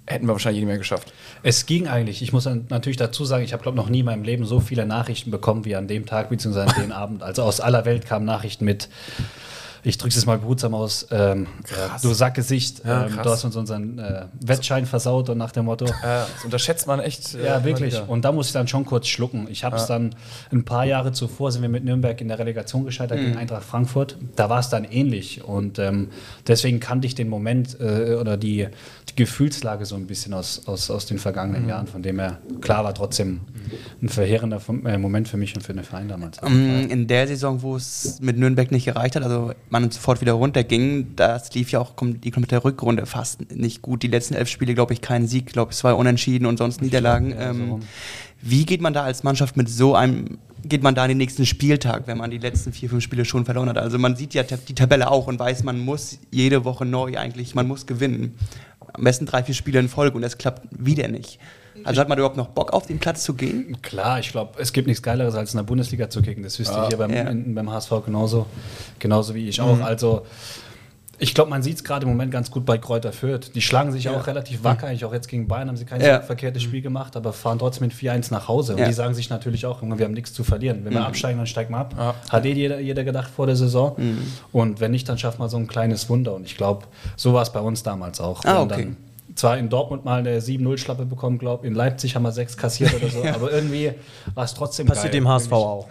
hätten 0.06 0.26
wir 0.26 0.34
wahrscheinlich 0.34 0.62
nicht 0.62 0.68
mehr 0.68 0.78
geschafft? 0.78 1.14
Es 1.44 1.66
ging 1.66 1.88
eigentlich. 1.88 2.22
Ich 2.22 2.34
muss 2.34 2.46
natürlich 2.46 2.98
dazu 2.98 3.26
sagen, 3.26 3.44
ich 3.44 3.54
habe, 3.54 3.64
glaube 3.64 3.78
noch 3.78 3.90
nie 3.90 4.00
in 4.00 4.06
meinem 4.06 4.24
Leben 4.24 4.46
so 4.46 4.60
viele 4.60 4.86
Nachrichten 4.86 5.32
bekommen 5.32 5.66
wie 5.66 5.76
an 5.76 5.88
dem 5.88 6.06
Tag 6.06 6.30
bzw. 6.30 6.60
an 6.62 6.74
dem 6.82 6.92
Abend. 6.92 7.24
Also 7.24 7.44
aus 7.44 7.60
aller 7.60 7.86
Welt 7.86 8.06
kamen 8.06 8.26
Nachrichten 8.26 8.66
mit. 8.66 8.90
Ich 9.84 9.98
drücke 9.98 10.16
es 10.16 10.26
mal 10.26 10.38
behutsam 10.38 10.74
aus. 10.76 11.08
Ähm, 11.12 11.48
ja, 11.70 11.98
du 12.02 12.14
Sackgesicht, 12.14 12.84
Ja, 12.86 13.06
ähm, 13.06 13.14
krass. 13.14 13.24
du 13.24 13.30
hast 13.32 13.44
uns 13.46 13.56
unseren 13.56 13.98
äh, 13.98 14.26
Wettschein 14.40 14.86
versaut 14.86 15.30
und 15.30 15.38
nach 15.40 15.52
dem 15.52 15.66
Motto. 15.66 15.86
Äh, 15.86 15.92
das 16.02 16.46
unterschätzt 16.46 16.86
man 16.88 17.00
echt. 17.00 17.34
äh, 17.36 17.46
Ja, 17.46 17.64
wirklich. 17.64 17.94
wieder. 17.96 18.08
Und 18.10 18.24
da 18.24 18.32
muss 18.32 18.48
ich 18.48 18.54
dann 18.54 18.68
schon 18.68 18.86
kurz 18.86 19.08
schlucken. 19.08 19.48
Ich 19.50 19.64
habe 19.64 19.78
es 19.78 19.88
dann 19.88 20.14
ein 20.52 20.64
paar 20.66 20.86
Jahre 20.86 21.12
zuvor, 21.14 21.52
sind 21.52 21.62
wir 21.64 21.70
mit 21.70 21.84
Nürnberg 21.84 22.20
in 22.22 22.28
der 22.28 22.38
Relegation 22.38 22.86
gescheitert 22.86 23.20
Mhm. 23.20 23.24
gegen 23.26 23.38
Eintracht 23.38 23.64
Frankfurt. 23.64 24.18
Da 24.36 24.50
war 24.50 24.60
es 24.60 24.70
dann 24.70 24.84
ähnlich. 24.86 25.44
Und 25.44 25.80
ähm, 25.80 26.10
deswegen 26.48 26.80
kannte 26.80 27.08
ich 27.08 27.16
den 27.16 27.28
Moment 27.30 27.80
äh, 27.80 28.16
oder 28.20 28.38
die, 28.38 28.68
die 29.10 29.16
Gefühlslage 29.16 29.86
so 29.86 29.96
ein 29.96 30.06
bisschen 30.06 30.34
aus, 30.34 30.62
aus, 30.68 30.92
aus 30.92 31.06
den 31.08 31.18
Mhm. 31.18 31.22
vergangenen 31.22 31.68
Jahren. 31.68 31.88
Von 31.88 32.04
dem 32.04 32.20
her, 32.20 32.38
klar, 32.62 32.84
war 32.84 32.94
trotzdem 32.94 33.42
ein 34.02 34.10
verheerender 34.10 34.62
äh, 34.86 34.98
Moment 34.98 35.28
für 35.28 35.38
mich 35.38 35.56
und 35.56 35.62
für 35.64 35.74
den 35.74 35.84
Verein 35.84 36.08
damals. 36.08 36.38
Ähm, 36.46 36.88
In 36.90 37.08
der 37.08 37.28
Saison, 37.28 37.62
wo 37.62 37.76
es 37.76 38.20
mit 38.22 38.38
Nürnberg 38.38 38.72
nicht 38.72 38.86
gereicht 38.86 39.16
hat, 39.16 39.24
also 39.24 39.54
man 39.72 39.90
sofort 39.90 40.20
wieder 40.20 40.34
runterging, 40.34 41.16
das 41.16 41.54
lief 41.54 41.72
ja 41.72 41.80
auch 41.80 41.94
die 42.02 42.32
komplette 42.32 42.64
Rückrunde 42.64 43.06
fast 43.06 43.56
nicht 43.56 43.82
gut. 43.82 44.04
Die 44.04 44.08
letzten 44.08 44.34
elf 44.34 44.50
Spiele, 44.50 44.74
glaube 44.74 44.94
ich, 44.94 45.02
kein 45.02 45.28
Sieg, 45.28 45.48
glaube 45.48 45.72
ich, 45.72 45.78
zwei 45.78 45.94
Unentschieden 45.94 46.46
und 46.46 46.58
sonst 46.58 46.82
Niederlagen. 46.82 47.32
ja, 47.32 47.54
so 47.54 47.60
ähm, 47.60 47.80
wie 48.42 48.66
geht 48.66 48.82
man 48.82 48.94
da 48.94 49.04
als 49.04 49.24
Mannschaft 49.24 49.56
mit 49.56 49.70
so 49.70 49.96
einem, 49.96 50.40
geht 50.64 50.84
man 50.84 50.94
da 50.94 51.06
in 51.06 51.10
den 51.10 51.18
nächsten 51.18 51.46
Spieltag, 51.46 52.04
wenn 52.08 52.18
man 52.18 52.32
die 52.32 52.38
letzten 52.38 52.74
vier, 52.74 52.90
fünf 52.90 53.04
Spiele 53.04 53.24
schon 53.24 53.46
verloren 53.46 53.70
hat? 53.70 53.78
Also 53.78 53.98
man 53.98 54.18
sieht 54.18 54.34
ja 54.34 54.44
die 54.44 54.76
Tabelle 54.76 55.10
auch 55.10 55.28
und 55.28 55.40
weiß, 55.40 55.64
man 55.64 55.80
muss 55.80 56.20
jede 56.32 56.66
Woche 56.66 56.86
neu 56.86 57.18
eigentlich, 57.18 57.56
man 57.56 57.68
muss 57.68 57.86
gewinnen. 57.86 58.36
Am 58.94 59.06
besten 59.06 59.26
drei, 59.26 59.42
vier 59.42 59.56
Spiele 59.56 59.80
in 59.80 59.88
Folge 59.88 60.18
und 60.18 60.24
es 60.24 60.38
klappt 60.38 60.68
wieder 60.72 61.08
nicht. 61.08 61.40
Also 61.84 62.02
hat 62.02 62.10
man 62.10 62.18
überhaupt 62.18 62.38
noch 62.38 62.48
Bock 62.50 62.74
auf 62.74 62.86
den 62.88 63.00
Platz 63.00 63.24
zu 63.24 63.34
gehen? 63.34 63.78
Klar, 63.82 64.20
ich 64.20 64.32
glaube, 64.32 64.60
es 64.62 64.74
gibt 64.74 64.88
nichts 64.88 65.02
Geileres, 65.04 65.36
als 65.36 65.54
in 65.54 65.58
der 65.58 65.64
Bundesliga 65.64 66.10
zu 66.10 66.22
kicken. 66.22 66.44
Das 66.44 66.58
wisst 66.60 66.72
ihr 66.72 66.88
hier 66.88 66.98
beim, 66.98 67.12
Ja. 67.14 67.24
in, 67.24 67.54
beim 67.56 67.70
HSV 67.72 67.92
genauso, 68.06 68.46
genauso 69.00 69.34
wie 69.36 69.48
ich 69.50 69.60
auch. 69.62 69.80
Also, 69.82 70.26
ich 71.24 71.36
glaube, 71.36 71.52
man 71.52 71.62
sieht 71.62 71.76
es 71.76 71.84
gerade 71.84 72.06
im 72.06 72.10
Moment 72.10 72.32
ganz 72.32 72.50
gut 72.50 72.66
bei 72.66 72.80
Kräuter 72.80 73.12
Fürth. 73.14 73.52
Die 73.54 73.62
schlagen 73.62 73.92
sich 73.92 74.10
auch 74.10 74.26
relativ 74.26 74.64
wacker. 74.64 74.88
Eigentlich 74.88 75.06
auch 75.06 75.14
jetzt 75.14 75.28
gegen 75.28 75.48
Bayern 75.48 75.68
haben 75.68 75.78
sie 75.78 75.86
kein 75.86 76.02
Ja. 76.02 76.20
verkehrtes 76.22 76.64
Spiel 76.64 76.82
gemacht, 76.82 77.16
aber 77.16 77.32
fahren 77.32 77.60
trotzdem 77.60 77.86
mit 77.90 77.96
4-1 77.96 78.32
nach 78.32 78.48
Hause. 78.48 78.74
Und 78.74 78.80
Ja. 78.80 78.88
die 78.88 78.94
sagen 78.94 79.14
sich 79.14 79.30
natürlich 79.30 79.68
auch, 79.68 79.84
wir 79.84 80.04
haben 80.04 80.14
nichts 80.14 80.34
zu 80.34 80.44
verlieren. 80.44 80.84
Wenn 80.84 80.94
wir 80.94 81.06
absteigen, 81.06 81.38
dann 81.38 81.46
steigen 81.46 81.74
wir 81.74 81.78
ab. 81.78 82.16
Hat 82.30 82.46
eh 82.46 82.54
jeder, 82.54 82.80
jeder 82.80 83.04
gedacht 83.04 83.30
vor 83.30 83.46
der 83.46 83.56
Saison. 83.56 83.96
Und 84.52 84.80
wenn 84.80 84.90
nicht, 84.90 85.08
dann 85.10 85.20
schafft 85.20 85.38
man 85.38 85.48
so 85.48 85.58
ein 85.58 85.68
kleines 85.68 86.10
Wunder. 86.10 86.34
Und 86.34 86.46
ich 86.48 86.58
glaube, 86.58 86.88
so 87.16 87.34
war 87.34 87.44
es 87.44 87.52
bei 87.52 87.60
uns 87.60 87.84
damals 87.84 88.20
auch. 88.20 88.44
Ah, 88.44 88.64
okay. 88.64 88.88
Zwar 89.36 89.58
in 89.58 89.70
Dortmund 89.70 90.06
mal 90.06 90.20
eine 90.20 90.40
7-0-Schlappe 90.40 91.06
bekommen, 91.06 91.38
glaube 91.38 91.68
In 91.68 91.74
Leipzig 91.74 92.16
haben 92.16 92.24
wir 92.24 92.32
sechs 92.32 92.58
kassiert 92.58 92.94
oder 92.94 93.10
so, 93.10 93.24
aber 93.34 93.52
irgendwie 93.52 93.94
war 94.34 94.44
es 94.44 94.54
trotzdem 94.54 94.88
passiert 94.88 95.14
geil. 95.14 95.22
dem 95.22 95.28
HSV 95.28 95.52
auch. 95.52 95.88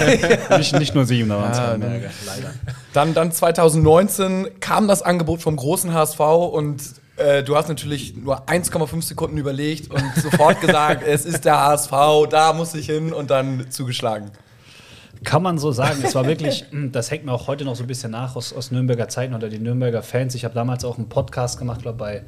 Nicht, 0.58 0.78
nicht 0.78 0.94
nur 0.94 1.04
sieben, 1.04 1.28
da 1.28 1.36
waren 1.36 1.52
es 1.52 1.58
ja, 1.58 1.76
nee. 1.76 2.00
leider. 2.26 2.54
Dann, 2.92 3.14
dann 3.14 3.32
2019 3.32 4.60
kam 4.60 4.88
das 4.88 5.02
Angebot 5.02 5.42
vom 5.42 5.56
großen 5.56 5.92
HSV 5.92 6.20
und 6.20 6.82
äh, 7.16 7.42
du 7.42 7.56
hast 7.56 7.68
natürlich 7.68 8.16
nur 8.16 8.48
1,5 8.48 9.02
Sekunden 9.02 9.38
überlegt 9.38 9.90
und 9.90 10.02
sofort 10.16 10.60
gesagt, 10.60 11.02
es 11.06 11.24
ist 11.24 11.44
der 11.44 11.58
HSV, 11.60 11.92
da 12.30 12.52
muss 12.52 12.74
ich 12.74 12.86
hin 12.86 13.12
und 13.12 13.30
dann 13.30 13.70
zugeschlagen. 13.70 14.30
Kann 15.22 15.42
man 15.42 15.58
so 15.58 15.72
sagen. 15.72 16.00
Es 16.02 16.14
war 16.14 16.26
wirklich, 16.26 16.64
mh, 16.70 16.88
das 16.92 17.10
hängt 17.10 17.24
mir 17.24 17.32
auch 17.32 17.46
heute 17.46 17.64
noch 17.64 17.76
so 17.76 17.84
ein 17.84 17.86
bisschen 17.86 18.10
nach 18.10 18.36
aus, 18.36 18.52
aus 18.52 18.70
Nürnberger 18.70 19.08
Zeiten 19.08 19.34
oder 19.34 19.48
die 19.48 19.58
Nürnberger 19.58 20.02
Fans. 20.02 20.34
Ich 20.34 20.44
habe 20.44 20.54
damals 20.54 20.84
auch 20.84 20.98
einen 20.98 21.08
Podcast 21.08 21.58
gemacht, 21.58 21.82
glaube 21.82 21.98
bei 21.98 22.22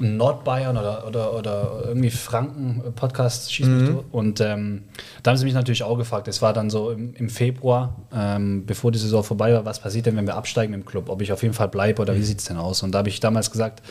Nordbayern 0.00 0.76
oder, 0.76 1.06
oder, 1.06 1.34
oder 1.34 1.82
irgendwie 1.86 2.10
Franken-Podcast 2.10 3.52
schießt 3.52 3.68
mich 3.68 3.88
durch. 3.90 4.04
Und 4.10 4.40
ähm, 4.40 4.82
da 5.22 5.30
haben 5.30 5.38
sie 5.38 5.44
mich 5.44 5.54
natürlich 5.54 5.84
auch 5.84 5.96
gefragt. 5.96 6.26
Es 6.26 6.42
war 6.42 6.52
dann 6.52 6.68
so 6.68 6.90
im, 6.90 7.14
im 7.14 7.28
Februar, 7.28 7.96
ähm, 8.12 8.66
bevor 8.66 8.90
die 8.90 8.98
Saison 8.98 9.22
vorbei 9.22 9.54
war, 9.54 9.64
was 9.64 9.78
passiert 9.78 10.06
denn, 10.06 10.16
wenn 10.16 10.26
wir 10.26 10.34
absteigen 10.34 10.74
im 10.74 10.84
Club? 10.84 11.08
Ob 11.08 11.22
ich 11.22 11.32
auf 11.32 11.42
jeden 11.42 11.54
Fall 11.54 11.68
bleibe 11.68 12.02
oder 12.02 12.16
wie 12.16 12.22
sieht 12.22 12.40
es 12.40 12.46
denn 12.46 12.56
aus? 12.56 12.82
Und 12.82 12.92
da 12.92 12.98
habe 12.98 13.08
ich 13.08 13.20
damals 13.20 13.50
gesagt, 13.52 13.82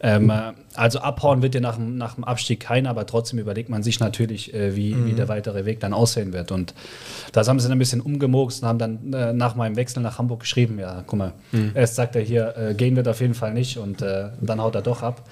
ähm, 0.00 0.30
äh, 0.30 0.52
also 0.74 1.00
abhauen 1.00 1.42
wird 1.42 1.54
ja 1.54 1.60
nach, 1.60 1.76
dem- 1.76 1.96
nach 1.96 2.14
dem 2.14 2.24
Abstieg 2.24 2.60
keiner, 2.60 2.90
aber 2.90 3.04
trotzdem 3.06 3.38
überlegt 3.38 3.68
man 3.68 3.82
sich 3.82 3.98
natürlich, 4.00 4.54
äh, 4.54 4.76
wie, 4.76 4.94
wie 5.06 5.12
der 5.14 5.28
weitere 5.28 5.64
Weg 5.64 5.80
dann 5.80 5.92
aussehen 5.92 6.32
wird. 6.32 6.52
Und 6.52 6.74
das 7.32 7.48
haben 7.48 7.58
sie 7.58 7.64
dann 7.68 7.76
ein 7.76 7.80
bisschen 7.80 8.00
umgemurkst 8.00 8.62
und 8.62 8.68
haben 8.68 8.78
dann 8.78 9.12
äh, 9.12 9.32
nach 9.32 9.54
meinem 9.56 9.76
Wechsel 9.76 10.00
nach 10.02 10.18
Hamburg 10.18 10.40
geschrieben, 10.40 10.78
ja, 10.78 11.02
guck 11.06 11.18
mal, 11.18 11.32
erst 11.74 11.96
sagt 11.96 12.14
er 12.16 12.22
hier, 12.22 12.54
äh, 12.56 12.74
gehen 12.74 12.94
wird 12.96 13.08
auf 13.08 13.20
jeden 13.20 13.34
Fall 13.34 13.52
nicht 13.54 13.76
und 13.78 14.02
äh, 14.02 14.28
dann 14.40 14.60
haut 14.60 14.74
er 14.74 14.82
doch 14.82 15.02
ab. 15.02 15.22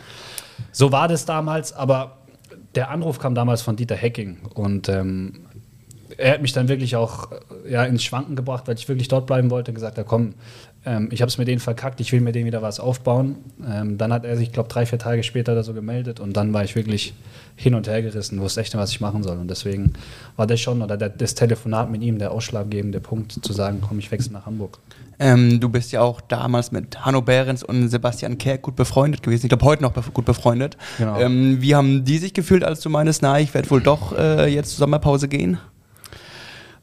So 0.72 0.90
war 0.90 1.06
das 1.08 1.24
damals, 1.26 1.72
aber 1.72 2.16
der 2.74 2.90
Anruf 2.90 3.18
kam 3.18 3.34
damals 3.34 3.62
von 3.62 3.76
Dieter 3.76 3.94
Hecking 3.96 4.38
und 4.54 4.88
ähm, 4.88 5.40
er 6.18 6.32
hat 6.34 6.40
mich 6.42 6.52
dann 6.52 6.68
wirklich 6.68 6.96
auch 6.96 7.30
äh, 7.66 7.72
ja, 7.72 7.84
ins 7.84 8.02
Schwanken 8.04 8.36
gebracht, 8.36 8.66
weil 8.68 8.76
ich 8.76 8.88
wirklich 8.88 9.08
dort 9.08 9.26
bleiben 9.26 9.50
wollte 9.50 9.70
und 9.70 9.74
gesagt 9.74 9.98
hat, 9.98 10.06
komm, 10.06 10.34
ähm, 10.86 11.08
ich 11.10 11.20
habe 11.20 11.28
es 11.28 11.36
mit 11.36 11.48
denen 11.48 11.58
verkackt, 11.58 12.00
ich 12.00 12.12
will 12.12 12.20
mit 12.20 12.34
denen 12.34 12.46
wieder 12.46 12.62
was 12.62 12.78
aufbauen. 12.78 13.36
Ähm, 13.68 13.98
dann 13.98 14.12
hat 14.12 14.24
er 14.24 14.36
sich, 14.36 14.52
glaube 14.52 14.68
drei, 14.68 14.86
vier 14.86 15.00
Tage 15.00 15.24
später 15.24 15.52
oder 15.52 15.64
so 15.64 15.74
gemeldet 15.74 16.20
und 16.20 16.36
dann 16.36 16.52
war 16.52 16.62
ich 16.62 16.76
wirklich 16.76 17.12
hin 17.56 17.74
und 17.74 17.88
her 17.88 18.02
gerissen, 18.02 18.40
wusste 18.40 18.60
echt 18.60 18.72
nicht, 18.72 18.80
was 18.80 18.90
ich 18.90 19.00
machen 19.00 19.22
soll. 19.24 19.36
Und 19.38 19.48
deswegen 19.48 19.94
war 20.36 20.46
das 20.46 20.60
schon, 20.60 20.82
oder 20.82 20.96
der, 20.96 21.08
das 21.08 21.34
Telefonat 21.34 21.90
mit 21.90 22.02
ihm 22.02 22.18
der 22.18 22.30
ausschlaggebende 22.30 23.00
Punkt, 23.00 23.32
zu 23.32 23.52
sagen, 23.52 23.82
komm, 23.86 23.98
ich 23.98 24.10
wechsle 24.12 24.32
nach 24.32 24.46
Hamburg. 24.46 24.78
Ähm, 25.18 25.58
du 25.58 25.68
bist 25.68 25.92
ja 25.92 26.02
auch 26.02 26.20
damals 26.20 26.70
mit 26.72 27.04
Hanno 27.04 27.22
Behrens 27.22 27.62
und 27.64 27.88
Sebastian 27.88 28.38
Kerk 28.38 28.62
gut 28.62 28.76
befreundet 28.76 29.22
gewesen. 29.22 29.46
Ich 29.46 29.48
glaube, 29.48 29.64
heute 29.64 29.82
noch 29.82 29.92
bef 29.92 30.12
gut 30.12 30.26
befreundet. 30.26 30.76
Genau. 30.98 31.18
Ähm, 31.18 31.60
wie 31.60 31.74
haben 31.74 32.04
die 32.04 32.18
sich 32.18 32.34
gefühlt, 32.34 32.62
als 32.62 32.80
du 32.80 32.90
meinst, 32.90 33.22
na, 33.22 33.40
ich 33.40 33.54
werde 33.54 33.70
wohl 33.70 33.80
doch 33.80 34.16
äh, 34.16 34.46
jetzt 34.46 34.70
zur 34.70 34.80
Sommerpause 34.80 35.26
gehen? 35.28 35.58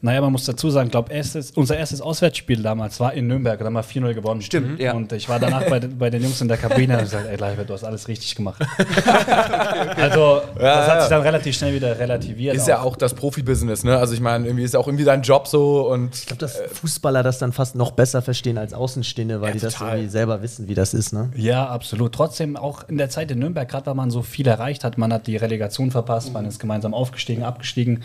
Naja, 0.04 0.20
man 0.20 0.32
muss 0.32 0.44
dazu 0.44 0.68
sagen, 0.68 0.90
glaube 0.90 1.10
erstes, 1.14 1.50
unser 1.52 1.78
erstes 1.78 2.02
Auswärtsspiel 2.02 2.62
damals 2.62 3.00
war 3.00 3.14
in 3.14 3.26
Nürnberg, 3.26 3.58
da 3.58 3.64
haben 3.64 3.72
wir 3.72 3.82
4-0 3.82 4.12
gewonnen. 4.12 4.42
Stimmt, 4.42 4.78
ja. 4.78 4.92
Und 4.92 5.10
ich 5.12 5.30
war 5.30 5.40
danach 5.40 5.64
bei, 5.70 5.80
den- 5.80 5.96
bei 5.96 6.10
den 6.10 6.22
Jungs 6.22 6.42
in 6.42 6.48
der 6.48 6.58
Kabine 6.58 6.92
und 6.92 7.00
habe 7.00 7.04
gesagt, 7.04 7.26
ey 7.26 7.36
Leibert, 7.36 7.70
du 7.70 7.72
hast 7.72 7.84
alles 7.84 8.06
richtig 8.06 8.34
gemacht. 8.36 8.62
also, 9.96 10.42
das 10.58 10.88
hat 10.90 11.00
sich 11.02 11.08
dann 11.10 11.22
relativ 11.22 11.56
schnell 11.56 11.74
wieder 11.74 11.98
relativiert. 11.98 12.54
Ist 12.54 12.68
ja 12.68 12.80
auch 12.82 12.96
das 12.96 13.14
Profibusiness, 13.14 13.84
ne? 13.84 13.96
Also 13.98 14.14
ich 14.14 14.20
meine, 14.20 14.46
irgendwie 14.46 14.64
ist 14.64 14.74
ja 14.74 14.80
auch 14.80 14.86
irgendwie 14.86 15.04
dein 15.04 15.22
Job 15.22 15.46
so 15.48 15.88
und 15.90 16.14
Ich 16.14 16.26
glaube, 16.26 16.40
dass 16.40 16.58
Fußballer 16.72 17.22
das 17.22 17.38
dann 17.38 17.52
fast 17.52 17.74
noch 17.74 17.92
besser 17.92 18.22
verstehen 18.22 18.58
als 18.58 18.74
Außenstehende, 18.74 19.40
weil 19.40 19.48
Ja, 19.48 19.54
die 19.54 19.60
das 19.60 19.80
irgendwie 19.80 20.08
selber 20.08 20.42
wissen, 20.42 20.68
wie 20.68 20.74
das 20.74 20.94
ist. 20.94 21.12
Ne? 21.12 21.30
Ja, 21.36 21.66
absolut. 21.68 22.12
Trotzdem 22.14 22.56
auch 22.56 22.88
in 22.88 22.98
der 22.98 23.08
Zeit 23.10 23.30
in 23.30 23.38
Nürnberg, 23.38 23.68
gerade 23.68 23.86
weil 23.86 23.94
man 23.94 24.10
so 24.10 24.22
viel 24.22 24.46
erreicht 24.46 24.84
hat, 24.84 24.98
man 24.98 25.12
hat 25.12 25.26
die 25.26 25.36
Relegation 25.36 25.90
verpasst, 25.90 26.32
man 26.32 26.44
ist 26.44 26.58
gemeinsam 26.60 26.92
aufgestiegen, 26.94 27.42
abgestiegen. 27.42 28.02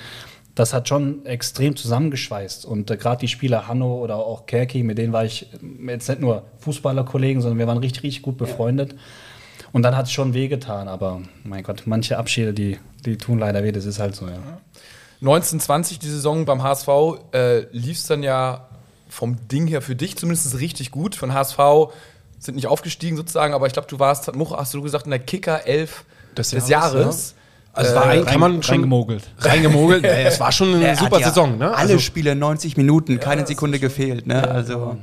Das 0.60 0.74
hat 0.74 0.89
schon 0.89 1.25
extrem 1.25 1.78
zusammengeschweißt. 1.78 2.66
Und 2.66 2.92
äh, 2.92 2.98
gerade 2.98 3.22
die 3.22 3.30
Spieler 3.30 3.70
Hanno 3.70 3.96
oder 3.96 4.18
auch 4.18 4.46
Kerki, 4.46 4.84
mit 4.84 4.98
denen 4.98 5.13
war 5.13 5.24
ich 5.24 5.48
äh, 5.54 5.92
jetzt 5.92 6.10
nicht 6.10 6.20
nur 6.20 6.44
Fußballerkollegen, 6.60 7.42
sondern 7.42 7.60
wir 7.60 7.68
waren 7.68 7.78
richtig, 7.78 8.04
richtig 8.04 8.24
gut 8.24 8.38
befreundet. 8.38 8.94
Und 9.72 9.84
dann 9.84 9.96
hat 9.96 10.08
es 10.08 10.12
schon 10.12 10.34
wehgetan, 10.34 10.89
aber 10.89 11.22
mein 11.46 11.63
Gott, 11.63 11.84
manche 11.86 12.18
Abschiede, 12.18 12.54
die, 12.54 12.78
die 13.06 13.16
tun 13.16 13.39
leider 13.39 13.63
weh, 13.63 13.72
das 13.72 13.86
ist 13.86 14.00
halt 14.00 14.16
so, 14.16 14.28
ja. 14.28 14.34
1920 15.22 16.00
die 16.00 16.10
Saison 16.10 16.44
beim 16.44 16.62
HSV 16.62 16.89
äh, 17.32 17.60
lief 17.72 17.98
es 17.98 18.08
dann 18.08 18.22
ja 18.22 18.68
vom 19.08 19.38
Ding 19.48 19.66
her 19.68 19.82
für 19.82 19.96
dich 19.96 20.18
zumindest 20.18 20.60
richtig 20.60 20.92
gut. 20.92 21.16
Von 21.16 21.34
HSV 21.34 21.58
sind 22.38 22.56
nicht 22.56 22.68
aufgestiegen 22.68 23.16
sozusagen, 23.16 23.54
aber 23.54 23.68
ich 23.68 23.74
glaube, 23.74 23.88
du 23.88 23.98
warst, 24.00 24.28
hat 24.28 24.36
Much, 24.36 24.51
hast 24.51 24.74
du 24.74 24.82
gesagt, 24.82 25.06
in 25.06 25.12
der 25.12 25.20
Kicker 25.20 25.66
11 25.66 26.04
des, 26.36 26.50
Des 26.50 26.68
Jahres. 26.68 26.94
Jahres, 26.94 27.36
Also 27.73 27.91
es 27.91 27.95
war 27.95 28.07
ein, 28.07 28.25
kann 28.25 28.39
man 28.39 28.63
schon 28.63 28.75
reingemogelt. 28.75 29.23
reingemogelt. 29.39 30.03
Ja, 30.03 30.10
es 30.12 30.39
war 30.39 30.51
schon 30.51 30.73
eine 30.75 30.88
Er 30.88 30.95
super 30.95 31.19
ja 31.19 31.27
Saison. 31.29 31.58
Ne? 31.58 31.65
Alle 31.67 31.77
Also- 31.77 31.99
Spiele 31.99 32.36
90 32.36 32.77
Minuten, 32.77 33.19
keine 33.19 33.45
Sekunde 33.47 33.79
gefehlt. 33.79 34.27
Ne? 34.27 34.47
also 34.49 34.97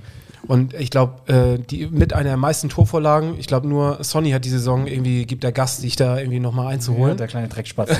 Und 0.47 0.75
ich 0.75 0.91
glaube, 0.91 1.33
äh, 1.33 1.59
die 1.59 1.87
mit 1.87 2.13
einer 2.13 2.31
der 2.31 2.37
meisten 2.37 2.69
Torvorlagen, 2.69 3.37
ich 3.39 3.47
glaube 3.47 3.67
nur 3.69 4.03
Sonny 4.05 4.31
hat 4.33 4.45
die 4.45 4.51
Saison 4.51 4.87
irgendwie, 4.87 5.25
gibt 5.27 5.43
der 5.45 5.53
Gast, 5.53 5.81
sich 5.81 5.97
da 5.97 6.19
irgendwie 6.19 6.39
nochmal 6.41 6.67
Ja, 6.67 6.71
einzuholen. 6.73 7.17
der 7.17 7.27
kleine 7.29 7.49
Dreckspatz. 7.49 7.91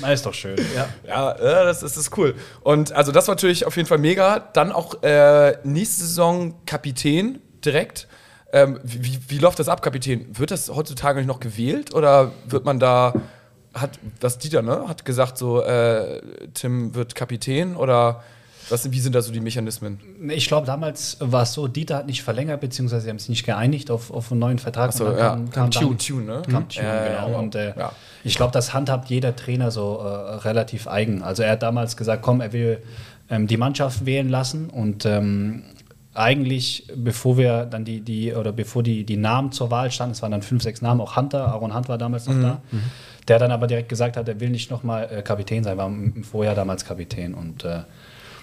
Na, 0.00 0.12
ist 0.12 0.24
doch 0.26 0.34
schön. 0.34 0.56
Ja. 0.74 0.88
Ja, 1.06 1.32
äh, 1.32 1.64
das, 1.66 1.80
das 1.80 1.96
ist 1.96 2.16
cool. 2.16 2.34
Und 2.62 2.92
also 2.92 3.12
das 3.12 3.28
war 3.28 3.34
natürlich 3.34 3.66
auf 3.66 3.76
jeden 3.76 3.88
Fall 3.88 3.98
mega. 3.98 4.40
Dann 4.52 4.72
auch 4.72 5.02
äh, 5.02 5.56
nächste 5.64 6.02
Saison 6.04 6.54
Kapitän 6.66 7.38
direkt. 7.64 8.08
Ähm, 8.52 8.78
wie, 8.82 9.18
wie- 9.28 9.38
läuft 9.38 9.58
das 9.58 9.68
ab, 9.68 9.80
Kapitän? 9.82 10.26
Wird 10.38 10.50
das 10.50 10.68
heutzutage 10.68 11.24
noch 11.24 11.40
gewählt 11.40 11.94
oder 11.94 12.32
wird 12.46 12.64
man 12.66 12.78
da, 12.78 13.14
hat 13.72 13.98
das 14.20 14.38
Dieter, 14.38 14.60
ne, 14.60 14.84
hat 14.88 15.04
gesagt 15.06 15.38
so, 15.38 15.62
äh, 15.62 16.20
Tim 16.52 16.94
wird 16.94 17.14
Kapitän 17.14 17.76
oder 17.76 18.22
was, 18.68 18.90
wie 18.92 19.00
sind 19.00 19.14
da 19.14 19.20
so 19.22 19.32
die 19.32 19.40
Mechanismen? 19.40 19.98
Ich 20.30 20.46
glaube, 20.46 20.66
damals 20.66 21.16
war 21.20 21.42
es 21.42 21.52
so, 21.52 21.66
Dieter 21.66 21.96
hat 21.96 22.06
nicht 22.06 22.22
verlängert, 22.22 22.60
beziehungsweise 22.60 23.02
sie 23.04 23.10
haben 23.10 23.18
sich 23.18 23.28
nicht 23.30 23.44
geeinigt 23.44 23.90
auf, 23.90 24.10
auf 24.10 24.30
einen 24.30 24.38
neuen 24.40 24.58
Vertrag. 24.58 24.92
so, 24.92 25.06
Und 25.06 25.16
dann 25.18 25.46
ja. 25.46 25.50
kam, 25.50 25.50
Kam 25.50 25.70
Tune, 25.72 25.96
Tune, 25.96 26.24
ne? 26.26 26.42
Kam 26.48 26.68
Tune, 26.68 26.86
ja, 26.86 27.08
genau. 27.24 27.30
ja. 27.32 27.38
Und 27.38 27.54
äh, 27.54 27.74
Ja. 27.76 27.92
ich 28.22 28.36
glaube, 28.36 28.52
das 28.52 28.72
handhabt 28.72 29.08
jeder 29.10 29.34
Trainer 29.34 29.70
so 29.70 29.98
äh, 29.98 30.06
relativ 30.46 30.86
eigen. 30.86 31.22
Also 31.22 31.42
er 31.42 31.52
hat 31.52 31.62
damals 31.62 31.96
gesagt, 31.96 32.22
komm, 32.22 32.40
er 32.40 32.52
will 32.52 32.78
ähm, 33.30 33.46
die 33.46 33.56
Mannschaft 33.56 34.06
wählen 34.06 34.28
lassen 34.28 34.70
und 34.70 35.06
ähm, 35.06 35.64
eigentlich, 36.14 36.86
bevor 36.96 37.38
wir 37.38 37.64
dann 37.66 37.84
die, 37.84 38.00
die 38.00 38.34
oder 38.34 38.52
bevor 38.52 38.82
die, 38.82 39.04
die 39.04 39.16
Namen 39.16 39.52
zur 39.52 39.70
Wahl 39.70 39.90
standen, 39.90 40.12
es 40.12 40.22
waren 40.22 40.32
dann 40.32 40.42
fünf, 40.42 40.62
sechs 40.62 40.82
Namen, 40.82 41.00
auch 41.00 41.16
Hunter, 41.16 41.46
Aaron 41.48 41.74
Hunt 41.74 41.88
war 41.88 41.98
damals 41.98 42.26
Mhm. 42.28 42.40
noch 42.40 42.48
da, 42.48 42.62
der 43.28 43.38
dann 43.38 43.50
aber 43.50 43.66
direkt 43.66 43.88
gesagt 43.88 44.16
hat, 44.16 44.28
er 44.28 44.38
will 44.40 44.50
nicht 44.50 44.70
nochmal 44.70 45.08
äh, 45.10 45.22
Kapitän 45.22 45.64
sein, 45.64 45.76
war 45.78 45.86
im 45.86 46.24
Vorjahr 46.24 46.54
damals 46.54 46.84
Kapitän 46.84 47.34
und 47.34 47.64
äh, 47.64 47.80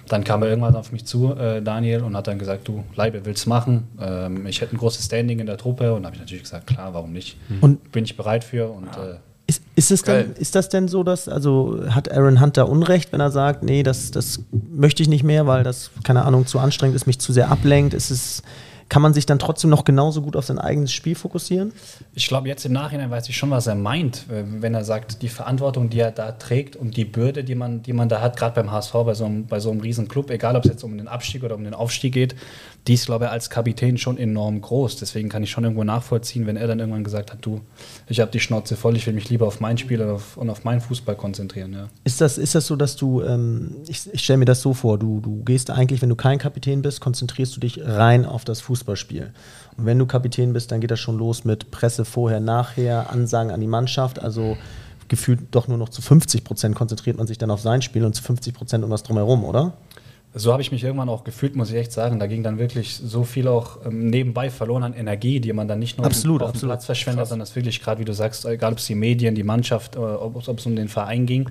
dann 0.08 0.23
kam 0.23 0.41
er 0.41 0.49
irgendwann 0.49 0.75
auf 0.75 0.91
mich 0.91 1.05
zu, 1.05 1.36
äh, 1.36 1.62
Daniel, 1.62 2.01
und 2.01 2.17
hat 2.17 2.25
dann 2.25 2.39
gesagt, 2.39 2.67
du, 2.67 2.84
Leibe, 2.95 3.25
willst 3.25 3.45
machen? 3.45 3.88
Ähm, 4.01 4.47
ich 4.47 4.60
hätte 4.62 4.75
ein 4.75 4.79
großes 4.79 5.05
Standing 5.05 5.38
in 5.39 5.45
der 5.45 5.58
Truppe 5.58 5.93
und 5.93 6.03
habe 6.05 6.15
ich 6.15 6.19
natürlich 6.21 6.43
gesagt, 6.43 6.65
klar, 6.65 6.93
warum 6.95 7.12
nicht? 7.13 7.38
Und- 7.62 7.91
bin 7.91 8.03
ich 8.05 8.17
bereit 8.17 8.43
für 8.43 8.69
und 8.69 8.88
äh, 8.97 9.17
Ist, 9.49 9.63
ist, 9.73 9.89
es 9.89 10.03
Geil. 10.03 10.25
denn, 10.25 10.33
ist 10.35 10.53
das 10.53 10.69
denn 10.69 10.88
so, 10.88 11.01
dass, 11.01 11.27
also 11.27 11.83
hat 11.89 12.12
Aaron 12.12 12.39
Hunter 12.39 12.69
Unrecht, 12.69 13.12
wenn 13.12 13.19
er 13.19 13.31
sagt, 13.31 13.63
nee, 13.63 13.81
das, 13.81 14.12
das 14.12 14.43
möchte 14.51 15.01
ich 15.01 15.09
nicht 15.09 15.23
mehr, 15.23 15.47
weil 15.47 15.63
das, 15.63 15.89
keine 16.03 16.23
Ahnung, 16.23 16.45
zu 16.45 16.59
anstrengend 16.59 16.95
ist, 16.95 17.07
mich 17.07 17.17
zu 17.17 17.33
sehr 17.33 17.49
ablenkt? 17.49 17.95
Ist 17.95 18.12
es, 18.12 18.43
kann 18.89 19.01
man 19.01 19.15
sich 19.15 19.25
dann 19.25 19.39
trotzdem 19.39 19.71
noch 19.71 19.85
genauso 19.85 20.21
gut 20.21 20.35
auf 20.35 20.45
sein 20.45 20.59
eigenes 20.59 20.91
Spiel 20.91 21.15
fokussieren? 21.15 21.71
Ich 22.13 22.27
glaube, 22.27 22.47
jetzt 22.47 22.63
im 22.63 22.73
Nachhinein 22.73 23.09
weiß 23.09 23.27
ich 23.27 23.38
schon, 23.38 23.49
was 23.49 23.65
er 23.65 23.73
meint, 23.73 24.25
wenn 24.27 24.75
er 24.75 24.83
sagt, 24.83 25.23
die 25.23 25.29
Verantwortung, 25.29 25.89
die 25.89 25.99
er 25.99 26.12
da 26.12 26.33
trägt 26.33 26.75
und 26.75 26.95
die 26.95 27.05
Bürde, 27.05 27.43
die 27.43 27.55
man, 27.55 27.81
die 27.81 27.93
man 27.93 28.07
da 28.07 28.21
hat, 28.21 28.38
gerade 28.38 28.53
beim 28.53 28.71
HSV, 28.71 28.93
bei 28.93 29.15
so, 29.15 29.25
einem, 29.25 29.47
bei 29.47 29.59
so 29.59 29.71
einem 29.71 29.79
riesen 29.79 30.07
Club, 30.07 30.29
egal 30.29 30.55
ob 30.55 30.65
es 30.65 30.69
jetzt 30.69 30.83
um 30.83 30.95
den 30.95 31.07
Abstieg 31.07 31.43
oder 31.43 31.55
um 31.55 31.63
den 31.63 31.73
Aufstieg 31.73 32.13
geht, 32.13 32.35
die 32.89 32.95
ist, 32.95 33.06
glaube 33.06 33.25
ich, 33.25 33.32
als 33.32 33.52
Kapitän 33.52 33.99
schon 33.99 34.17
enorm 34.17 34.62
groß. 34.62 34.95
Deswegen 34.95 35.30
kann 35.30 35.43
ich 35.43 35.52
schon 35.52 35.63
irgendwo 35.63 35.84
nachvollziehen, 35.84 36.47
wenn 36.47 36.58
er 36.58 36.65
dann 36.65 36.80
irgendwann 36.80 37.04
gesagt 37.04 37.32
hat, 37.32 37.45
du, 37.45 37.62
ich 38.08 38.19
habe 38.19 38.32
die 38.32 38.39
Schnauze 38.39 38.75
voll, 38.75 38.97
ich 38.97 39.06
will 39.06 39.13
mich 39.13 39.30
lieber 39.30 39.45
auf 39.45 39.60
mein 39.60 39.78
Spiel 39.78 40.02
und 40.02 40.10
auf, 40.10 40.38
und 40.38 40.49
auf 40.49 40.63
meinen 40.63 40.82
Fußball 40.82 41.15
konzentrieren. 41.15 41.71
Ja. 41.71 41.89
Ist 42.04 42.19
das, 42.19 42.39
ist 42.39 42.56
das 42.56 42.65
so, 42.65 42.75
dass 42.75 42.95
du, 42.95 43.21
ähm, 43.21 43.75
ich, 43.88 44.12
ich 44.12 44.23
stelle 44.23 44.38
mir 44.38 44.45
das 44.45 44.62
so 44.62 44.73
vor, 44.73 44.97
du, 44.97 45.19
du 45.19 45.43
gehst 45.43 45.69
eigentlich, 45.69 46.02
wenn 46.02 46.10
du 46.10 46.15
kein 46.15 46.39
Kapitän 46.39 46.82
bist, 46.82 46.99
konzentrierst 46.99 47.56
du 47.56 47.60
dich 47.60 47.80
rein 47.80 48.25
auf 48.25 48.43
das 48.43 48.60
Fußballspiel. 48.62 49.34
Und 49.78 49.86
wenn 49.86 49.99
du 49.99 50.08
Kapitän 50.08 50.54
bist, 50.54 50.71
dann 50.71 50.82
geht 50.82 50.89
das 50.89 50.99
schon 50.99 51.19
los 51.19 51.45
mit 51.45 51.69
Presse 51.69 52.06
vorher, 52.06 52.39
nachher, 52.39 53.12
Ansagen 53.12 53.52
an 53.52 53.62
die 53.62 53.67
Mannschaft. 53.67 54.19
Also 54.19 54.58
gefühlt 55.10 55.41
doch 55.52 55.67
nur 55.67 55.78
noch 55.78 55.89
zu 55.89 56.02
50 56.02 56.43
Prozent 56.43 56.75
konzentriert 56.75 57.17
man 57.17 57.28
sich 57.28 57.38
dann 57.38 57.52
auf 57.52 57.62
sein 57.62 57.82
Spiel 57.82 58.06
und 58.06 58.15
zu 58.15 58.23
50 58.23 58.54
Prozent 58.54 58.84
um 58.84 58.89
was 58.89 59.04
drumherum, 59.04 59.43
oder? 59.43 59.73
So 60.35 60.51
habe 60.51 60.61
ich 60.61 60.71
mich 60.71 60.83
irgendwann 60.83 61.09
auch 61.09 61.23
gefühlt, 61.23 61.55
muss 61.55 61.71
ich 61.71 61.75
echt 61.75 61.91
sagen. 61.91 62.19
Da 62.19 62.27
ging 62.27 62.43
dann 62.43 62.59
wirklich 62.59 62.95
so 62.95 63.23
viel 63.23 63.47
auch 63.47 63.83
ähm, 63.85 64.09
nebenbei 64.09 64.51
verloren 64.51 64.83
an 64.83 64.93
Energie, 64.93 65.39
die 65.39 65.51
man 65.53 65.67
dann 65.67 65.79
nicht 65.79 65.97
nur 65.97 66.05
Absolut, 66.05 66.43
auf 66.43 66.49
dem 66.49 66.55
absolut. 66.55 66.73
Platz 66.73 66.85
verschwendet, 66.85 67.27
sondern 67.27 67.47
das 67.47 67.55
wirklich 67.55 67.81
gerade, 67.81 67.99
wie 67.99 68.05
du 68.05 68.13
sagst, 68.13 68.45
egal 68.45 68.73
ob 68.73 68.77
es 68.77 68.85
die 68.85 68.95
Medien, 68.95 69.33
die 69.33 69.43
Mannschaft, 69.43 69.95
äh, 69.95 69.99
ob 69.99 70.35
es 70.35 70.47
ob 70.47 70.59
es 70.59 70.65
um 70.67 70.75
den 70.75 70.87
Verein 70.87 71.25
ging. 71.25 71.49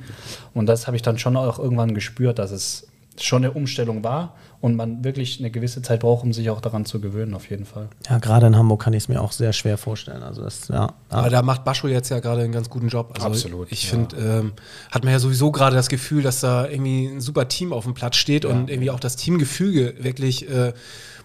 Und 0.54 0.66
das 0.66 0.86
habe 0.86 0.96
ich 0.96 1.02
dann 1.02 1.18
schon 1.18 1.36
auch 1.36 1.58
irgendwann 1.58 1.92
gespürt, 1.92 2.38
dass 2.38 2.52
es 2.52 2.86
schon 3.18 3.44
eine 3.44 3.52
Umstellung 3.52 4.04
war 4.04 4.36
und 4.61 4.75
man 4.75 5.05
wirklich 5.05 5.38
eine 5.38 5.51
gewisse 5.51 5.83
Zeit 5.83 6.01
braucht, 6.01 6.25
um 6.25 6.33
sich 6.33 6.51
auch 6.51 6.61
daran 6.61 6.85
zu 6.85 7.01
gewöhnen, 7.01 7.35
auf 7.35 7.49
jeden 7.49 7.64
Fall. 7.64 7.88
Ja, 8.09 8.18
gerade 8.18 8.47
in 8.49 8.57
Hamburg 8.57 8.83
kann 8.83 8.92
ich 8.92 9.05
es 9.05 9.09
mir 9.09 9.21
auch 9.21 9.31
sehr 9.31 9.53
schwer 9.53 9.79
vorstellen. 9.79 10.23
Also 10.23 10.42
das, 10.42 10.68
ja. 10.68 10.94
Aber 11.11 11.31
da 11.31 11.42
macht 11.42 11.64
Bascho 11.64 11.87
jetzt 11.87 12.09
ja 12.09 12.18
gerade 12.18 12.42
einen 12.42 12.53
ganz 12.53 12.68
guten 12.68 12.88
Job. 12.88 13.12
Also 13.14 13.29
Absolut, 13.29 13.71
Ich 13.71 13.85
ja. 13.85 13.90
finde, 13.90 14.16
ähm, 14.16 14.53
hat 14.90 15.05
man 15.05 15.12
ja 15.12 15.21
sowieso 15.21 15.53
gerade 15.53 15.77
das 15.77 15.88
Gefühl, 15.88 16.23
dass 16.23 16.40
da 16.40 16.66
irgendwie 16.66 17.07
ein 17.07 17.21
super 17.21 17.47
Team 17.49 17.73
auf 17.73 17.85
dem 17.85 17.94
Platz 17.94 18.16
steht 18.16 18.44
und 18.44 18.68
irgendwie 18.68 18.90
auch 18.90 19.01
das 19.01 19.14
Teamgefüge 19.16 19.94
wirklich 20.01 20.49
äh, 20.51 20.73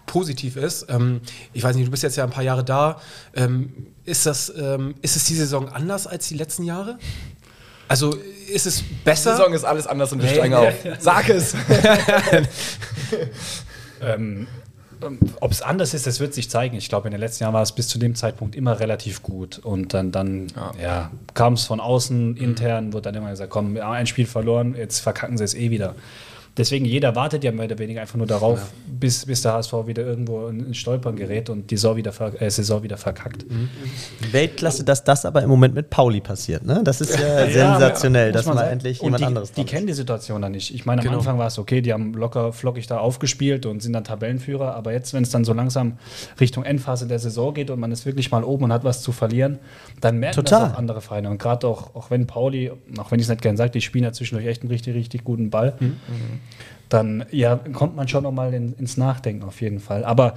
positiv 0.06 0.56
ist. 0.56 0.86
Ähm, 0.88 1.20
ich 1.52 1.62
weiß 1.62 1.76
nicht, 1.76 1.86
du 1.86 1.90
bist 1.90 2.02
jetzt 2.02 2.16
ja 2.16 2.24
ein 2.24 2.30
paar 2.30 2.44
Jahre 2.44 2.64
da. 2.64 3.00
Ähm, 3.34 3.72
ist, 4.04 4.26
das, 4.26 4.52
ähm, 4.56 4.94
ist 5.02 5.16
es 5.16 5.24
die 5.24 5.34
Saison 5.34 5.68
anders 5.68 6.06
als 6.06 6.28
die 6.28 6.36
letzten 6.36 6.62
Jahre? 6.62 6.98
Also 7.88 8.14
ist 8.52 8.66
es 8.66 8.78
Die 8.78 8.94
besser? 9.04 9.36
Saison 9.36 9.52
ist 9.52 9.64
alles 9.64 9.86
anders 9.86 10.12
und 10.12 10.22
wir 10.22 10.28
Nee. 10.30 10.34
steigen 10.36 10.54
auf. 10.54 10.74
Sag 10.98 11.28
es! 11.28 11.54
Ähm, 14.02 14.46
Ob 15.40 15.50
es 15.50 15.60
anders 15.62 15.92
ist, 15.92 16.06
das 16.06 16.20
wird 16.20 16.34
sich 16.34 16.48
zeigen. 16.48 16.76
Ich 16.76 16.88
glaube, 16.88 17.08
in 17.08 17.12
den 17.12 17.20
letzten 17.20 17.44
Jahren 17.44 17.52
war 17.54 17.62
es 17.62 17.72
bis 17.72 17.88
zu 17.88 17.98
dem 17.98 18.14
Zeitpunkt 18.14 18.54
immer 18.56 18.80
relativ 18.80 19.22
gut. 19.22 19.58
Und 19.58 19.92
dann, 19.92 20.12
dann 20.12 20.46
ja. 20.80 21.10
kam 21.34 21.54
es 21.54 21.64
von 21.64 21.80
außen, 21.80 22.36
intern, 22.36 22.92
wurde 22.92 23.02
dann 23.12 23.14
immer 23.16 23.30
gesagt, 23.30 23.50
komm, 23.50 23.76
ja, 23.76 23.90
ein 23.90 24.06
Spiel 24.06 24.26
verloren, 24.26 24.74
jetzt 24.76 25.00
verkacken 25.00 25.36
sie 25.36 25.44
es 25.44 25.54
eh 25.54 25.70
wieder. 25.70 25.94
Deswegen, 26.56 26.84
jeder 26.84 27.16
wartet 27.16 27.42
ja 27.42 27.50
mehr 27.52 27.64
oder 27.66 27.78
weniger 27.78 28.00
einfach 28.00 28.16
nur 28.16 28.26
darauf, 28.28 28.72
bis, 28.86 29.26
bis 29.26 29.42
der 29.42 29.54
HSV 29.54 29.72
wieder 29.86 30.04
irgendwo 30.04 30.46
in 30.46 30.64
in 30.66 30.74
Stolpern 30.74 31.16
gerät 31.16 31.50
und 31.50 31.70
die 31.70 31.76
Saison 31.76 31.96
wieder, 31.96 32.12
ver 32.12 32.40
äh, 32.40 32.48
Saison 32.50 32.82
wieder 32.82 32.96
verkackt. 32.96 33.44
Weltklasse, 34.30 34.84
dass 34.84 35.04
das 35.04 35.24
aber 35.24 35.42
im 35.42 35.48
Moment 35.48 35.74
mit 35.74 35.90
Pauli 35.90 36.20
passiert. 36.20 36.64
Ne? 36.64 36.80
Das 36.84 37.00
ist 37.00 37.18
ja, 37.18 37.46
sensationell, 37.50 38.28
muss 38.28 38.36
dass 38.36 38.46
man 38.46 38.54
mal 38.54 38.60
sagen. 38.62 38.72
endlich 38.72 39.00
Und 39.00 39.06
jemand 39.06 39.20
die, 39.20 39.26
anderes 39.26 39.52
Die 39.52 39.64
kennen 39.64 39.86
die 39.86 39.92
Situation 39.92 40.42
dann 40.42 40.52
nicht. 40.52 40.74
Ich 40.74 40.86
meine, 40.86 41.00
am 41.00 41.04
Genau. 41.04 41.18
Anfang 41.18 41.38
war 41.38 41.48
es 41.48 41.58
okay, 41.58 41.80
die 41.80 41.92
haben 41.92 42.14
locker 42.14 42.52
flockig 42.52 42.86
da 42.86 42.98
aufgespielt 42.98 43.66
und 43.66 43.82
sind 43.82 43.92
dann 43.92 44.04
Tabellenführer. 44.04 44.74
Aber 44.74 44.92
jetzt, 44.92 45.12
wenn 45.12 45.22
es 45.22 45.30
dann 45.30 45.44
so 45.44 45.52
langsam 45.52 45.98
Richtung 46.40 46.64
Endphase 46.64 47.06
der 47.06 47.18
Saison 47.18 47.52
geht 47.52 47.70
und 47.70 47.78
man 47.80 47.92
ist 47.92 48.06
wirklich 48.06 48.30
mal 48.30 48.44
oben 48.44 48.64
und 48.64 48.72
hat 48.72 48.84
was 48.84 49.02
zu 49.02 49.12
verlieren, 49.12 49.58
dann 50.00 50.18
merken 50.18 50.36
Total. 50.36 50.60
das 50.60 50.72
auch 50.72 50.78
andere 50.78 51.00
Vereine. 51.00 51.30
Und 51.30 51.38
gerade 51.38 51.66
auch, 51.66 51.94
auch 51.94 52.10
wenn 52.10 52.26
Pauli, 52.26 52.70
auch 52.98 53.10
wenn 53.10 53.18
ich 53.18 53.24
es 53.26 53.30
nicht 53.30 53.42
gerne 53.42 53.58
sage, 53.58 53.70
die 53.72 53.80
spielen 53.80 54.04
ja 54.04 54.12
zwischendurch 54.12 54.46
echt 54.48 54.62
einen 54.62 54.70
richtig, 54.70 54.94
richtig 54.94 55.24
guten 55.24 55.50
Ball, 55.50 55.74
Mhm. 55.80 55.96
Dann 56.88 57.24
ja, 57.30 57.56
kommt 57.56 57.96
man 57.96 58.08
schon 58.08 58.22
noch 58.22 58.32
mal 58.32 58.52
in, 58.54 58.74
ins 58.74 58.96
Nachdenken 58.96 59.44
auf 59.44 59.60
jeden 59.60 59.80
Fall. 59.80 60.04
Aber 60.04 60.34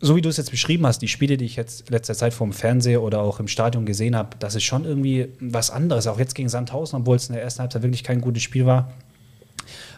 so 0.00 0.16
wie 0.16 0.20
du 0.20 0.28
es 0.28 0.36
jetzt 0.36 0.50
beschrieben 0.50 0.86
hast, 0.86 1.00
die 1.00 1.08
Spiele, 1.08 1.36
die 1.36 1.46
ich 1.46 1.56
jetzt 1.56 1.88
letzter 1.90 2.14
Zeit 2.14 2.34
vom 2.34 2.52
Fernseher 2.52 3.02
oder 3.02 3.20
auch 3.20 3.40
im 3.40 3.48
Stadion 3.48 3.86
gesehen 3.86 4.14
habe, 4.14 4.36
das 4.38 4.54
ist 4.54 4.64
schon 4.64 4.84
irgendwie 4.84 5.28
was 5.40 5.70
anderes. 5.70 6.06
Auch 6.06 6.18
jetzt 6.18 6.34
gegen 6.34 6.48
Sandhausen, 6.48 7.00
obwohl 7.00 7.16
es 7.16 7.28
in 7.28 7.34
der 7.34 7.42
ersten 7.42 7.60
Halbzeit 7.60 7.82
wirklich 7.82 8.04
kein 8.04 8.20
gutes 8.20 8.42
Spiel 8.42 8.66
war, 8.66 8.92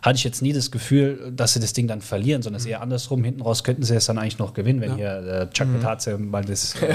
hatte 0.06 0.16
ich 0.18 0.24
jetzt 0.24 0.40
nie 0.40 0.52
das 0.52 0.70
Gefühl, 0.70 1.32
dass 1.34 1.54
sie 1.54 1.58
das 1.60 1.72
Ding 1.72 1.88
dann 1.88 2.00
verlieren, 2.00 2.40
sondern 2.40 2.58
es 2.58 2.64
ist 2.64 2.70
eher 2.70 2.80
andersrum. 2.80 3.24
Hinten 3.24 3.42
raus 3.42 3.64
könnten 3.64 3.82
sie 3.82 3.96
es 3.96 4.06
dann 4.06 4.18
eigentlich 4.18 4.38
noch 4.38 4.54
gewinnen, 4.54 4.80
wenn 4.80 4.94
hier 4.94 5.48
äh, 5.50 5.52
Chuck 5.52 5.66
Metaze 5.66 6.16
mal 6.16 6.44
das, 6.44 6.74
äh, 6.80 6.94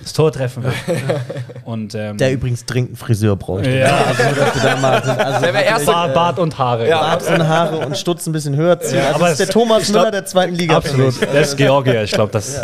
das 0.00 0.12
Tor 0.12 0.30
treffen 0.30 0.62
will. 0.62 0.72
Und, 1.64 1.96
ähm, 1.96 2.16
Der 2.16 2.32
übrigens 2.32 2.64
dringend 2.64 2.90
einen 2.90 2.96
Friseur 2.96 3.34
bräuchte. 3.34 3.76
Ja. 3.76 4.04
Also, 4.04 4.22
dass 4.40 4.52
du 4.52 4.60
da 4.60 4.76
mal, 4.76 5.00
also 5.00 5.44
Der 5.44 5.52
wäre 5.52 5.64
erst 5.64 5.86
Bart, 5.86 6.14
Bart 6.14 6.38
und 6.38 6.56
Haare. 6.56 6.88
Bart 6.88 7.28
und 7.28 7.48
Haare 7.48 7.78
und 7.86 7.98
Stutz 7.98 8.24
ein 8.28 8.32
bisschen 8.32 8.54
höher 8.54 8.78
ziehen. 8.78 9.00
also 9.00 9.14
aber 9.16 9.24
das 9.30 9.40
ist 9.40 9.40
der 9.40 9.48
Thomas 9.48 9.86
glaub- 9.86 10.02
Müller 10.02 10.10
der 10.12 10.24
zweiten 10.24 10.54
Liga. 10.54 10.76
Absolut. 10.76 11.20
Das 11.20 11.48
ist 11.48 11.56
Georgier, 11.56 12.04
ich 12.04 12.12
glaube, 12.12 12.30
das 12.30 12.60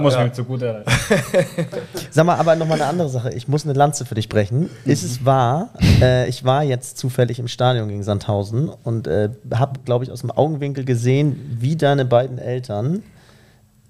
muss 0.00 0.16
mir 0.16 0.32
zugute 0.32 0.84
Sag 2.10 2.26
mal, 2.26 2.36
aber 2.36 2.56
nochmal 2.56 2.80
eine 2.80 2.90
andere 2.90 3.08
Sache. 3.08 3.30
Ich 3.34 3.48
muss 3.48 3.64
eine 3.64 3.74
Lanze 3.74 4.04
für 4.04 4.14
dich 4.14 4.28
brechen. 4.28 4.70
Ist 4.84 5.02
es 5.02 5.24
wahr? 5.24 5.70
Äh, 6.00 6.28
ich 6.28 6.44
war 6.44 6.62
jetzt 6.62 6.98
zufällig 6.98 7.38
im 7.38 7.48
Stadion 7.48 7.88
gegen 7.88 8.02
Sandhausen 8.02 8.68
und 8.68 9.06
äh, 9.06 9.30
habe, 9.54 9.80
glaube 9.84 10.04
ich, 10.04 10.10
aus 10.10 10.20
dem 10.20 10.30
Augenwinkel 10.30 10.84
gesehen, 10.84 11.56
wie 11.60 11.76
deine 11.76 12.04
beiden 12.04 12.38
Eltern 12.38 13.02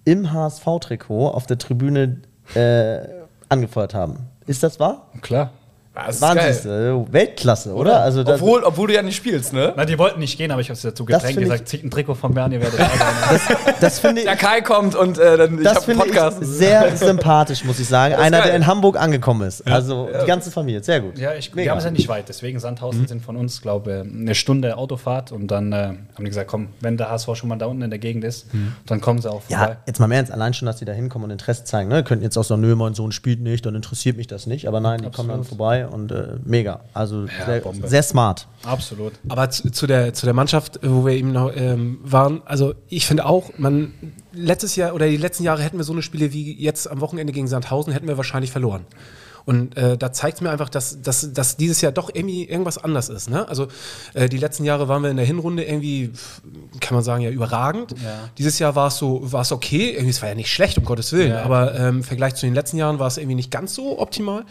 im 0.05 0.33
HSV-Trikot 0.33 1.29
auf 1.29 1.47
der 1.47 1.59
Tribüne 1.59 2.21
äh, 2.55 3.01
angefeuert 3.49 3.95
haben. 3.95 4.29
Ist 4.47 4.63
das 4.63 4.81
wahr? 4.81 5.09
Klar. 5.21 5.51
Das 5.93 6.15
ist 6.17 6.23
Wahnsinn. 6.23 6.71
geil. 6.71 7.05
äh, 7.09 7.13
Weltklasse, 7.13 7.75
oder? 7.75 8.01
Also 8.01 8.23
das, 8.23 8.41
Obwohl, 8.41 8.63
obwohl 8.63 8.87
du 8.89 8.95
ja 8.95 9.03
nicht 9.03 9.17
spielst, 9.17 9.53
ne? 9.53 9.73
Na, 9.77 9.85
die 9.85 9.99
wollten 9.99 10.21
nicht 10.21 10.39
gehen, 10.39 10.53
aber 10.53 10.61
ich 10.61 10.69
habe 10.69 10.75
es 10.77 10.83
dazu 10.83 11.05
Das 11.05 11.23
gedrängt, 11.23 11.39
ich- 11.39 11.45
gesagt, 11.45 11.69
zieht 11.69 11.85
ein 11.85 11.91
Trikot 11.91 12.15
von 12.15 12.33
Bern, 12.33 12.53
ihr 12.53 12.61
werdet 12.61 12.79
da 12.81 12.87
sein. 12.89 13.75
das 13.81 13.99
finde 13.99 14.21
ich. 14.21 14.27
Der 14.27 14.37
Kai 14.37 14.61
kommt 14.61 14.95
und 14.95 15.19
äh, 15.19 15.37
dann 15.37 15.59
ich 15.59 15.65
Das 15.65 15.75
hab 15.79 15.89
einen 15.89 15.99
finde 16.01 16.07
ich 16.07 16.13
Podcast. 16.21 16.39
sehr 16.45 16.97
sympathisch, 16.97 17.65
muss 17.65 17.81
ich 17.81 17.89
sagen. 17.89 18.15
Einer, 18.21 18.39
geil. 18.39 18.47
der 18.49 18.57
in 18.57 18.67
Hamburg 18.69 18.99
angekommen 19.01 19.47
ist. 19.49 19.67
Also 19.67 20.09
die 20.23 20.27
ganze 20.27 20.53
Familie, 20.53 20.81
sehr 20.83 21.01
gut. 21.01 21.19
Ja, 21.19 21.35
ich, 21.35 21.55
wir 21.57 21.69
haben 21.71 21.79
es 21.79 21.85
ja 21.85 21.91
nicht 21.91 22.09
weit. 22.09 22.29
Deswegen 22.29 22.61
Sandhausen 22.61 23.09
sind 23.09 23.23
von 23.23 23.37
uns, 23.37 23.61
glaube 23.61 24.05
ich, 24.07 24.13
eine 24.15 24.35
Stunde 24.37 24.77
Autofahrt. 24.77 25.33
Und 25.33 25.49
dann 25.49 25.73
äh, 25.73 25.77
haben 25.77 25.99
die 26.21 26.25
gesagt, 26.25 26.47
komm, 26.49 26.69
wenn 26.81 26.97
der 26.99 27.11
HSV 27.11 27.35
schon 27.35 27.49
mal 27.49 27.57
da 27.57 27.67
unten 27.67 27.83
in 27.83 27.91
der 27.91 27.99
Gegend 27.99 28.23
ist, 28.23 28.47
dann 28.87 29.01
kommen 29.01 29.21
sie 29.21 29.29
auch 29.29 29.43
vorbei. 29.43 29.71
Ja, 29.71 29.77
jetzt 29.89 29.99
mal 29.99 30.07
im 30.07 30.13
Ernst, 30.13 30.31
allein 30.31 30.55
schon, 30.55 30.67
dass 30.67 30.77
die 30.77 30.85
da 30.85 30.93
hinkommen 30.93 31.25
und 31.25 31.31
Interesse 31.33 31.65
zeigen. 31.65 31.89
Ne? 31.89 32.05
Könnten 32.05 32.23
jetzt 32.25 32.37
auch 32.39 32.45
sagen, 32.45 32.61
nö, 32.61 32.77
mein 32.77 32.95
Sohn 32.95 33.11
spielt 33.11 33.41
nicht, 33.41 33.67
dann 33.67 33.75
interessiert 33.75 34.17
mich 34.17 34.29
das 34.29 34.47
nicht. 34.47 34.69
Aber 34.69 34.79
nein, 34.81 35.03
die 35.03 35.11
kommen 35.11 35.29
dann 35.29 35.43
vorbei 35.45 35.80
und 35.89 36.13
äh, 36.13 36.37
mega. 36.45 36.81
Also 36.93 37.27
sehr, 37.27 37.61
Bombe. 37.61 37.89
sehr 37.89 38.03
smart. 38.03 38.47
Absolut. 38.65 39.13
Aber 39.29 39.51
zu, 39.51 39.71
zu, 39.71 39.87
der, 39.87 40.15
zu 40.15 40.27
der 40.27 40.35
Mannschaft, 40.35 40.81
wo 40.83 41.05
wir 41.05 41.15
eben 41.15 41.33
noch 41.33 41.53
ähm, 41.55 41.99
waren, 42.03 42.43
also 42.45 42.75
ich 42.89 43.07
finde 43.07 43.27
auch, 43.27 43.51
man 43.57 43.93
letztes 44.33 44.77
Jahr 44.77 44.95
oder 44.95 45.07
die 45.09 45.17
letzten 45.17 45.45
Jahre 45.45 45.63
hätten 45.63 45.79
wir 45.79 45.85
so 45.85 45.93
eine 45.93 46.03
Spiele 46.03 46.33
wie 46.33 46.61
jetzt 46.61 46.91
am 46.91 47.01
Wochenende 47.01 47.33
gegen 47.33 47.49
Sandhausen, 47.49 47.93
hätten 47.93 48.09
wir 48.09 48.17
wahrscheinlich 48.17 48.51
verloren. 48.51 48.85
Und 49.45 49.77
äh, 49.77 49.97
da 49.97 50.13
zeigt 50.13 50.37
es 50.37 50.41
mir 50.43 50.51
einfach, 50.51 50.69
dass, 50.69 51.03
dass, 51.03 51.33
dass 51.33 51.57
dieses 51.57 51.81
Jahr 51.81 51.93
doch 51.93 52.11
irgendwie 52.13 52.45
irgendwas 52.45 52.79
anders 52.79 53.09
ist. 53.09 53.31
Ne? 53.31 53.49
Also 53.49 53.69
äh, 54.15 54.29
die 54.29 54.37
letzten 54.37 54.65
Jahre 54.65 54.89
waren 54.89 55.03
wir 55.03 55.11
in 55.11 55.17
der 55.17 55.27
Hinrunde 55.27 55.65
irgendwie, 55.65 56.13
kann 56.81 56.95
man 56.95 57.03
sagen, 57.03 57.23
ja 57.23 57.31
überragend. 57.31 57.95
Dieses 58.39 58.59
Jahr 58.59 58.75
war 58.77 58.89
es 58.89 58.97
so, 58.97 59.21
war 59.33 59.43
es 59.43 59.53
okay. 59.53 59.91
Irgendwie, 59.91 60.11
es 60.11 60.23
war 60.23 60.29
ja 60.29 60.35
nicht 60.35 60.53
schlecht, 60.53 60.79
um 60.79 60.85
Gottes 60.85 61.13
Willen. 61.13 61.33
Ja. 61.33 61.43
Aber 61.43 61.75
ähm, 61.75 61.97
im 61.97 62.03
Vergleich 62.05 62.35
zu 62.35 62.47
den 62.47 62.55
letzten 62.55 62.77
Jahren 62.77 62.99
war 62.99 63.07
es 63.07 63.17
irgendwie 63.17 63.35
nicht 63.35 63.51
ganz 63.51 63.75
so 63.75 63.99
optimal. 63.99 64.45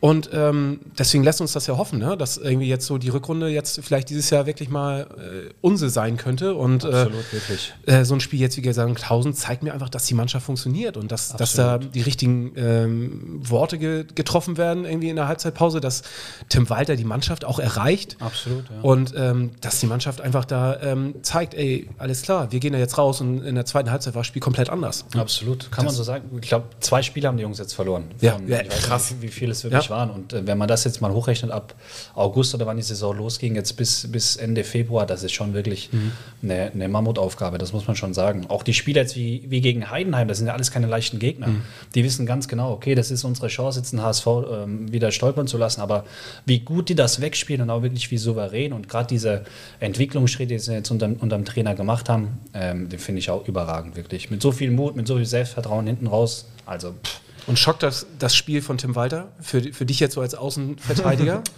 Und 0.00 0.30
ähm, 0.32 0.80
deswegen 0.98 1.24
lässt 1.24 1.42
uns 1.42 1.52
das 1.52 1.66
ja 1.66 1.76
hoffen, 1.76 1.98
ne? 1.98 2.16
dass 2.16 2.38
irgendwie 2.38 2.68
jetzt 2.68 2.86
so 2.86 2.96
die 2.96 3.10
Rückrunde 3.10 3.48
jetzt 3.48 3.80
vielleicht 3.84 4.08
dieses 4.08 4.30
Jahr 4.30 4.46
wirklich 4.46 4.70
mal 4.70 5.06
äh, 5.18 5.52
Unse 5.60 5.90
sein 5.90 6.16
könnte. 6.16 6.54
Und 6.54 6.86
Absolut, 6.86 7.32
wirklich. 7.32 7.74
äh, 7.84 8.04
so 8.04 8.14
ein 8.14 8.20
Spiel 8.20 8.40
jetzt 8.40 8.56
wie 8.56 8.62
gesagt 8.62 8.88
1000 8.88 9.36
zeigt 9.36 9.62
mir 9.62 9.74
einfach, 9.74 9.90
dass 9.90 10.06
die 10.06 10.14
Mannschaft 10.14 10.46
funktioniert 10.46 10.96
und 10.96 11.12
dass, 11.12 11.36
dass 11.36 11.52
da 11.52 11.76
die 11.76 12.00
richtigen 12.00 12.52
ähm, 12.56 13.40
Worte 13.42 13.78
ge 13.78 14.04
getroffen 14.14 14.56
werden 14.56 14.86
irgendwie 14.86 15.10
in 15.10 15.16
der 15.16 15.28
Halbzeitpause, 15.28 15.80
dass 15.80 16.02
Tim 16.48 16.70
Walter 16.70 16.96
die 16.96 17.04
Mannschaft 17.04 17.44
auch 17.44 17.58
erreicht. 17.58 18.16
Absolut, 18.20 18.64
ja. 18.70 18.80
Und 18.80 19.12
ähm, 19.16 19.50
dass 19.60 19.80
die 19.80 19.86
Mannschaft 19.86 20.22
einfach 20.22 20.46
da 20.46 20.80
ähm, 20.80 21.14
zeigt, 21.22 21.52
ey, 21.54 21.88
alles 21.98 22.22
klar, 22.22 22.50
wir 22.52 22.60
gehen 22.60 22.72
da 22.72 22.78
jetzt 22.78 22.96
raus 22.96 23.20
und 23.20 23.42
in 23.44 23.54
der 23.54 23.66
zweiten 23.66 23.90
Halbzeit 23.90 24.14
war 24.14 24.20
das 24.20 24.26
Spiel 24.26 24.40
komplett 24.40 24.70
anders. 24.70 25.04
Absolut, 25.14 25.70
kann 25.70 25.84
man 25.84 25.94
so 25.94 26.02
sagen. 26.02 26.38
Ich 26.40 26.48
glaube, 26.48 26.66
zwei 26.80 27.02
Spiele 27.02 27.28
haben 27.28 27.36
die 27.36 27.42
Jungs 27.42 27.58
jetzt 27.58 27.74
verloren. 27.74 28.04
Ja, 28.20 28.38
ja, 28.46 28.62
ich 28.62 28.70
weiß 28.70 28.82
krass. 28.82 29.10
Nicht, 29.10 29.22
wie 29.22 29.28
viel 29.28 29.50
es 29.50 29.62
wirklich 29.62 29.84
Ja. 29.84 29.89
Waren. 29.90 30.10
Und 30.10 30.32
äh, 30.32 30.46
wenn 30.46 30.56
man 30.56 30.68
das 30.68 30.84
jetzt 30.84 31.00
mal 31.00 31.12
hochrechnet 31.12 31.50
ab 31.50 31.74
August 32.14 32.54
oder 32.54 32.66
wann 32.66 32.76
die 32.76 32.82
Saison 32.82 33.16
losging, 33.16 33.54
jetzt 33.54 33.76
bis, 33.76 34.10
bis 34.10 34.36
Ende 34.36 34.64
Februar, 34.64 35.06
das 35.06 35.22
ist 35.22 35.32
schon 35.32 35.52
wirklich 35.54 35.90
Mhm. 35.92 36.12
eine, 36.42 36.70
eine 36.72 36.88
Mammutaufgabe, 36.88 37.58
das 37.58 37.72
muss 37.72 37.86
man 37.86 37.96
schon 37.96 38.14
sagen. 38.14 38.46
Auch 38.48 38.62
die 38.62 38.74
Spiele 38.74 39.00
jetzt 39.00 39.16
wie, 39.16 39.44
wie 39.48 39.60
gegen 39.60 39.90
Heidenheim, 39.90 40.28
das 40.28 40.38
sind 40.38 40.46
ja 40.46 40.52
alles 40.52 40.70
keine 40.70 40.86
leichten 40.86 41.18
Gegner. 41.18 41.48
Mhm. 41.48 41.62
Die 41.94 42.04
wissen 42.04 42.26
ganz 42.26 42.48
genau, 42.48 42.72
okay, 42.72 42.94
das 42.94 43.10
ist 43.10 43.24
unsere 43.24 43.48
Chance, 43.48 43.80
jetzt 43.80 43.92
den 43.92 44.02
HSV 44.02 44.26
ähm, 44.26 44.92
wieder 44.92 45.10
stolpern 45.10 45.46
zu 45.46 45.58
lassen. 45.58 45.80
Aber 45.80 46.04
wie 46.46 46.60
gut 46.60 46.88
die 46.88 46.94
das 46.94 47.20
wegspielen 47.20 47.62
und 47.62 47.70
auch 47.70 47.82
wirklich 47.82 48.10
wie 48.10 48.18
souverän 48.18 48.72
und 48.72 48.88
gerade 48.88 49.08
diese 49.08 49.42
Entwicklungsschritte, 49.80 50.54
die 50.54 50.58
sie 50.58 50.72
jetzt 50.74 50.90
unter, 50.90 51.06
unterm 51.06 51.44
Trainer 51.44 51.74
gemacht 51.74 52.08
haben, 52.08 52.38
ähm, 52.54 52.88
den 52.88 52.98
finde 52.98 53.18
ich 53.20 53.30
auch 53.30 53.46
überragend, 53.48 53.96
wirklich. 53.96 54.30
Mit 54.30 54.42
so 54.42 54.52
viel 54.52 54.70
Mut, 54.70 54.96
mit 54.96 55.06
so 55.06 55.16
viel 55.16 55.26
Selbstvertrauen 55.26 55.86
hinten 55.86 56.06
raus. 56.06 56.46
Also, 56.66 56.92
pff, 56.92 57.20
Und 57.46 57.58
schockt 57.58 57.82
das, 57.82 58.06
das 58.18 58.34
Spiel 58.36 58.62
von 58.62 58.78
Tim 58.78 58.94
Walter 58.94 59.28
für, 59.40 59.60
für 59.72 59.86
dich 59.86 60.00
jetzt 60.00 60.14
so 60.14 60.20
als 60.20 60.34
Außenverteidiger? 60.34 61.42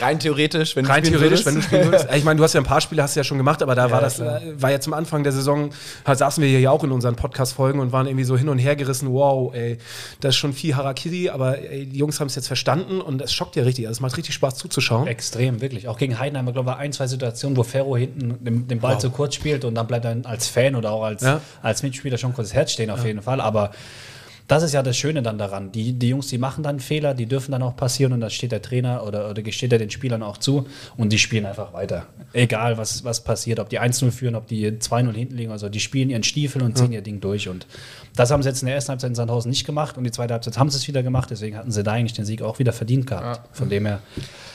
Rein 0.00 0.18
theoretisch, 0.18 0.74
wenn 0.74 0.84
du 0.84 0.90
Rein 0.90 1.04
spielen 1.04 1.20
theoretisch, 1.20 1.44
würdest. 1.44 1.46
wenn 1.46 1.54
du 1.54 1.62
spielen 1.62 1.84
würdest. 1.84 2.08
Ich 2.16 2.24
meine, 2.24 2.38
du 2.38 2.42
hast 2.42 2.54
ja 2.54 2.60
ein 2.60 2.64
paar 2.66 2.80
Spiele 2.80 3.04
hast 3.04 3.14
du 3.14 3.20
ja 3.20 3.24
schon 3.24 3.38
gemacht, 3.38 3.62
aber 3.62 3.76
da 3.76 3.88
war 3.92 4.00
das 4.00 4.16
klar. 4.16 4.40
war 4.56 4.72
ja 4.72 4.80
zum 4.80 4.94
Anfang 4.94 5.22
der 5.22 5.30
Saison, 5.32 5.70
da 6.04 6.16
saßen 6.16 6.42
wir 6.42 6.50
hier 6.50 6.58
ja 6.58 6.70
auch 6.72 6.82
in 6.82 6.90
unseren 6.90 7.14
Podcast-Folgen 7.14 7.78
und 7.78 7.92
waren 7.92 8.08
irgendwie 8.08 8.24
so 8.24 8.36
hin 8.36 8.48
und 8.48 8.58
her 8.58 8.74
gerissen, 8.74 9.12
wow, 9.12 9.54
ey, 9.54 9.78
das 10.20 10.30
ist 10.30 10.36
schon 10.38 10.52
viel 10.52 10.74
Harakiri, 10.74 11.30
aber 11.30 11.58
ey, 11.58 11.86
die 11.86 11.98
Jungs 11.98 12.18
haben 12.18 12.26
es 12.26 12.34
jetzt 12.34 12.48
verstanden 12.48 13.00
und 13.00 13.22
es 13.22 13.32
schockt 13.32 13.54
ja 13.54 13.62
richtig. 13.62 13.86
Also 13.86 13.98
es 13.98 14.00
macht 14.00 14.16
richtig 14.16 14.34
Spaß 14.34 14.56
zuzuschauen. 14.56 15.06
Extrem, 15.06 15.60
wirklich. 15.60 15.86
Auch 15.86 15.98
gegen 15.98 16.18
Heidenheim, 16.18 16.48
ich 16.48 16.54
glaube 16.54 16.70
ich, 16.72 16.76
ein, 16.78 16.92
zwei 16.92 17.06
Situationen, 17.06 17.56
wo 17.56 17.62
Ferro 17.62 17.96
hinten 17.96 18.44
den, 18.44 18.66
den 18.66 18.80
Ball 18.80 18.98
zu 18.98 19.10
kurz 19.10 19.36
spielt 19.36 19.64
und 19.64 19.76
dann 19.76 19.86
bleibt 19.86 20.04
dann 20.04 20.24
als 20.26 20.48
Fan 20.48 20.74
oder 20.74 20.90
auch 20.90 21.04
als, 21.04 21.22
Ja. 21.22 21.40
als 21.62 21.84
Mitspieler 21.84 22.18
schon 22.18 22.34
kurz 22.34 22.48
das 22.48 22.54
Herz 22.56 22.72
stehen, 22.72 22.90
auf 22.90 23.04
jeden 23.04 23.22
Fall. 23.22 23.40
Aber 23.40 23.70
das 24.52 24.62
ist 24.62 24.74
ja 24.74 24.82
das 24.82 24.98
Schöne 24.98 25.22
dann 25.22 25.38
daran. 25.38 25.72
Die, 25.72 25.94
die 25.94 26.10
Jungs, 26.10 26.26
die 26.26 26.36
machen 26.36 26.62
dann 26.62 26.78
Fehler, 26.78 27.14
die 27.14 27.24
dürfen 27.24 27.52
dann 27.52 27.62
auch 27.62 27.74
passieren 27.74 28.12
und 28.12 28.20
das 28.20 28.34
steht 28.34 28.52
der 28.52 28.60
Trainer 28.60 29.02
oder, 29.06 29.30
oder 29.30 29.40
gesteht 29.40 29.72
er 29.72 29.78
den 29.78 29.88
Spielern 29.88 30.22
auch 30.22 30.36
zu 30.36 30.66
und 30.98 31.10
die 31.10 31.18
spielen 31.18 31.46
einfach 31.46 31.72
weiter. 31.72 32.06
Egal, 32.34 32.76
was, 32.76 33.02
was 33.02 33.24
passiert, 33.24 33.60
ob 33.60 33.70
die 33.70 33.80
1-0 33.80 34.10
führen, 34.10 34.34
ob 34.34 34.46
die 34.46 34.70
2-0 34.70 35.14
hinten 35.14 35.36
liegen, 35.38 35.52
also 35.52 35.70
die 35.70 35.80
spielen 35.80 36.10
ihren 36.10 36.22
Stiefel 36.22 36.60
und 36.62 36.76
ziehen 36.76 36.92
ihr 36.92 37.00
Ding 37.00 37.22
durch. 37.22 37.48
Und 37.48 37.66
das 38.14 38.30
haben 38.30 38.42
sie 38.42 38.48
jetzt 38.48 38.62
in 38.62 38.66
der 38.66 38.74
ersten 38.74 38.90
Halbzeit 38.90 39.10
in 39.10 39.14
Sandhausen 39.14 39.50
nicht 39.50 39.64
gemacht 39.64 39.96
und 39.96 40.04
die 40.04 40.10
zweite 40.10 40.34
Halbzeit 40.34 40.58
haben 40.58 40.70
sie 40.70 40.76
es 40.76 40.86
wieder 40.88 41.02
gemacht, 41.02 41.30
deswegen 41.30 41.56
hatten 41.56 41.70
sie 41.70 41.82
da 41.82 41.92
eigentlich 41.92 42.12
den 42.12 42.24
Sieg 42.24 42.42
auch 42.42 42.58
wieder 42.58 42.72
verdient 42.72 43.06
gehabt. 43.06 43.56
Von 43.56 43.68
dem 43.68 43.86
her. 43.86 44.00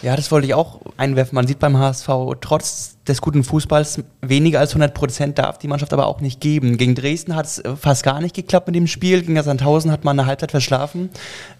Ja, 0.02 0.16
das 0.16 0.32
wollte 0.32 0.46
ich 0.46 0.54
auch 0.54 0.82
einwerfen. 0.98 1.36
Man 1.36 1.48
sieht 1.48 1.60
beim 1.60 1.78
HSV, 1.78 2.08
trotz 2.40 2.98
des 3.08 3.22
guten 3.22 3.44
Fußballs, 3.44 4.04
weniger 4.22 4.60
als 4.60 4.72
100 4.72 4.94
Prozent 4.94 5.40
darf 5.40 5.58
die 5.58 5.68
Mannschaft 5.68 5.94
aber 5.94 6.08
auch 6.08 6.22
nicht 6.22 6.40
geben. 6.40 6.78
Gegen 6.78 6.94
Dresden 6.94 7.36
hat 7.36 7.46
es 7.46 7.60
äh, 7.60 7.76
fast 7.76 8.04
gar 8.04 8.22
nicht 8.22 8.36
geklappt 8.36 8.68
mit 8.68 8.76
dem 8.76 8.88
Spiel. 8.88 9.22
Gegen 9.22 9.42
Sandhausen 9.42 9.92
hat 9.92 10.04
man 10.04 10.20
eine 10.20 10.28
Halbzeit 10.28 10.52
verschlafen. 10.52 11.10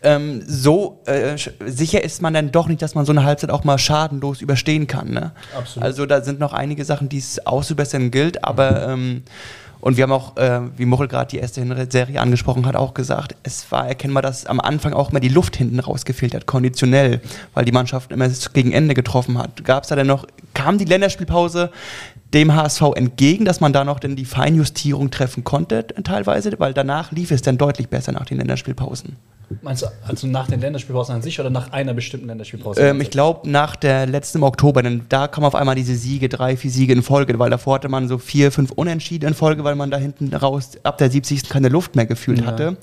Ähm, 0.04 0.44
so 0.46 1.02
äh, 1.06 1.38
sicher 1.66 2.04
ist 2.04 2.22
man 2.22 2.34
dann 2.34 2.52
doch 2.52 2.68
nicht, 2.68 2.82
dass 2.82 2.96
man 2.96 3.06
so 3.06 3.12
eine 3.12 3.24
Halbzeit 3.24 3.50
auch 3.50 3.64
mal 3.64 3.78
schadenlos 3.78 4.42
überstehen 4.42 4.88
kann. 4.88 5.12
Ne? 5.12 5.32
Absolut. 5.58 5.86
Also 5.86 6.06
da 6.06 6.22
sind 6.22 6.40
noch 6.40 6.54
einige 6.54 6.86
Sachen, 6.86 7.10
die 7.10 7.18
es 7.18 7.46
auszubessern 7.46 8.12
gilt, 8.12 8.44
aber 8.44 8.88
ähm, 8.90 9.24
Und 9.80 9.98
wir 9.98 10.04
haben 10.04 10.12
auch, 10.12 10.36
äh, 10.38 10.62
wie 10.76 10.86
Muchel 10.86 11.08
gerade 11.08 11.30
die 11.30 11.38
erste 11.38 11.64
Serie 11.90 12.20
angesprochen 12.20 12.66
hat, 12.66 12.76
auch 12.76 12.94
gesagt, 12.94 13.36
es 13.44 13.72
war 13.72 13.88
erkennbar, 13.88 14.24
dass 14.24 14.46
am 14.46 14.60
Anfang 14.60 14.94
auch 14.94 15.12
mal 15.12 15.20
die 15.20 15.30
Luft 15.30 15.56
hinten 15.56 15.80
rausgefehlt 15.80 16.34
hat, 16.34 16.46
konditionell, 16.46 17.22
weil 17.54 17.66
die 17.66 17.72
Mannschaft 17.72 18.12
immer 18.12 18.28
gegen 18.54 18.72
Ende 18.72 18.94
getroffen 18.94 19.38
hat. 19.38 19.64
Gab 19.64 19.84
es 19.84 19.90
da 19.90 19.96
denn 19.96 20.08
noch, 20.08 20.26
kam 20.54 20.78
die 20.78 20.86
Länderspielpause 20.86 21.72
dem 22.34 22.54
HSV 22.54 22.82
entgegen, 22.96 23.46
dass 23.46 23.62
man 23.62 23.72
da 23.72 23.86
noch 23.86 24.00
denn 24.00 24.16
die 24.16 24.26
Feinjustierung 24.26 25.12
treffen 25.12 25.44
konnte, 25.44 25.88
teilweise, 26.04 26.52
weil 26.58 26.74
danach 26.74 27.12
lief 27.12 27.32
es 27.32 27.42
dann 27.42 27.58
deutlich 27.58 27.88
besser 27.90 28.12
nach 28.12 28.26
den 28.26 28.38
Länderspielpausen. 28.38 29.16
Meinst 29.62 29.84
du 29.84 29.88
also 30.06 30.28
nach 30.28 30.48
den 30.48 30.60
Länderspielpausen 30.60 31.16
an 31.16 31.22
sich 31.22 31.40
oder 31.40 31.50
nach 31.50 31.72
einer 31.72 31.94
bestimmten 31.94 32.28
Länderspielpause? 32.28 32.82
Ähm, 32.82 33.00
ich 33.00 33.12
glaube, 33.12 33.50
nach 33.50 33.78
der 33.78 34.06
letzten 34.06 34.40
im 34.40 34.44
Oktober, 34.44 34.84
denn 34.84 35.06
da 35.08 35.30
kamen 35.30 35.48
auf 35.48 35.56
einmal 35.56 35.76
diese 35.76 35.96
Siege, 35.96 36.28
drei, 36.28 36.58
vier 36.58 36.70
Siege 36.70 36.92
in 36.92 37.02
Folge, 37.02 37.40
weil 37.40 37.50
davor 37.50 37.76
hatte 37.76 37.88
man 37.88 38.10
so 38.10 38.18
vier, 38.18 38.52
fünf 38.52 38.72
Unentschieden 38.72 39.26
in 39.26 39.34
Folge, 39.34 39.64
weil 39.68 39.76
man 39.76 39.92
da 39.92 39.98
hinten 39.98 40.34
raus 40.34 40.72
ab 40.84 40.98
der 40.98 41.12
70. 41.12 41.50
keine 41.50 41.68
Luft 41.68 41.98
mehr 41.98 42.06
gefühlt 42.06 42.46
hatte. 42.46 42.78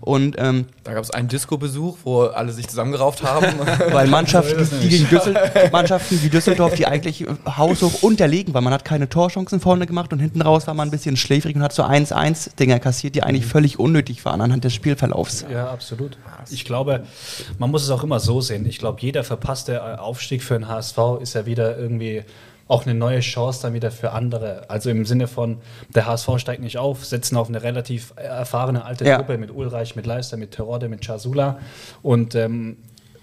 Und 0.00 0.36
ähm, 0.38 0.64
Da 0.84 0.94
gab 0.94 1.04
es 1.04 1.10
einen 1.10 1.28
Disco-Besuch, 1.28 1.98
wo 2.04 2.22
alle 2.22 2.50
sich 2.50 2.66
zusammengerauft 2.66 3.22
haben. 3.22 3.46
weil 3.92 4.08
Mannschaften, 4.08 4.66
die 4.82 4.88
gegen 4.88 5.08
Düssel 5.10 5.36
Mannschaften 5.70 6.22
wie 6.22 6.30
Düsseldorf, 6.30 6.74
die 6.74 6.86
eigentlich 6.86 7.26
haushoch 7.46 8.02
unterlegen 8.02 8.54
waren, 8.54 8.64
man 8.64 8.72
hat 8.72 8.86
keine 8.86 9.10
Torchancen 9.10 9.60
vorne 9.60 9.84
gemacht 9.84 10.14
und 10.14 10.18
hinten 10.18 10.40
raus 10.40 10.66
war 10.66 10.72
man 10.72 10.88
ein 10.88 10.90
bisschen 10.90 11.18
schläfrig 11.18 11.54
und 11.56 11.62
hat 11.62 11.74
so 11.74 11.82
1-1 11.82 12.56
Dinger 12.56 12.78
kassiert, 12.78 13.14
die 13.14 13.22
eigentlich 13.22 13.44
völlig 13.44 13.78
unnötig 13.78 14.24
waren 14.24 14.40
anhand 14.40 14.64
des 14.64 14.72
Spielverlaufs. 14.72 15.44
Ja, 15.52 15.70
absolut. 15.70 16.16
Ich 16.50 16.64
glaube, 16.64 17.04
man 17.58 17.70
muss 17.70 17.82
es 17.82 17.90
auch 17.90 18.02
immer 18.02 18.18
so 18.18 18.40
sehen. 18.40 18.64
Ich 18.64 18.78
glaube, 18.78 19.02
jeder 19.02 19.24
verpasste 19.24 20.00
Aufstieg 20.00 20.42
für 20.42 20.54
den 20.54 20.68
HSV 20.68 20.98
ist 21.20 21.34
ja 21.34 21.44
wieder 21.44 21.76
irgendwie 21.76 22.24
auch 22.70 22.86
eine 22.86 22.94
neue 22.94 23.20
Chance 23.20 23.62
dann 23.62 23.74
wieder 23.74 23.90
für 23.90 24.12
andere. 24.12 24.68
Also 24.70 24.90
im 24.90 25.04
Sinne 25.04 25.26
von, 25.26 25.58
der 25.94 26.06
HSV 26.06 26.38
steigt 26.38 26.62
nicht 26.62 26.78
auf, 26.78 27.04
setzen 27.04 27.36
auf 27.36 27.48
eine 27.48 27.62
relativ 27.62 28.12
erfahrene 28.16 28.84
alte 28.84 29.04
Ja. 29.04 29.16
Truppe 29.16 29.38
mit 29.38 29.50
Ulreich, 29.50 29.96
mit 29.96 30.06
Leister, 30.06 30.36
mit 30.36 30.52
Terodde, 30.52 30.88
mit 30.88 31.00
Chasula 31.04 31.58
und 32.02 32.34
ähm, 32.34 32.76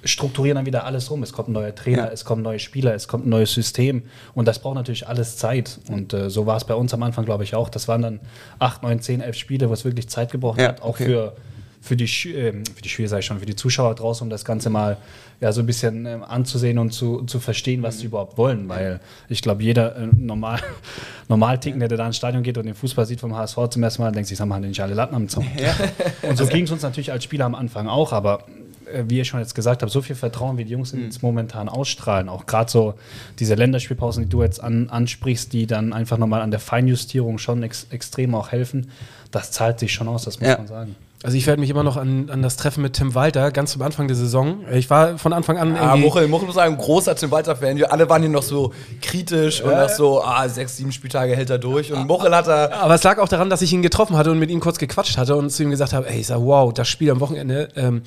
strukturieren 0.03 0.55
dann 0.57 0.65
wieder 0.65 0.83
alles 0.86 1.10
rum. 1.10 1.23
Es 1.23 1.33
kommt 1.33 1.49
ein 1.49 1.53
neuer 1.53 1.73
Trainer, 1.73 2.05
Ja. 2.05 2.12
es 2.12 2.25
kommen 2.25 2.41
neue 2.41 2.60
Spieler, 2.60 2.93
es 2.93 3.07
kommt 3.07 3.25
ein 3.25 3.29
neues 3.29 3.53
System 3.53 4.03
und 4.36 4.47
das 4.47 4.60
braucht 4.60 4.75
natürlich 4.75 5.07
alles 5.07 5.38
Zeit. 5.38 5.79
Und 5.89 6.13
äh, 6.13 6.29
so 6.29 6.45
war 6.45 6.57
es 6.57 6.65
bei 6.65 6.75
uns 6.75 6.93
am 6.93 7.01
Anfang, 7.03 7.25
glaube 7.25 7.43
ich, 7.43 7.55
auch. 7.55 7.69
Das 7.69 7.88
waren 7.88 8.01
dann 8.01 8.19
acht, 8.60 8.83
neun, 8.83 8.99
zehn, 9.01 9.21
elf 9.21 9.38
Spiele, 9.38 9.69
wo 9.69 9.73
es 9.73 9.86
wirklich 9.86 10.10
Zeit 10.10 10.31
gebraucht 10.31 10.60
Ja, 10.60 10.67
hat, 10.69 10.81
auch 10.81 10.89
okay. 10.89 11.05
für 11.05 11.36
für 11.79 11.95
die, 11.95 12.07
für 12.07 12.81
die 12.83 12.89
Spieler, 12.89 13.07
sag 13.07 13.19
ich 13.19 13.25
schon, 13.27 13.39
für 13.39 13.45
die 13.45 13.55
Zuschauer 13.55 13.95
draußen, 13.95 14.25
um 14.25 14.29
das 14.29 14.43
Ganze 14.43 14.69
mal 14.69 14.97
ja, 15.39 15.52
so 15.52 15.62
ein 15.62 15.65
bisschen 15.67 16.06
ähm, 16.06 16.23
anzusehen 16.23 16.80
und 16.80 16.91
zu, 16.91 17.21
zu 17.23 17.39
verstehen, 17.39 17.84
was 17.84 18.00
sie 18.00 18.08
überhaupt 18.08 18.38
wollen. 18.38 18.67
Weil 18.69 19.00
ich 19.30 19.41
glaube, 19.41 19.62
jeder 19.63 19.95
äh, 19.95 20.08
normal, 20.15 20.60
normal 21.30 21.60
tickende, 21.60 21.88
der 21.88 21.97
da 21.97 22.08
ins 22.08 22.17
Stadion 22.17 22.41
geht 22.43 22.58
und 22.58 22.65
den 22.65 22.76
Fußball 22.76 23.06
sieht 23.06 23.19
vom 23.19 23.36
HSV 23.36 23.58
zum 23.69 23.84
ersten 23.84 24.02
Mal, 24.02 24.12
denkt 24.12 24.30
sich, 24.30 24.39
haben 24.39 24.50
wir 24.50 24.60
nicht 24.60 24.82
alle 24.82 24.93
Latten 24.95 25.15
am 25.15 25.28
Zaun. 25.30 25.45
Und 26.28 26.38
so 26.38 26.45
ging 26.47 26.63
es 26.63 26.71
uns 26.71 26.82
natürlich 26.82 27.12
als 27.12 27.23
Spieler 27.23 27.45
am 27.45 27.56
Anfang 27.56 27.88
auch, 27.88 28.13
aber 28.13 28.43
äh, 28.91 29.04
wie 29.08 29.17
ihr 29.17 29.26
schon 29.26 29.39
jetzt 29.39 29.54
gesagt 29.54 29.82
habt, 29.84 29.91
so 29.91 30.02
viel 30.02 30.15
Vertrauen, 30.15 30.58
wie 30.58 30.65
die 30.65 30.71
Jungs 30.71 30.91
jetzt 30.93 31.21
momentan 31.21 31.69
ausstrahlen, 31.69 32.30
auch 32.30 32.45
gerade 32.47 32.71
so 32.71 32.95
diese 33.39 33.54
Länderspielpausen, 33.56 34.23
die 34.23 34.30
du 34.30 34.41
jetzt 34.41 34.63
an, 34.63 34.89
ansprichst, 34.89 35.54
die 35.54 35.67
dann 35.67 35.93
einfach 35.93 36.17
nochmal 36.17 36.41
an 36.41 36.52
der 36.52 36.60
Feinjustierung 36.60 37.38
schon 37.38 37.62
ex 37.63 37.88
extrem 37.91 38.34
auch 38.34 38.52
helfen, 38.52 38.89
das 39.32 39.52
zahlt 39.52 39.80
sich 39.80 39.93
schon 39.93 40.08
aus, 40.08 40.23
das 40.23 40.39
muss 40.39 40.50
Ja. 40.50 40.58
man 40.58 40.67
sagen. 40.67 40.95
Also 41.23 41.36
ich 41.36 41.47
werde 41.47 41.60
mich 41.60 41.69
immer 41.71 41.82
noch 41.84 41.97
an, 41.97 42.30
an 42.30 42.43
das 42.43 42.58
Treffen 42.58 42.84
mit 42.84 42.93
Tim 42.93 43.15
Walter 43.15 43.49
ganz 43.49 43.75
am 43.75 43.82
Anfang 43.82 44.08
der 44.08 44.15
Saison. 44.15 44.60
Ich 44.71 44.89
war 44.91 45.17
von 45.17 45.34
Anfang 45.34 45.58
an 45.58 45.75
Ah, 45.75 45.95
irgendwie. 45.95 46.01
Muchel 46.06 46.27
muss 46.27 46.53
sagen, 46.53 46.75
ein 46.75 46.77
großer 46.80 47.15
Tim 47.15 47.32
Walter-Fan. 47.32 47.75
Wir 47.77 47.91
alle 47.91 48.08
waren 48.08 48.21
hier 48.21 48.30
noch 48.30 48.43
so 48.43 48.71
kritisch 49.01 49.62
und 49.62 49.71
das 49.71 49.97
so, 49.97 50.21
ah, 50.23 50.47
sechs, 50.47 50.77
sieben 50.77 50.91
Spieltage 50.91 51.36
hält 51.36 51.49
er 51.49 51.58
durch. 51.58 51.91
Und 51.91 52.06
Muchel 52.08 52.36
hat 52.36 52.47
er. 52.47 52.71
Aber 52.82 52.93
es 52.93 53.03
lag 53.03 53.17
auch 53.17 53.27
daran, 53.30 53.49
dass 53.49 53.63
ich 53.63 53.73
ihn 53.73 53.82
getroffen 53.82 54.15
hatte 54.15 54.30
und 54.30 54.38
mit 54.38 54.51
ihm 54.51 54.60
kurz 54.60 54.77
gequatscht 54.77 55.17
hatte 55.17 55.36
und 55.36 55.49
zu 55.49 55.63
ihm 55.63 55.71
gesagt 55.71 55.93
habe, 55.93 56.08
ey, 56.08 56.19
ich 56.19 56.27
sag, 56.27 56.39
wow, 56.39 56.71
das 56.71 56.88
Spiel 56.88 57.10
am 57.10 57.19
Wochenende, 57.19 57.69
ähm, 57.75 58.03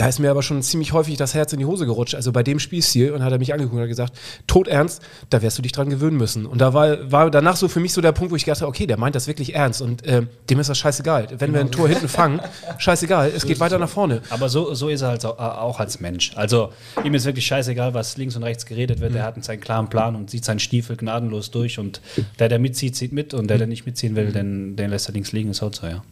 da 0.00 0.08
ist 0.08 0.18
mir 0.18 0.30
aber 0.30 0.42
schon 0.42 0.62
ziemlich 0.62 0.94
häufig 0.94 1.18
das 1.18 1.34
Herz 1.34 1.52
in 1.52 1.58
die 1.58 1.66
Hose 1.66 1.84
gerutscht. 1.84 2.14
Also 2.14 2.32
bei 2.32 2.42
dem 2.42 2.58
Spielstil 2.58 3.12
und 3.12 3.22
hat 3.22 3.32
er 3.32 3.38
mich 3.38 3.52
angeguckt 3.52 3.76
und 3.76 3.82
hat 3.82 3.88
gesagt, 3.88 4.14
todernst, 4.46 5.02
da 5.28 5.42
wirst 5.42 5.58
du 5.58 5.62
dich 5.62 5.72
dran 5.72 5.90
gewöhnen 5.90 6.16
müssen. 6.16 6.46
Und 6.46 6.62
da 6.62 6.72
war, 6.72 7.12
war 7.12 7.30
danach 7.30 7.56
so 7.56 7.68
für 7.68 7.80
mich 7.80 7.92
so 7.92 8.00
der 8.00 8.12
Punkt, 8.12 8.32
wo 8.32 8.36
ich 8.36 8.46
gedacht 8.46 8.62
habe, 8.62 8.70
okay, 8.70 8.86
der 8.86 8.96
meint 8.96 9.14
das 9.14 9.26
wirklich 9.26 9.54
ernst 9.54 9.82
und 9.82 10.00
ähm, 10.06 10.28
dem 10.48 10.58
ist 10.58 10.70
das 10.70 10.78
scheißegal. 10.78 11.28
Wenn 11.36 11.52
wir 11.52 11.60
ein 11.60 11.70
Tor 11.70 11.86
hinten 11.86 12.08
fangen, 12.08 12.40
scheißegal, 12.78 13.30
es 13.36 13.44
geht 13.44 13.60
weiter 13.60 13.78
nach 13.78 13.90
vorne. 13.90 14.22
Aber 14.30 14.48
so, 14.48 14.72
so 14.72 14.88
ist 14.88 15.02
er 15.02 15.08
halt 15.08 15.26
auch, 15.26 15.78
als 15.78 16.00
Mensch. 16.00 16.32
Also 16.34 16.72
ihm 17.04 17.12
ist 17.12 17.26
wirklich 17.26 17.44
scheißegal, 17.44 17.92
was 17.92 18.16
links 18.16 18.36
und 18.36 18.42
rechts 18.42 18.64
geredet 18.64 19.00
wird. 19.00 19.14
Er 19.14 19.24
hat 19.24 19.44
seinen 19.44 19.60
klaren 19.60 19.90
Plan 19.90 20.16
und 20.16 20.30
zieht 20.30 20.46
seinen 20.46 20.60
Stiefel 20.60 20.96
gnadenlos 20.96 21.50
durch. 21.50 21.78
Und 21.78 22.00
der, 22.38 22.48
der 22.48 22.58
mitzieht, 22.58 22.96
zieht 22.96 23.12
mit. 23.12 23.34
Und 23.34 23.48
der, 23.50 23.58
der 23.58 23.66
nicht 23.66 23.84
mitziehen 23.84 24.16
will, 24.16 24.32
den, 24.32 24.76
den 24.76 24.88
lässt 24.88 25.10
er 25.10 25.12
links 25.12 25.32
liegen. 25.32 25.50
Ist 25.50 25.60
halt 25.60 25.74
so, 25.74 25.86
ja. 25.86 26.02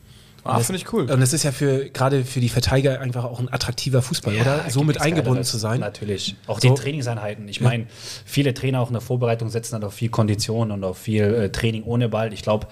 Ah, 0.48 0.60
finde 0.60 0.80
ich 0.80 0.92
cool. 0.92 1.10
Und 1.10 1.22
es 1.22 1.32
ist 1.32 1.42
ja 1.42 1.52
für 1.52 1.90
gerade 1.90 2.24
für 2.24 2.40
die 2.40 2.48
Verteidiger 2.48 3.00
einfach 3.00 3.24
auch 3.24 3.38
ein 3.38 3.52
attraktiver 3.52 4.02
Fußball, 4.02 4.34
oder? 4.40 4.64
So 4.68 4.82
mit 4.84 5.00
eingebunden 5.00 5.44
zu 5.44 5.58
sein. 5.58 5.80
Natürlich. 5.80 6.36
Auch 6.46 6.60
So. 6.60 6.68
die 6.74 6.80
Trainingseinheiten. 6.80 7.46
Ich 7.48 7.60
meine, 7.60 7.86
viele 8.24 8.54
Trainer 8.54 8.80
auch 8.80 8.88
in 8.88 8.94
der 8.94 9.02
Vorbereitung 9.02 9.50
setzen 9.50 9.72
dann 9.72 9.84
auf 9.84 9.94
viel 9.94 10.08
Kondition 10.08 10.70
und 10.70 10.82
auf 10.84 10.98
viel 10.98 11.22
äh, 11.24 11.50
Training 11.52 11.82
ohne 11.84 12.08
Ball. 12.08 12.32
Ich 12.32 12.42
glaube, 12.42 12.66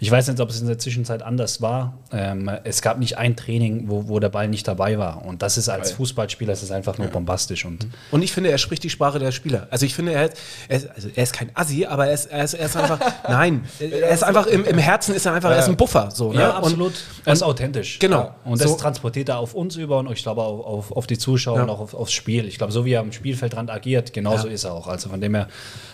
ich 0.00 0.10
weiß 0.10 0.28
nicht, 0.28 0.40
ob 0.40 0.50
es 0.50 0.60
in 0.60 0.66
der 0.68 0.78
Zwischenzeit 0.78 1.22
anders 1.22 1.60
war. 1.60 1.94
Ähm, 2.12 2.48
es 2.64 2.82
gab 2.82 2.98
nicht 2.98 3.18
ein 3.18 3.36
Training, 3.36 3.84
wo, 3.88 4.08
wo 4.08 4.20
der 4.20 4.28
Ball 4.28 4.48
nicht 4.48 4.66
dabei 4.68 4.98
war. 4.98 5.24
Und 5.24 5.42
das 5.42 5.58
ist 5.58 5.68
als 5.68 5.92
Fußballspieler 5.92 6.52
das 6.52 6.62
ist 6.62 6.70
einfach 6.70 6.98
nur 6.98 7.08
bombastisch. 7.08 7.64
Und 7.64 7.86
Und 8.10 8.22
ich 8.22 8.32
finde, 8.32 8.50
er 8.50 8.58
spricht 8.58 8.82
die 8.84 8.90
Sprache 8.90 9.18
der 9.18 9.32
Spieler. 9.32 9.66
Also 9.70 9.86
ich 9.86 9.94
finde, 9.94 10.12
er, 10.12 10.24
hat, 10.24 10.32
er, 10.68 10.76
ist, 10.78 10.88
also 10.90 11.08
er 11.14 11.22
ist 11.22 11.32
kein 11.32 11.50
Assi, 11.54 11.84
aber 11.84 12.06
er 12.06 12.14
ist, 12.14 12.26
er 12.26 12.44
ist, 12.44 12.54
er 12.54 12.66
ist 12.66 12.76
einfach, 12.76 13.00
nein, 13.28 13.64
er 13.80 14.10
ist 14.10 14.22
einfach, 14.22 14.46
im, 14.46 14.64
im 14.64 14.78
Herzen 14.78 15.14
ist 15.14 15.26
er 15.26 15.34
einfach, 15.34 15.50
er 15.50 15.58
ist 15.58 15.68
ein 15.68 15.76
Buffer. 15.76 16.10
So, 16.10 16.32
ne? 16.32 16.40
Ja, 16.40 16.50
Und- 16.50 16.56
absolut. 16.64 16.92
Er 17.24 17.32
ist 17.32 17.42
authentisch. 17.42 17.98
Genau. 17.98 18.34
Und 18.44 18.60
das 18.60 18.70
So- 18.70 18.76
transportiert 18.76 19.28
er 19.28 19.38
auf 19.38 19.54
uns 19.54 19.76
über 19.76 19.98
und 19.98 20.10
ich 20.12 20.22
glaube 20.22 20.42
auch 20.42 20.64
auf, 20.64 20.92
auf 20.92 21.06
die 21.06 21.18
Zuschauer 21.18 21.56
Ja. 21.56 21.62
und 21.64 21.70
auch 21.70 21.80
auf, 21.80 21.94
aufs 21.94 22.12
Spiel. 22.12 22.46
Ich 22.46 22.58
glaube, 22.58 22.72
so 22.72 22.84
wie 22.84 22.92
er 22.92 23.00
am 23.00 23.12
Spielfeldrand 23.12 23.70
agiert, 23.70 24.12
genauso 24.12 24.48
ist 24.48 24.64
er 24.64 24.72
auch. 24.72 24.86
Also 24.88 25.08
von 25.08 25.20
dem 25.20 25.34
her, 25.34 25.48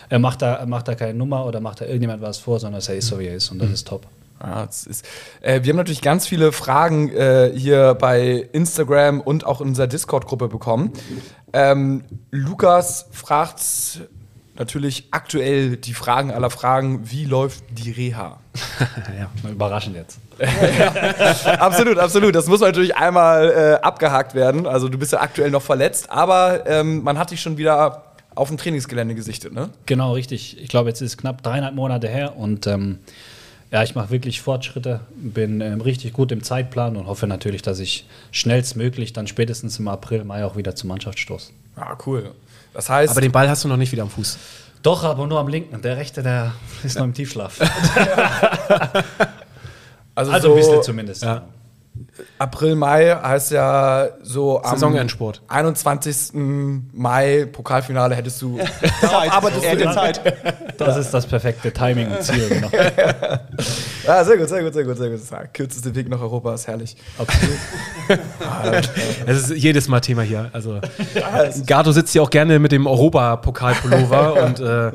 er 0.09 0.19
macht 0.19 0.41
da, 0.41 0.65
macht 0.65 0.87
da 0.87 0.95
keine 0.95 1.13
Nummer 1.13 1.45
oder 1.45 1.59
macht 1.59 1.81
da 1.81 1.85
irgendjemand 1.85 2.21
was 2.21 2.37
vor, 2.37 2.59
sondern 2.59 2.81
er 2.81 2.95
ist 2.95 3.07
so, 3.07 3.19
wie 3.19 3.27
er 3.27 3.35
ist. 3.35 3.51
Und 3.51 3.59
das 3.59 3.69
ist 3.69 3.87
top. 3.87 4.07
Ja, 4.41 4.65
das 4.65 4.85
ist, 4.85 5.05
äh, 5.41 5.63
wir 5.63 5.71
haben 5.71 5.77
natürlich 5.77 6.01
ganz 6.01 6.27
viele 6.27 6.51
Fragen 6.51 7.09
äh, 7.09 7.51
hier 7.55 7.95
bei 7.95 8.49
Instagram 8.51 9.21
und 9.21 9.45
auch 9.45 9.61
in 9.61 9.69
unserer 9.69 9.87
Discord-Gruppe 9.87 10.49
bekommen. 10.49 10.91
Ähm, 11.53 12.03
Lukas 12.31 13.07
fragt 13.11 13.61
natürlich 14.57 15.07
aktuell 15.11 15.77
die 15.77 15.93
Fragen 15.93 16.31
aller 16.31 16.49
Fragen, 16.49 17.09
wie 17.09 17.25
läuft 17.25 17.63
die 17.71 17.91
Reha? 17.91 18.39
ja. 19.19 19.49
Überraschend 19.49 19.95
jetzt. 19.95 20.19
absolut, 21.59 21.97
absolut. 21.97 22.35
Das 22.35 22.47
muss 22.47 22.59
natürlich 22.59 22.95
einmal 22.95 23.49
äh, 23.49 23.83
abgehakt 23.83 24.35
werden. 24.35 24.67
Also 24.67 24.89
du 24.89 24.97
bist 24.97 25.13
ja 25.13 25.21
aktuell 25.21 25.49
noch 25.49 25.61
verletzt, 25.61 26.09
aber 26.09 26.67
ähm, 26.67 27.03
man 27.03 27.17
hat 27.17 27.31
dich 27.31 27.41
schon 27.41 27.57
wieder 27.57 28.04
auf 28.35 28.49
dem 28.49 28.57
Trainingsgelände 28.57 29.15
gesichtet, 29.15 29.53
ne? 29.53 29.69
Genau, 29.85 30.13
richtig. 30.13 30.59
Ich 30.61 30.67
glaube, 30.69 30.89
jetzt 30.89 31.01
ist 31.01 31.11
es 31.11 31.17
knapp 31.17 31.41
dreieinhalb 31.41 31.73
Monate 31.73 32.07
her 32.07 32.37
und 32.37 32.67
ähm, 32.67 32.99
ja, 33.71 33.81
ich 33.83 33.95
mache 33.95 34.09
wirklich 34.11 34.41
Fortschritte, 34.41 34.99
bin 35.15 35.59
ähm, 35.61 35.81
richtig 35.81 36.13
gut 36.13 36.31
im 36.31 36.43
Zeitplan 36.43 36.95
und 36.95 37.07
hoffe 37.07 37.27
natürlich, 37.27 37.61
dass 37.61 37.79
ich 37.79 38.05
schnellstmöglich 38.31 39.13
dann 39.13 39.27
spätestens 39.27 39.79
im 39.79 39.87
April, 39.87 40.23
Mai 40.23 40.45
auch 40.45 40.55
wieder 40.55 40.75
zur 40.75 40.87
Mannschaft 40.87 41.19
stoße. 41.19 41.51
Ja, 41.77 41.97
cool. 42.05 42.31
Das 42.73 42.89
heißt, 42.89 43.11
aber 43.11 43.21
den 43.21 43.31
Ball 43.31 43.49
hast 43.49 43.63
du 43.63 43.67
noch 43.67 43.77
nicht 43.77 43.91
wieder 43.91 44.03
am 44.03 44.09
Fuß. 44.09 44.37
Doch, 44.83 45.03
aber 45.03 45.25
nur 45.25 45.39
am 45.39 45.47
linken. 45.47 45.81
Der 45.81 45.97
rechte, 45.97 46.21
der 46.21 46.53
ist 46.83 46.97
noch 46.97 47.05
im 47.05 47.13
Tiefschlaf. 47.13 47.59
also, 50.15 50.31
Also 50.31 50.49
ein 50.51 50.55
bisschen 50.55 50.75
so 50.75 50.81
zumindest. 50.81 51.23
Ja. 51.23 51.43
April, 52.39 52.75
Mai 52.75 53.09
heißt 53.11 53.51
ja 53.51 54.09
so 54.21 54.61
am 54.61 54.71
Saisonendsport. 54.71 55.41
21. 55.47 56.31
Mai 56.33 57.47
Pokalfinale 57.51 58.15
hättest 58.15 58.41
du. 58.41 58.57
Zeit. 59.01 59.31
arbeitest 59.31 59.65
du. 59.65 59.93
Zeit. 59.93 60.21
Das 60.77 60.97
ist 60.97 61.13
das 61.13 61.25
perfekte 61.25 61.71
Timing 61.71 62.11
und 62.11 62.23
Ziel. 62.23 62.45
Genau. 62.55 62.69
Ja, 64.05 64.23
sehr 64.23 64.37
gut, 64.37 64.47
sehr 64.47 64.63
gut, 64.63 64.73
sehr 64.73 64.83
gut, 64.83 64.97
sehr 64.97 65.09
gut. 65.09 65.53
Kürzeste 65.53 65.93
Weg 65.95 66.09
nach 66.09 66.21
Europa, 66.21 66.53
ist 66.53 66.67
herrlich. 66.67 66.95
Absolut. 67.17 67.57
Es 69.25 69.49
ist 69.49 69.57
jedes 69.57 69.87
Mal 69.87 69.99
Thema 69.99 70.21
hier. 70.21 70.49
Also 70.53 70.79
Gato 71.65 71.91
sitzt 71.91 72.13
hier 72.13 72.21
auch 72.23 72.29
gerne 72.29 72.59
mit 72.59 72.71
dem 72.71 72.87
Europapokal-Pullover 72.87 74.43
und 74.43 74.59
äh, 74.59 74.91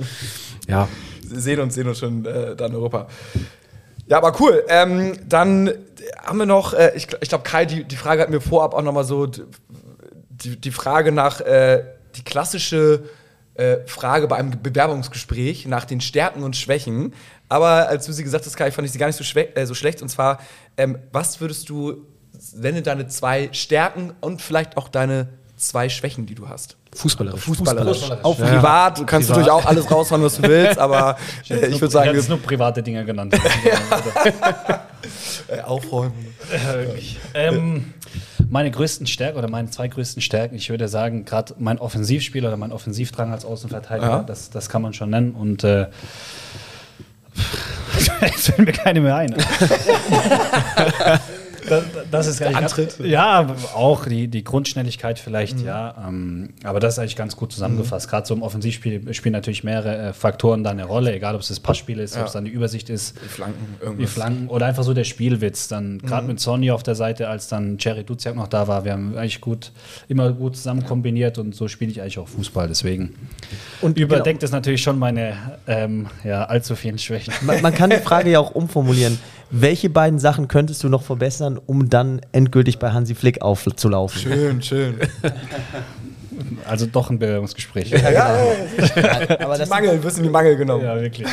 ja. 0.68 0.88
sehen 1.22 1.60
uns, 1.60 1.74
sehen 1.74 1.88
uns 1.88 1.98
schon 1.98 2.24
äh, 2.24 2.54
da 2.56 2.66
in 2.66 2.74
Europa. 2.74 3.08
Ja, 4.10 4.16
aber 4.16 4.40
cool. 4.40 4.64
Ähm, 4.66 5.16
dann 5.24 5.72
haben 6.20 6.38
wir 6.38 6.46
noch, 6.46 6.74
äh, 6.74 6.90
ich, 6.96 7.06
ich 7.20 7.28
glaube, 7.28 7.44
Kai, 7.44 7.64
die, 7.64 7.84
die 7.84 7.96
Frage 7.96 8.22
hat 8.22 8.28
mir 8.28 8.40
vorab 8.40 8.74
auch 8.74 8.82
nochmal 8.82 9.04
so 9.04 9.26
die, 9.26 10.60
die 10.60 10.70
Frage 10.72 11.12
nach, 11.12 11.40
äh, 11.40 11.84
die 12.16 12.24
klassische 12.24 13.04
äh, 13.54 13.76
Frage 13.86 14.26
bei 14.26 14.34
einem 14.34 14.60
Bewerbungsgespräch 14.60 15.66
nach 15.66 15.84
den 15.84 16.00
Stärken 16.00 16.42
und 16.42 16.56
Schwächen. 16.56 17.14
Aber 17.48 17.88
als 17.88 18.06
du 18.06 18.12
sie 18.12 18.24
gesagt 18.24 18.44
hast, 18.46 18.56
Kai, 18.56 18.72
fand 18.72 18.84
ich 18.86 18.90
sie 18.90 18.98
gar 18.98 19.06
nicht 19.06 19.16
so, 19.16 19.38
äh, 19.38 19.64
so 19.64 19.74
schlecht. 19.74 20.02
Und 20.02 20.08
zwar, 20.08 20.40
ähm, 20.76 20.98
was 21.12 21.40
würdest 21.40 21.68
du, 21.68 22.04
wenn 22.56 22.74
du 22.74 22.82
deine 22.82 23.06
zwei 23.06 23.48
Stärken 23.52 24.12
und 24.20 24.42
vielleicht 24.42 24.76
auch 24.76 24.88
deine 24.88 25.28
zwei 25.60 25.88
Schwächen, 25.88 26.26
die 26.26 26.34
du 26.34 26.48
hast? 26.48 26.76
Fußballerisch. 26.94 27.42
Fußballerisch. 27.42 28.10
Auch 28.22 28.38
Ja. 28.38 28.46
privat. 28.46 28.98
Du 28.98 29.06
kannst 29.06 29.28
natürlich 29.28 29.50
auch 29.50 29.64
alles 29.64 29.90
raushauen, 29.90 30.22
was 30.22 30.36
du 30.36 30.42
willst, 30.42 30.78
aber 30.78 31.16
äh, 31.50 31.66
ich 31.66 31.80
würde 31.80 31.92
sagen, 31.92 32.14
jetzt 32.14 32.28
wir 32.28 32.36
nur 32.36 32.44
private 32.44 32.82
Dinge 32.82 33.04
genannt. 33.04 33.34
äh, 35.48 35.60
aufräumen. 35.62 36.12
ähm, 37.34 37.94
meine 38.48 38.70
größten 38.70 39.06
Stärken 39.06 39.38
oder 39.38 39.48
meine 39.48 39.70
zwei 39.70 39.88
größten 39.88 40.22
Stärken, 40.22 40.56
ich 40.56 40.70
würde 40.70 40.88
sagen, 40.88 41.24
gerade 41.24 41.54
mein 41.58 41.78
Offensivspiel 41.78 42.44
oder 42.44 42.56
mein 42.56 42.72
Offensivdrang 42.72 43.32
als 43.32 43.44
Außenverteidiger, 43.44 44.08
Ja. 44.10 44.22
das, 44.22 44.50
das 44.50 44.68
kann 44.68 44.82
man 44.82 44.92
schon 44.92 45.10
nennen. 45.10 45.32
Und 45.32 45.62
äh, 45.62 45.86
es 47.94 48.08
fällt 48.48 48.58
mir 48.58 48.72
keine 48.72 49.00
mehr 49.00 49.16
ein. 49.16 49.34
Das, 51.68 51.84
das 52.10 52.26
ist 52.26 52.40
Der 52.40 52.48
eigentlich 52.48 52.58
Antritt. 52.58 52.98
Ganz, 52.98 53.10
ja, 53.10 53.46
auch 53.74 54.06
die, 54.06 54.28
die 54.28 54.44
Grundschnelligkeit 54.44 55.18
vielleicht, 55.18 55.58
Mhm. 55.60 55.64
ja. 55.66 55.94
Ähm, 56.08 56.50
aber 56.64 56.80
das 56.80 56.94
ist 56.94 56.98
eigentlich 56.98 57.16
ganz 57.16 57.36
gut 57.36 57.52
zusammengefasst. 57.52 58.08
Gerade 58.08 58.26
so 58.26 58.34
im 58.34 58.42
Offensivspiel 58.42 59.12
spielen 59.14 59.32
natürlich 59.32 59.64
mehrere 59.64 60.08
äh, 60.08 60.12
Faktoren 60.12 60.64
da 60.64 60.70
eine 60.70 60.84
Rolle, 60.84 61.12
egal 61.14 61.34
ob 61.34 61.40
es 61.40 61.48
das 61.48 61.60
Passspiel 61.60 61.98
ist, 61.98 62.14
Ja. 62.14 62.22
ob 62.22 62.26
es 62.28 62.32
dann 62.32 62.44
die 62.44 62.50
Übersicht 62.50 62.90
ist, 62.90 63.16
Die 63.22 63.28
Flanken, 63.28 63.76
die 63.80 63.84
irgendwas. 63.84 64.10
Flanken 64.12 64.48
oder 64.48 64.66
einfach 64.66 64.82
so 64.84 64.94
der 64.94 65.04
Spielwitz. 65.04 65.68
Dann 65.68 65.98
gerade 65.98 66.26
mit 66.26 66.40
Sonny 66.40 66.70
auf 66.70 66.82
der 66.82 66.94
Seite, 66.94 67.28
als 67.28 67.48
dann 67.48 67.76
Jerry 67.78 68.04
Duziak 68.04 68.34
noch 68.36 68.48
da 68.48 68.66
war, 68.68 68.84
wir 68.84 68.92
haben 68.92 69.16
eigentlich 69.16 69.40
gut, 69.40 69.72
immer 70.08 70.32
gut 70.32 70.56
zusammen 70.56 70.84
kombiniert 70.84 71.38
und 71.38 71.54
so 71.54 71.68
spiele 71.68 71.90
ich 71.90 72.00
eigentlich 72.00 72.18
auch 72.18 72.28
Fußball. 72.28 72.68
Deswegen 72.68 73.14
Und 73.80 73.98
überdeckt 73.98 74.42
es 74.42 74.50
natürlich 74.52 74.82
schon 74.82 74.98
meine 74.98 75.34
ähm, 75.66 76.06
ja, 76.24 76.44
allzu 76.44 76.76
vielen 76.76 76.98
Schwächen. 76.98 77.32
Man, 77.42 77.60
man 77.62 77.74
kann 77.74 77.90
die 77.90 77.96
Frage 77.96 78.30
ja 78.30 78.40
auch 78.40 78.50
umformulieren. 78.54 79.18
Welche 79.50 79.90
beiden 79.90 80.18
Sachen 80.18 80.46
könntest 80.48 80.84
du 80.84 80.88
noch 80.88 81.02
verbessern, 81.02 81.58
um 81.66 81.90
dann 81.90 82.20
endgültig 82.32 82.78
bei 82.78 82.92
Hansi 82.92 83.14
Flick 83.14 83.42
aufzulaufen? 83.42 84.20
Schön, 84.20 84.62
schön. 84.62 84.94
Also 86.66 86.86
doch 86.86 87.10
ein 87.10 87.18
Bewerbungsgespräch. 87.18 87.94
Aber 88.16 89.58
Die 89.58 89.68
Mangel, 89.68 90.02
wirst 90.02 90.18
in 90.18 90.22
die 90.22 90.30
Mangel 90.30 90.56
genommen. 90.56 90.84
Ja, 90.84 90.98
wirklich. 90.98 91.26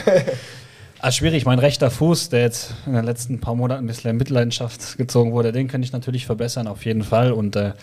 Ah, 1.00 1.12
schwierig. 1.12 1.46
Mein 1.46 1.60
rechter 1.60 1.92
Fuß, 1.92 2.30
der 2.30 2.42
jetzt 2.42 2.74
in 2.86 2.94
den 2.94 3.06
letzten 3.06 3.40
paar 3.40 3.56
Monaten 3.56 3.84
ein 3.84 3.88
bisschen 3.88 4.12
in 4.12 4.18
Mitleidenschaft 4.18 4.98
gezogen 4.98 5.32
wurde, 5.32 5.52
den 5.52 5.68
könnte 5.68 5.86
ich 5.86 5.94
natürlich 5.94 6.26
verbessern, 6.26 6.68
auf 6.68 6.86
jeden 6.86 7.04
Fall. 7.04 7.32
Und 7.32 7.56
äh, 7.56 7.74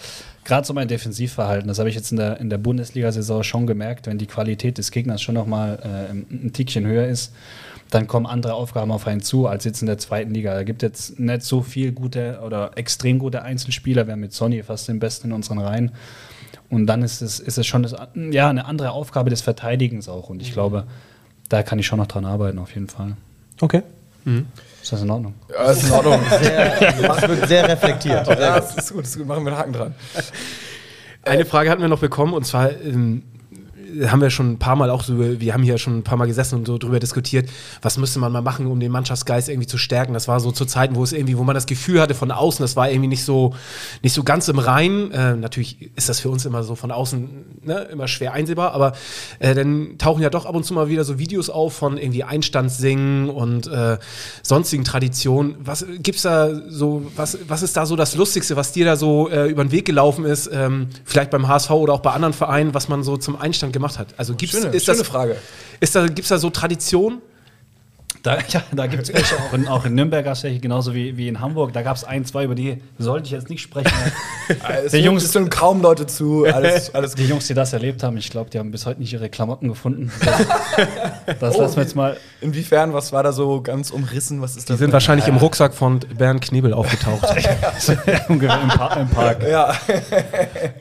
gerade 0.45 0.67
so 0.67 0.75
mein 0.75 0.89
Defensivverhalten, 0.89 1.69
das 1.69 1.79
habe 1.79 1.89
ich 1.89 1.95
jetzt 1.95 2.11
in 2.11 2.19
der, 2.19 2.41
in 2.41 2.51
der 2.51 2.59
Bundesliga-Saison 2.59 3.43
schon 3.45 3.67
gemerkt, 3.67 4.07
wenn 4.07 4.19
die 4.19 4.27
Qualität 4.27 4.79
des 4.79 4.91
Gegners 4.91 5.23
schon 5.23 5.37
nochmal 5.37 5.79
äh, 5.83 6.11
ein, 6.11 6.27
ein 6.31 6.53
Tickchen 6.53 6.87
höher 6.87 7.07
ist, 7.07 7.33
dann 7.95 8.09
kommen 8.09 8.27
andere 8.27 8.55
Aufgaben 8.55 8.91
auf 8.91 9.07
einen 9.07 9.23
zu 9.23 9.47
als 9.47 9.65
jetzt 9.65 9.81
in 9.81 9.87
der 9.87 9.99
zweiten 9.99 10.35
Liga. 10.35 10.53
Da 10.53 10.65
gibt 10.65 10.83
jetzt 10.83 11.21
nicht 11.21 11.43
so 11.43 11.63
viel 11.63 11.93
gute 11.93 12.41
oder 12.45 12.73
extrem 12.75 13.21
gute 13.21 13.43
Einzelspieler. 13.43 14.07
Wir 14.07 14.13
haben 14.13 14.21
mit 14.21 14.33
Sonny 14.33 14.63
fast 14.65 14.89
den 14.89 14.99
besten 14.99 15.29
in 15.29 15.33
unseren 15.33 15.59
Reihen. 15.59 15.93
Und 16.71 16.87
dann 16.87 17.03
ist 17.03 17.23
es, 17.23 17.39
ist 17.39 17.57
es 17.57 17.67
schon 17.67 17.85
das, 17.85 17.95
ja, 18.31 18.51
eine 18.51 18.65
andere 18.65 18.91
Aufgabe 18.91 19.31
des 19.31 19.43
Verteidigens 19.43 20.09
auch. 20.09 20.29
Und 20.29 20.43
ich 20.43 20.53
glaube, 20.53 20.85
da 21.49 21.63
kann 21.63 21.79
ich 21.79 21.87
schon 21.87 21.99
noch 22.01 22.09
dran 22.09 22.25
arbeiten, 22.25 22.59
auf 22.59 22.75
jeden 22.75 22.89
Fall. 22.89 23.17
okay. 23.61 23.83
Ist 24.83 24.93
das 24.93 25.03
in 25.03 25.11
Ordnung? 25.11 25.35
Ja, 25.51 25.71
ist 25.71 25.85
in 25.85 25.93
Ordnung. 25.93 26.21
Sehr, 26.43 26.93
das 27.03 27.29
wird 27.29 27.49
sehr 27.49 27.69
reflektiert. 27.69 28.27
ja, 28.27 28.35
das 28.35 28.75
ist 28.75 28.93
gut, 28.93 29.03
das 29.03 29.11
ist 29.11 29.19
gut. 29.19 29.27
Machen 29.27 29.45
wir 29.45 29.53
einen 29.53 29.59
Haken 29.59 29.73
dran. 29.73 29.95
Eine 31.23 31.45
Frage 31.45 31.71
hatten 31.71 31.83
wir 31.83 31.89
noch 31.89 32.01
bekommen 32.01 32.33
und 32.33 32.47
zwar 32.47 32.71
ähm, 32.71 33.23
haben 34.07 34.21
wir 34.21 34.31
schon 34.31 34.53
ein 34.53 34.59
paar 34.59 34.77
Mal 34.77 34.91
auch 34.91 35.03
so, 35.03 35.19
wir 35.19 35.55
haben 35.55 35.63
hier 35.63 35.79
schon 35.79 35.99
ein 35.99 36.03
paar 36.03 36.19
Mal 36.19 36.27
gesessen 36.27 36.57
und 36.57 36.67
so 36.67 36.79
drüber 36.79 37.01
diskutiert, 37.01 37.49
was 37.83 37.99
müsste 37.99 38.19
man 38.19 38.33
mal 38.33 38.43
machen, 38.43 38.67
um 38.67 38.81
den 38.81 38.93
Mannschaftsgeist 38.93 39.49
irgendwie 39.49 39.67
zu 39.67 39.79
stärken. 39.79 40.15
Das 40.15 40.29
war 40.29 40.41
so 40.41 40.53
zu 40.53 40.65
Zeiten, 40.65 40.95
wo 40.95 41.03
es 41.03 41.13
irgendwie, 41.13 41.39
wo 41.39 41.45
man 41.45 41.55
das 41.55 41.67
Gefühl 41.67 42.01
hatte 42.01 42.15
von 42.15 42.31
außen, 42.31 42.63
das 42.63 42.77
war 42.77 42.91
irgendwie 42.91 43.09
nicht 43.09 43.25
so, 43.25 43.55
nicht 44.03 44.13
so 44.13 44.25
ganz 44.25 44.49
im 44.49 44.59
Rein. 44.59 45.11
Äh, 45.13 45.37
natürlich 45.37 45.91
ist 45.97 46.09
das 46.09 46.21
für 46.21 46.31
uns 46.31 46.45
immer 46.45 46.63
so 46.63 46.75
von 46.75 46.91
außen 46.91 47.29
ne, 47.63 47.89
immer 47.93 48.09
schwer 48.09 48.33
einsehbar, 48.33 48.73
aber 48.73 48.93
äh, 49.39 49.55
dann 49.55 49.99
tauchen 49.99 50.23
ja 50.23 50.31
doch 50.31 50.47
ab 50.47 50.55
und 50.55 50.65
zu 50.65 50.75
mal 50.75 50.89
wieder 50.89 51.05
so 51.05 51.19
Videos 51.19 51.51
auf 51.51 51.75
von 51.75 51.99
irgendwie 51.99 52.25
Einstandssingen 52.25 53.29
und 53.31 53.67
äh, 53.67 53.99
sonstigen 54.43 54.85
Traditionen. 54.85 55.57
Was 55.61 55.85
gibt's 55.99 56.23
da 56.23 56.51
so, 56.69 57.11
was, 57.17 57.39
was 57.49 57.63
ist 57.63 57.77
da 57.77 57.87
so 57.87 57.97
das 57.97 58.15
Lustigste, 58.15 58.57
was 58.57 58.73
dir 58.73 58.85
da 58.85 58.97
so 58.97 59.29
äh, 59.29 59.49
über 59.49 59.65
den 59.65 59.73
Weg 59.73 59.85
gelaufen 59.85 60.25
ist, 60.25 60.51
ähm, 60.53 60.89
vielleicht 61.05 61.31
beim 61.31 61.49
HSV 61.49 61.71
oder 61.71 61.93
auch 61.93 62.01
bei 62.01 62.13
anderen 62.13 62.35
Vereinen, 62.35 62.75
was 62.75 62.89
man 62.89 63.03
so 63.03 63.17
zum 63.17 63.41
Einstand 63.41 63.73
gemacht 63.73 63.84
hat? 63.99 64.09
Also 64.17 64.35
gibt's, 64.35 64.57
Schöne, 64.59 64.75
ist 64.75 64.85
schöne 64.87 64.99
das, 64.99 65.07
Frage. 65.07 65.37
Ist 65.81 65.95
da, 65.95 66.07
gibt's 66.07 66.29
da 66.29 66.39
so 66.39 66.51
Tradition? 66.51 67.21
Da, 68.23 68.39
ja, 68.49 68.63
da 68.73 68.87
gibt 68.87 69.03
es 69.03 69.13
welche, 69.13 69.37
auch 69.39 69.53
in, 69.53 69.69
auch 69.69 69.85
in 69.85 69.95
Nürnberg 69.95 70.25
welche, 70.25 70.59
genauso 70.59 70.95
wie, 70.95 71.17
wie 71.19 71.29
in 71.29 71.41
Hamburg. 71.41 71.75
Da 71.75 71.83
gab 71.83 71.95
es 71.95 72.05
ein, 72.05 72.25
zwei, 72.25 72.45
über 72.45 72.55
die 72.55 72.81
sollte 72.99 73.27
ich 73.27 73.33
jetzt 73.33 73.51
nicht 73.51 73.61
sprechen. 73.61 73.93
Es 74.85 74.93
hören- 74.93 75.05
Jungs- 75.05 75.25
es 75.25 75.35
hören 75.35 75.49
kaum 75.49 75.81
Leute 75.81 76.07
zu. 76.07 76.45
Alles, 76.45 76.95
alles 76.95 77.15
die 77.15 77.27
Jungs, 77.27 77.47
die 77.47 77.55
das 77.55 77.73
erlebt 77.73 78.03
haben, 78.03 78.17
ich 78.19 78.29
glaube, 78.31 78.51
die 78.51 78.59
haben 78.59 78.71
bis 78.71 78.85
heute 78.85 79.01
nicht 79.01 79.11
ihre 79.13 79.31
Klamotten 79.31 79.69
gefunden. 79.69 80.11
Das 81.41 81.57
lassen 81.57 81.77
wir 81.77 81.83
jetzt 81.83 81.97
mal. 81.97 82.19
Inwiefern, 82.43 82.93
was 82.93 83.11
war 83.13 83.23
da 83.23 83.33
so 83.33 83.63
ganz 83.63 83.91
umrissen? 83.91 84.43
Was 84.43 84.57
ist 84.57 84.69
Die 84.69 84.73
das? 84.73 84.79
sind 84.81 84.93
wahrscheinlich 84.93 85.27
im 85.29 85.37
Rucksack 85.37 85.73
von 85.75 86.01
Bernd 86.01 86.43
Knebel 86.43 86.75
aufgetaucht. 86.75 87.27
ungefähr 88.29 88.61
im, 88.63 88.69
Pa- 88.69 88.95
im 88.97 89.09
Park. 89.09 89.43
Ja. 89.49 89.75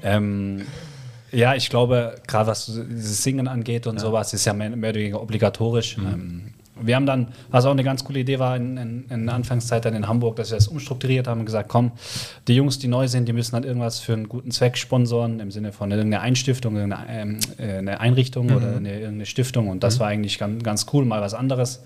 Ähm, 0.03 0.65
ja, 1.33 1.55
ich 1.55 1.69
glaube, 1.69 2.15
gerade 2.27 2.47
was 2.47 2.65
dieses 2.65 3.23
Singen 3.23 3.47
angeht 3.47 3.87
und 3.87 3.99
sowas, 3.99 4.33
ist 4.33 4.45
ja 4.45 4.53
mehr, 4.53 4.69
mehr 4.69 4.91
oder 4.91 4.99
weniger 4.99 5.21
obligatorisch. 5.21 5.97
Ähm, 5.97 6.53
wir 6.79 6.95
haben 6.95 7.05
dann, 7.05 7.27
was 7.51 7.65
auch 7.65 7.71
eine 7.71 7.83
ganz 7.83 8.03
coole 8.03 8.19
Idee 8.19 8.39
war 8.39 8.55
in, 8.55 8.77
in, 8.77 9.05
in 9.09 9.29
Anfangszeit 9.29 9.85
dann 9.85 9.93
in 9.95 10.07
Hamburg, 10.07 10.35
dass 10.35 10.51
wir 10.51 10.57
das 10.57 10.67
umstrukturiert 10.67 11.27
haben 11.27 11.41
und 11.41 11.45
gesagt, 11.45 11.69
komm, 11.69 11.91
die 12.47 12.55
Jungs, 12.55 12.79
die 12.79 12.87
neu 12.87 13.07
sind, 13.07 13.27
die 13.27 13.33
müssen 13.33 13.53
dann 13.53 13.63
irgendwas 13.63 13.99
für 13.99 14.13
einen 14.13 14.27
guten 14.27 14.51
Zweck 14.51 14.77
sponsoren, 14.77 15.39
im 15.39 15.51
Sinne 15.51 15.71
von 15.71 15.91
irgendeiner 15.91 16.23
Einstiftung, 16.23 16.75
irgendeine 16.75 17.39
äh, 17.57 17.77
eine 17.77 17.99
Einrichtung 17.99 18.51
oder 18.51 18.75
eine, 18.75 18.93
irgendeine 18.93 19.25
Stiftung. 19.25 19.69
Und 19.69 19.83
das 19.83 19.99
war 19.99 20.07
eigentlich 20.07 20.39
ganz, 20.39 20.63
ganz 20.63 20.85
cool, 20.93 21.05
mal 21.05 21.21
was 21.21 21.33
anderes. 21.33 21.83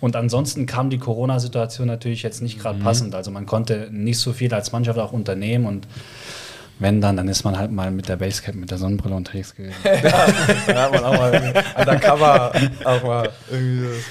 Und 0.00 0.14
ansonsten 0.16 0.66
kam 0.66 0.90
die 0.90 0.98
Corona-Situation 0.98 1.86
natürlich 1.86 2.22
jetzt 2.22 2.42
nicht 2.42 2.58
gerade 2.58 2.78
passend. 2.78 3.14
Also 3.14 3.30
man 3.30 3.46
konnte 3.46 3.88
nicht 3.90 4.18
so 4.18 4.34
viel 4.34 4.52
als 4.52 4.70
Mannschaft 4.72 4.98
auch 4.98 5.12
unternehmen 5.12 5.64
und 5.64 5.88
wenn 6.78 7.00
dann, 7.00 7.16
dann 7.16 7.28
ist 7.28 7.44
man 7.44 7.58
halt 7.58 7.72
mal 7.72 7.90
mit 7.90 8.08
der 8.08 8.16
Basecap, 8.16 8.54
mit 8.54 8.70
der 8.70 8.78
Sonnenbrille 8.78 9.14
unterwegs 9.14 9.54
gewesen. 9.54 9.76
Da 10.66 10.82
hat 10.82 10.92
man 10.92 11.04
auch 11.04 11.16
mal 11.16 11.64
undercover 11.78 12.52
auch 12.84 13.02
mal 13.02 13.30
irgendwie. 13.50 14.02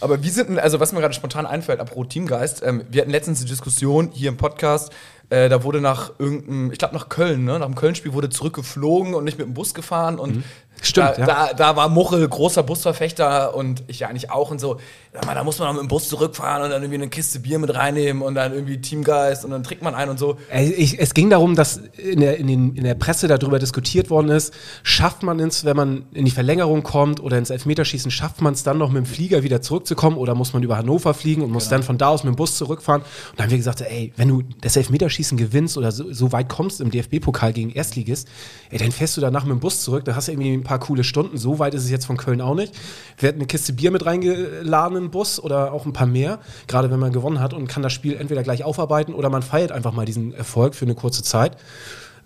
Aber 0.00 0.22
wie 0.22 0.28
sind 0.28 0.50
denn, 0.50 0.58
also 0.58 0.78
was 0.78 0.92
mir 0.92 1.00
gerade 1.00 1.14
spontan 1.14 1.46
einfällt, 1.46 1.80
apropos 1.80 2.08
Teamgeist, 2.08 2.62
ähm, 2.62 2.84
wir 2.90 3.00
hatten 3.00 3.10
letztens 3.10 3.40
die 3.40 3.46
Diskussion 3.46 4.10
hier 4.12 4.28
im 4.28 4.36
Podcast, 4.36 4.92
äh, 5.30 5.48
da 5.48 5.64
wurde 5.64 5.80
nach 5.80 6.12
irgendeinem, 6.18 6.72
ich 6.72 6.78
glaube 6.78 6.94
nach 6.94 7.08
Köln, 7.08 7.44
ne, 7.44 7.58
nach 7.58 7.66
dem 7.66 7.74
Köln-Spiel 7.74 8.12
wurde 8.12 8.28
zurückgeflogen 8.28 9.14
und 9.14 9.24
nicht 9.24 9.38
mit 9.38 9.46
dem 9.46 9.54
Bus 9.54 9.74
gefahren 9.74 10.18
und 10.18 10.44
Stimmt, 10.82 11.16
da, 11.16 11.20
ja. 11.20 11.26
da, 11.26 11.52
da 11.54 11.76
war 11.76 11.88
Muchel 11.88 12.28
großer 12.28 12.62
Busverfechter 12.62 13.54
und 13.54 13.82
ich 13.86 14.00
ja 14.00 14.08
eigentlich 14.08 14.30
auch 14.30 14.50
und 14.50 14.60
so, 14.60 14.78
mal, 15.24 15.34
da 15.34 15.42
muss 15.42 15.58
man 15.58 15.68
auch 15.68 15.72
mit 15.72 15.82
dem 15.82 15.88
Bus 15.88 16.08
zurückfahren 16.08 16.64
und 16.64 16.70
dann 16.70 16.82
irgendwie 16.82 17.00
eine 17.00 17.08
Kiste 17.08 17.40
Bier 17.40 17.58
mit 17.58 17.74
reinnehmen 17.74 18.22
und 18.22 18.34
dann 18.34 18.52
irgendwie 18.52 18.78
Teamgeist 18.80 19.44
und 19.44 19.52
dann 19.52 19.62
trinkt 19.62 19.82
man 19.82 19.94
ein 19.94 20.10
und 20.10 20.18
so. 20.18 20.36
Ich, 20.54 20.98
es 21.00 21.14
ging 21.14 21.30
darum, 21.30 21.54
dass 21.54 21.80
in 21.96 22.20
der, 22.20 22.36
in, 22.36 22.46
den, 22.46 22.76
in 22.76 22.84
der 22.84 22.94
Presse 22.94 23.26
darüber 23.26 23.58
diskutiert 23.58 24.10
worden 24.10 24.28
ist, 24.28 24.52
schafft 24.82 25.22
man 25.22 25.40
es, 25.40 25.64
wenn 25.64 25.76
man 25.76 26.04
in 26.12 26.26
die 26.26 26.30
Verlängerung 26.30 26.82
kommt 26.82 27.20
oder 27.20 27.38
ins 27.38 27.50
Elfmeterschießen, 27.50 28.10
schafft 28.10 28.42
man 28.42 28.52
es 28.52 28.62
dann 28.62 28.76
noch 28.76 28.90
mit 28.90 29.04
dem 29.04 29.06
Flieger 29.06 29.42
wieder 29.42 29.62
zurückzukommen 29.62 30.18
oder 30.18 30.34
muss 30.34 30.52
man 30.52 30.62
über 30.62 30.76
Hannover 30.76 31.14
fliegen 31.14 31.42
und 31.42 31.50
muss 31.50 31.70
dann 31.70 31.82
von 31.82 31.96
da 31.96 32.08
aus 32.08 32.22
mit 32.22 32.34
dem 32.34 32.36
Bus 32.36 32.56
zurückfahren? 32.56 33.00
Und 33.00 33.38
dann 33.38 33.44
haben 33.44 33.50
wir 33.50 33.58
gesagt, 33.58 33.80
ey, 33.80 34.12
wenn 34.16 34.28
du 34.28 34.42
das 34.60 34.76
Elfmeterschießen 34.76 35.15
gewinnst 35.36 35.76
oder 35.76 35.92
so, 35.92 36.12
so 36.12 36.32
weit 36.32 36.48
kommst 36.48 36.80
im 36.80 36.90
DFB-Pokal 36.90 37.52
gegen 37.52 37.70
Erstligist, 37.70 38.28
ey, 38.70 38.78
dann 38.78 38.92
fährst 38.92 39.16
du 39.16 39.20
danach 39.20 39.44
mit 39.44 39.52
dem 39.52 39.60
Bus 39.60 39.82
zurück, 39.82 40.04
dann 40.04 40.16
hast 40.16 40.28
du 40.28 40.32
irgendwie 40.32 40.52
ein 40.52 40.62
paar 40.62 40.78
coole 40.78 41.04
Stunden. 41.04 41.38
So 41.38 41.58
weit 41.58 41.74
ist 41.74 41.84
es 41.84 41.90
jetzt 41.90 42.06
von 42.06 42.16
Köln 42.16 42.40
auch 42.40 42.54
nicht. 42.54 42.74
Wir 43.18 43.28
hatten 43.28 43.38
eine 43.38 43.46
Kiste 43.46 43.72
Bier 43.72 43.90
mit 43.90 44.04
reingeladen 44.04 44.98
im 44.98 45.10
Bus 45.10 45.40
oder 45.40 45.72
auch 45.72 45.86
ein 45.86 45.92
paar 45.92 46.06
mehr, 46.06 46.40
gerade 46.66 46.90
wenn 46.90 47.00
man 47.00 47.12
gewonnen 47.12 47.40
hat 47.40 47.54
und 47.54 47.66
kann 47.66 47.82
das 47.82 47.92
Spiel 47.92 48.16
entweder 48.16 48.42
gleich 48.42 48.64
aufarbeiten 48.64 49.14
oder 49.14 49.30
man 49.30 49.42
feiert 49.42 49.72
einfach 49.72 49.92
mal 49.92 50.04
diesen 50.04 50.34
Erfolg 50.34 50.74
für 50.74 50.84
eine 50.84 50.94
kurze 50.94 51.22
Zeit. 51.22 51.56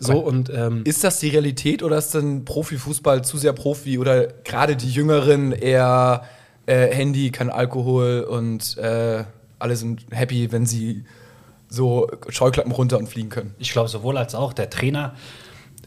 So 0.02 0.18
und 0.18 0.50
ähm, 0.50 0.80
Ist 0.84 1.04
das 1.04 1.20
die 1.20 1.28
Realität 1.28 1.82
oder 1.82 1.98
ist 1.98 2.14
denn 2.14 2.46
Profifußball 2.46 3.22
zu 3.22 3.36
sehr 3.36 3.52
Profi 3.52 3.98
oder 3.98 4.28
gerade 4.44 4.74
die 4.74 4.90
Jüngeren 4.90 5.52
eher 5.52 6.22
äh, 6.64 6.86
Handy, 6.94 7.30
kein 7.30 7.50
Alkohol 7.50 8.22
und 8.22 8.78
äh, 8.78 9.24
alle 9.58 9.76
sind 9.76 10.06
happy, 10.10 10.50
wenn 10.52 10.64
sie 10.64 11.04
so 11.70 12.08
Scheuklappen 12.28 12.72
runter 12.72 12.98
und 12.98 13.08
fliegen 13.08 13.30
können? 13.30 13.54
Ich 13.58 13.72
glaube, 13.72 13.88
sowohl 13.88 14.18
als 14.18 14.34
auch 14.34 14.52
der 14.52 14.68
Trainer 14.68 15.14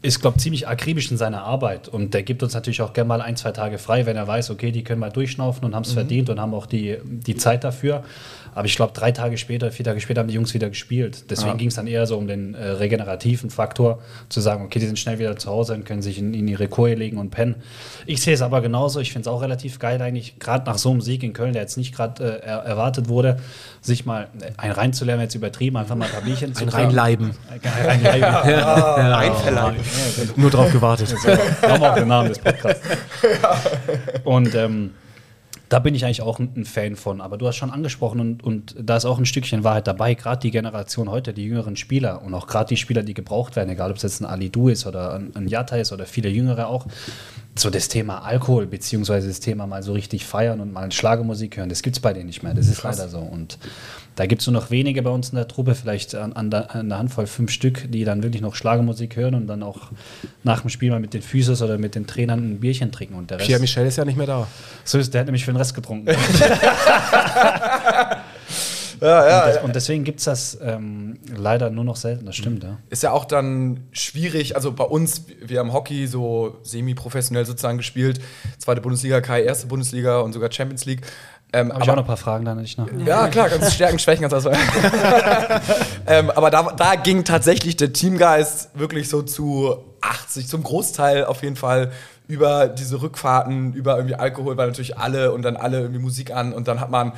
ist, 0.02 0.20
glaube 0.20 0.38
ziemlich 0.38 0.68
akribisch 0.68 1.10
in 1.12 1.18
seiner 1.18 1.44
Arbeit. 1.44 1.88
Und 1.88 2.14
der 2.14 2.24
gibt 2.24 2.44
uns 2.44 2.54
natürlich 2.54 2.82
auch 2.82 2.94
gerne 2.94 3.08
mal 3.08 3.22
ein, 3.22 3.38
zwei 3.38 3.52
Tage 3.52 3.78
frei, 3.78 4.06
wenn 4.06 4.18
er 4.18 4.28
weiß, 4.28 4.50
okay, 4.50 4.72
die 4.72 4.84
können 4.84 5.00
mal 5.00 5.12
durchschnaufen 5.12 5.64
und 5.64 5.76
haben 5.76 5.84
es 5.84 5.94
verdient 5.94 6.30
und 6.30 6.42
haben 6.42 6.54
auch 6.54 6.66
die, 6.66 6.98
die 7.04 7.36
Zeit 7.36 7.64
dafür. 7.64 8.04
Aber 8.56 8.66
ich 8.66 8.76
glaube, 8.76 8.94
drei 8.94 9.12
Tage 9.12 9.38
später, 9.38 9.72
vier 9.72 9.86
Tage 9.86 10.00
später 10.00 10.22
haben 10.22 10.28
die 10.28 10.34
Jungs 10.34 10.54
wieder 10.54 10.70
gespielt. 10.70 11.30
Deswegen 11.30 11.58
ging 11.58 11.70
es 11.70 11.76
dann 11.76 11.88
eher 11.88 12.06
so 12.06 12.18
um 12.18 12.28
den 12.28 12.56
äh, 12.56 12.66
regenerativen 12.70 13.50
Faktor, 13.50 14.00
zu 14.30 14.42
sagen, 14.42 14.66
okay, 14.66 14.80
die 14.80 14.86
sind 14.86 15.00
schnell 15.00 15.20
wieder 15.20 15.36
zu 15.38 15.50
Hause 15.50 15.74
und 15.74 15.86
können 15.86 16.02
sich 16.02 16.20
in, 16.20 16.34
in 16.34 16.48
ihre 16.48 16.68
Koje 16.68 16.96
legen 16.96 17.18
und 17.18 17.30
pennen. 17.30 17.56
Ich 18.06 18.22
sehe 18.22 18.34
es 18.34 18.42
aber 18.42 18.62
genauso. 18.62 19.00
Ich 19.00 19.12
finde 19.12 19.30
es 19.30 19.34
auch 19.34 19.42
relativ 19.42 19.80
geil 19.80 20.02
eigentlich, 20.02 20.40
gerade 20.40 20.66
nach 20.66 20.78
so 20.78 20.92
einem 20.92 21.02
Sieg 21.02 21.24
in 21.24 21.34
Köln, 21.34 21.54
der 21.54 21.62
jetzt 21.62 21.78
nicht 21.78 21.96
gerade 21.96 22.24
äh, 22.24 22.46
er 22.46 22.58
erwartet 22.60 23.10
wurde, 23.10 23.40
sich 23.82 24.06
mal 24.06 24.28
äh, 24.40 24.52
ein 24.58 24.72
reinzulernen, 24.72 25.24
jetzt 25.24 25.36
übertrieben, 25.36 25.78
einfach 25.78 25.96
mal 25.96 26.06
ein 26.06 26.12
paar 26.12 26.22
Bierchen 26.22 26.54
zu 26.56 26.64
ein 26.64 26.70
Reinleiben. 26.70 27.32
Ein 27.50 27.86
Reinleiben. 27.86 28.24
Einverleiben. 29.14 29.80
Nur 30.36 30.50
drauf 30.50 30.72
gewartet. 30.72 31.16
Haben 31.62 31.84
auch 31.84 31.96
den 31.96 32.08
Namen 32.08 32.30
des 32.30 32.40
Podcasts. 32.40 32.82
Und 34.24 34.56
ähm, 34.56 34.92
da 35.74 35.80
bin 35.80 35.96
ich 35.96 36.06
eigentlich 36.06 36.22
auch 36.22 36.38
ein, 36.38 36.66
Fan 36.66 36.96
von. 36.96 37.20
Aber 37.20 37.36
du 37.36 37.48
hast 37.48 37.56
schon 37.56 37.72
angesprochen 37.72 38.20
und, 38.20 38.44
und 38.44 38.76
da 38.80 38.96
ist 38.96 39.06
auch 39.06 39.18
ein 39.18 39.26
Stückchen 39.26 39.64
Wahrheit 39.64 39.88
dabei. 39.88 40.14
Gerade 40.14 40.40
die 40.40 40.52
Generation 40.52 41.10
heute, 41.10 41.34
die 41.34 41.46
jüngeren 41.46 41.76
Spieler 41.78 42.22
und 42.22 42.36
auch 42.36 42.46
gerade 42.46 42.70
die 42.70 42.78
Spieler, 42.78 43.02
die 43.02 43.16
gebraucht 43.16 43.56
werden, 43.56 43.72
egal 43.72 43.90
ob 43.90 43.98
es 43.98 44.04
jetzt 44.04 44.22
ein 44.22 44.28
Ali 44.28 44.52
Du 44.52 44.68
ist 44.70 44.86
oder 44.86 45.16
ein, 45.16 45.36
ein 45.36 45.48
Jatta 45.48 45.78
ist 45.78 45.92
oder 45.92 46.06
viele 46.06 46.30
Jüngere 46.30 46.68
auch, 46.68 46.86
so 47.56 47.70
das 47.70 47.88
Thema 47.88 48.24
Alkohol 48.24 48.66
beziehungsweise 48.66 49.28
das 49.28 49.40
Thema 49.40 49.68
mal 49.68 49.84
so 49.84 49.94
richtig 49.94 50.26
feiern 50.26 50.60
und 50.60 50.74
mal 50.74 50.92
Schlagermusik 50.92 51.58
hören, 51.58 51.70
das 51.70 51.84
gibt 51.84 51.96
es 51.96 52.02
bei 52.02 52.12
denen 52.12 52.26
nicht 52.26 52.42
mehr. 52.42 52.54
Das 52.54 52.68
ist 52.68 52.82
leider 52.84 53.08
so. 53.08 53.20
Und 53.20 53.60
da 54.16 54.26
gibt 54.26 54.42
es 54.42 54.48
nur 54.48 54.60
noch 54.60 54.72
wenige 54.72 55.02
bei 55.04 55.12
uns 55.12 55.30
in 55.30 55.36
der 55.36 55.48
Truppe, 55.48 55.76
vielleicht 55.76 56.16
an, 56.16 56.34
an, 56.34 56.50
der, 56.50 56.76
an 56.76 56.90
der 56.90 56.98
Handvoll 56.98 57.28
fünf 57.28 57.52
Stück, 57.52 57.92
die 57.92 58.06
dann 58.06 58.24
wirklich 58.24 58.42
noch 58.42 58.56
Schlagermusik 58.56 59.16
hören 59.16 59.36
und 59.36 59.48
dann 59.48 59.62
auch 59.62 59.92
nach 60.44 60.62
dem 60.62 60.70
Spiel 60.70 60.90
mal 60.90 61.00
mit 61.00 61.14
den 61.14 61.22
Physios 61.22 61.62
oder 61.62 61.78
mit 61.78 61.96
den 61.96 62.08
Trainern 62.08 62.40
ein 62.40 62.60
Bierchen 62.60 62.92
trinken. 62.92 63.16
Und 63.16 63.30
der 63.30 63.38
Rest, 63.38 63.48
Pierre 63.48 63.62
Michel 63.62 63.86
ist 63.86 63.98
ja 63.98 64.06
nicht 64.06 64.18
mehr 64.18 64.28
da. 64.28 64.48
so 64.84 64.98
ist, 64.98 65.14
der 65.14 65.22
hat 65.22 65.28
nämlich 65.28 65.46
für 65.46 65.52
den 65.52 65.58
Rest 65.58 65.76
getrunken. 65.76 66.08
Ja, 69.04 69.28
ja, 69.28 69.40
und, 69.40 69.48
des, 69.48 69.64
und 69.64 69.76
deswegen 69.76 70.04
gibt 70.06 70.20
es 70.20 70.26
das 70.26 70.58
ähm, 70.62 71.20
leider 71.36 71.70
nur 71.70 71.84
noch 71.84 71.98
selten, 71.98 72.26
das 72.26 72.38
stimmt, 72.38 72.64
ja. 72.64 72.78
ist 72.90 73.04
ja 73.04 73.12
auch 73.12 73.26
dann 73.26 73.82
schwierig. 73.92 74.56
Also 74.56 74.72
bei 74.72 74.86
uns, 74.86 75.26
wir 75.46 75.60
haben 75.60 75.74
Hockey 75.74 76.08
so 76.08 76.60
semi-professionell 76.64 77.46
sozusagen 77.46 77.78
gespielt. 77.78 78.22
Zweite 78.60 78.80
Bundesliga, 78.80 79.20
Kai, 79.20 79.44
erste 79.44 79.68
Bundesliga 79.68 80.20
und 80.20 80.32
sogar 80.32 80.50
Champions 80.50 80.86
League. 80.86 81.02
Ähm, 81.52 81.74
Habe 81.74 81.84
ich 81.84 81.90
auch 81.90 81.96
noch 81.96 82.04
ein 82.04 82.08
paar 82.08 82.18
Fragen 82.18 82.46
dann 82.46 82.62
nicht 82.62 82.78
nach. 82.78 82.88
Ja, 83.06 83.28
klar, 83.28 83.50
ganz 83.50 83.74
Stärken, 83.74 84.00
Schwächen, 84.00 84.22
ganz 84.28 84.34
alles. 84.34 84.58
ähm, 86.08 86.32
aber 86.32 86.50
da, 86.50 86.64
da 86.72 86.96
ging 86.96 87.26
tatsächlich 87.26 87.76
der 87.76 87.92
Teamgeist 87.92 88.70
wirklich 88.74 89.10
so 89.10 89.22
zu 89.22 89.84
80, 90.00 90.48
zum 90.48 90.64
Großteil 90.64 91.26
auf 91.26 91.44
jeden 91.44 91.58
Fall 91.58 91.92
über 92.28 92.68
diese 92.68 93.02
Rückfahrten, 93.02 93.74
über 93.74 93.98
irgendwie 93.98 94.16
Alkohol, 94.16 94.58
weil 94.58 94.68
natürlich 94.68 94.98
alle 94.98 95.34
und 95.34 95.42
dann 95.44 95.58
alle 95.58 95.82
irgendwie 95.82 96.02
Musik 96.02 96.32
an 96.32 96.54
und 96.54 96.68
dann 96.68 96.80
hat 96.80 96.90
man, 96.90 97.12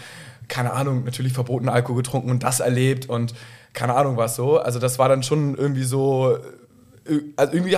keine 0.48 0.74
Ahnung, 0.74 1.04
natürlich 1.04 1.34
verbotenen 1.34 1.74
Alkohol 1.74 1.98
getrunken 1.98 2.30
und 2.30 2.44
das 2.44 2.60
erlebt 2.60 3.10
und 3.10 3.34
keine 3.74 3.96
Ahnung 3.96 4.18
was 4.18 4.36
so. 4.36 4.58
Also 4.58 4.80
das 4.80 5.00
war 5.00 5.10
dann 5.10 5.24
schon 5.24 5.56
irgendwie 5.56 5.84
so, 5.84 6.38
äh, 7.08 7.20
also 7.36 7.54
irgendwie 7.54 7.78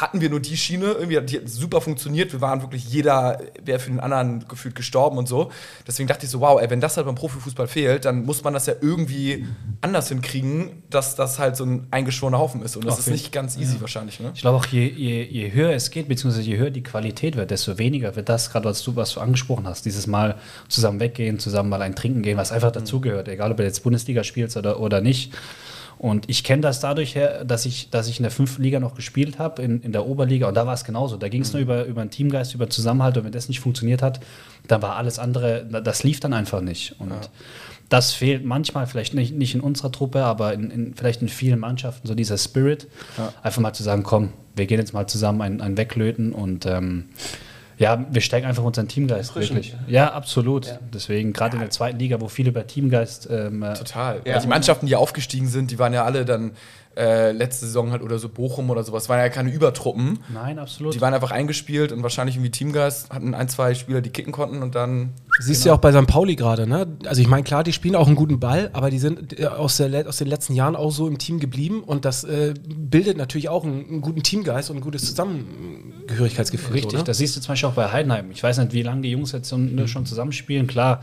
hatten 0.00 0.20
wir 0.20 0.30
nur 0.30 0.40
die 0.40 0.56
Schiene, 0.56 0.86
irgendwie 0.86 1.20
die 1.20 1.38
hat 1.38 1.48
super 1.48 1.80
funktioniert. 1.80 2.32
Wir 2.32 2.40
waren 2.40 2.62
wirklich 2.62 2.88
jeder, 2.88 3.40
wäre 3.62 3.78
für 3.78 3.90
den 3.90 4.00
anderen 4.00 4.46
gefühlt 4.48 4.74
gestorben 4.74 5.18
und 5.18 5.28
so. 5.28 5.50
Deswegen 5.86 6.06
dachte 6.06 6.26
ich 6.26 6.30
so, 6.30 6.40
wow, 6.40 6.60
ey, 6.60 6.70
wenn 6.70 6.80
das 6.80 6.96
halt 6.96 7.06
beim 7.06 7.14
Profifußball 7.14 7.66
fehlt, 7.66 8.04
dann 8.04 8.24
muss 8.24 8.44
man 8.44 8.54
das 8.54 8.66
ja 8.66 8.74
irgendwie 8.80 9.46
anders 9.80 10.08
hinkriegen, 10.08 10.82
dass 10.90 11.16
das 11.16 11.38
halt 11.38 11.56
so 11.56 11.64
ein 11.64 11.86
eingeschworener 11.90 12.38
Haufen 12.38 12.62
ist. 12.62 12.76
Und 12.76 12.84
das 12.84 12.94
Auf 12.94 13.00
ist 13.00 13.08
nicht 13.08 13.32
ganz 13.32 13.56
easy 13.56 13.80
wahrscheinlich, 13.80 14.20
ne? 14.20 14.32
Ich 14.34 14.40
glaube 14.40 14.58
auch, 14.58 14.66
je, 14.66 14.86
je, 14.86 15.22
je 15.24 15.52
höher 15.52 15.72
es 15.72 15.90
geht, 15.90 16.08
beziehungsweise 16.08 16.42
je 16.42 16.56
höher 16.56 16.70
die 16.70 16.82
Qualität 16.82 17.36
wird, 17.36 17.50
desto 17.50 17.78
weniger 17.78 18.16
wird 18.16 18.28
das, 18.28 18.50
gerade 18.50 18.68
was 18.68 18.82
du, 18.82 18.96
was 18.96 19.14
du 19.14 19.20
angesprochen 19.20 19.66
hast, 19.66 19.84
dieses 19.84 20.06
Mal 20.06 20.36
zusammen 20.68 21.00
weggehen, 21.00 21.38
zusammen 21.38 21.68
mal 21.68 21.82
ein 21.82 21.94
Trinken 21.94 22.22
gehen, 22.22 22.36
was 22.36 22.52
einfach 22.52 22.72
dazugehört, 22.72 23.28
egal 23.28 23.50
ob 23.50 23.56
du 23.56 23.62
jetzt 23.62 23.82
Bundesliga 23.82 24.24
spielst 24.24 24.56
oder, 24.56 24.80
oder 24.80 25.00
nicht. 25.00 25.32
Und 25.98 26.28
ich 26.28 26.44
kenne 26.44 26.62
das 26.62 26.80
dadurch 26.80 27.14
her, 27.14 27.44
dass 27.44 27.64
ich, 27.64 27.90
dass 27.90 28.08
ich 28.08 28.18
in 28.18 28.22
der 28.22 28.30
fünften 28.30 28.62
Liga 28.62 28.80
noch 28.80 28.94
gespielt 28.94 29.38
habe, 29.38 29.62
in, 29.62 29.80
in 29.80 29.92
der 29.92 30.06
Oberliga, 30.06 30.48
und 30.48 30.54
da 30.54 30.66
war 30.66 30.74
es 30.74 30.84
genauso. 30.84 31.16
Da 31.16 31.28
ging 31.28 31.42
es 31.42 31.52
nur 31.52 31.62
über, 31.62 31.84
über 31.84 32.02
einen 32.02 32.10
Teamgeist, 32.10 32.54
über 32.54 32.68
Zusammenhalt, 32.68 33.16
und 33.16 33.24
wenn 33.24 33.32
das 33.32 33.48
nicht 33.48 33.60
funktioniert 33.60 34.02
hat, 34.02 34.20
dann 34.68 34.82
war 34.82 34.96
alles 34.96 35.18
andere, 35.18 35.64
das 35.64 36.02
lief 36.04 36.20
dann 36.20 36.34
einfach 36.34 36.60
nicht. 36.60 36.96
Und 36.98 37.12
das 37.88 38.12
fehlt 38.12 38.44
manchmal, 38.44 38.86
vielleicht 38.86 39.14
nicht, 39.14 39.34
nicht 39.34 39.54
in 39.54 39.60
unserer 39.60 39.92
Truppe, 39.92 40.24
aber 40.24 40.52
in, 40.52 40.70
in, 40.70 40.94
vielleicht 40.94 41.22
in 41.22 41.28
vielen 41.28 41.60
Mannschaften, 41.60 42.06
so 42.06 42.14
dieser 42.14 42.36
Spirit. 42.36 42.88
Einfach 43.42 43.62
mal 43.62 43.72
zu 43.72 43.82
sagen, 43.82 44.02
komm, 44.02 44.30
wir 44.54 44.66
gehen 44.66 44.78
jetzt 44.78 44.92
mal 44.92 45.06
zusammen 45.06 45.40
ein, 45.40 45.60
ein 45.60 45.76
Weglöten 45.76 46.32
und 46.32 46.66
ähm, 46.66 47.06
ja, 47.78 48.06
wir 48.10 48.20
stärken 48.22 48.46
einfach 48.46 48.62
unseren 48.62 48.88
Teamgeist 48.88 49.34
wirklich. 49.34 49.76
Ja, 49.86 50.12
absolut. 50.12 50.78
Deswegen, 50.94 51.32
gerade 51.32 51.56
in 51.56 51.60
der 51.60 51.70
zweiten 51.70 51.98
Liga, 51.98 52.20
wo 52.20 52.28
viele 52.28 52.48
über 52.50 52.66
Teamgeist 52.66 53.28
ähm, 53.30 53.62
äh, 53.62 53.74
Total. 53.74 54.20
Weil 54.24 54.40
die 54.40 54.46
Mannschaften, 54.46 54.86
die 54.86 54.96
aufgestiegen 54.96 55.48
sind, 55.48 55.70
die 55.70 55.78
waren 55.78 55.92
ja 55.92 56.04
alle 56.04 56.24
dann 56.24 56.52
äh, 56.96 57.32
letzte 57.32 57.66
Saison 57.66 57.92
halt 57.92 58.02
oder 58.02 58.18
so 58.18 58.28
Bochum 58.28 58.70
oder 58.70 58.82
sowas, 58.82 59.08
waren 59.08 59.18
ja 59.18 59.28
keine 59.28 59.50
Übertruppen. 59.50 60.18
Nein, 60.32 60.58
absolut. 60.58 60.94
Die 60.94 61.00
waren 61.00 61.12
einfach 61.12 61.30
eingespielt 61.30 61.92
und 61.92 62.02
wahrscheinlich 62.02 62.36
irgendwie 62.36 62.50
Teamgeist, 62.50 63.10
hatten 63.10 63.34
ein, 63.34 63.48
zwei 63.48 63.74
Spieler, 63.74 64.00
die 64.00 64.10
kicken 64.10 64.32
konnten 64.32 64.62
und 64.62 64.74
dann. 64.74 65.12
Siehst 65.38 65.64
du 65.64 65.68
ja 65.68 65.74
auch 65.74 65.80
bei 65.80 65.92
St. 65.92 66.06
Pauli 66.06 66.36
gerade, 66.36 66.66
ne? 66.66 66.86
Also 67.06 67.20
ich 67.20 67.28
meine, 67.28 67.42
klar, 67.42 67.64
die 67.64 67.72
spielen 67.72 67.94
auch 67.94 68.06
einen 68.06 68.16
guten 68.16 68.40
Ball, 68.40 68.70
aber 68.72 68.90
die 68.90 68.98
sind 68.98 69.38
äh, 69.38 69.46
aus, 69.46 69.76
der, 69.76 70.08
aus 70.08 70.16
den 70.16 70.28
letzten 70.28 70.54
Jahren 70.54 70.74
auch 70.74 70.90
so 70.90 71.06
im 71.06 71.18
Team 71.18 71.38
geblieben 71.38 71.82
und 71.84 72.04
das 72.04 72.24
äh, 72.24 72.54
bildet 72.66 73.16
natürlich 73.18 73.48
auch 73.48 73.64
einen, 73.64 73.86
einen 73.86 74.00
guten 74.00 74.22
Teamgeist 74.22 74.70
und 74.70 74.76
ein 74.76 74.82
gutes 74.82 75.04
Zusammengehörigkeitsgefühl. 75.06 76.72
Richtig, 76.72 76.92
so, 76.92 76.98
ne? 76.98 77.04
das 77.04 77.18
siehst 77.18 77.36
du 77.36 77.40
zum 77.40 77.52
Beispiel 77.52 77.68
auch 77.68 77.74
bei 77.74 77.92
Heidenheim. 77.92 78.30
Ich 78.30 78.42
weiß 78.42 78.58
nicht, 78.58 78.72
wie 78.72 78.82
lange 78.82 79.02
die 79.02 79.10
Jungs 79.10 79.32
jetzt 79.32 79.50
schon, 79.50 79.74
ne, 79.74 79.86
schon 79.86 80.06
zusammenspielen. 80.06 80.66
Klar, 80.66 81.02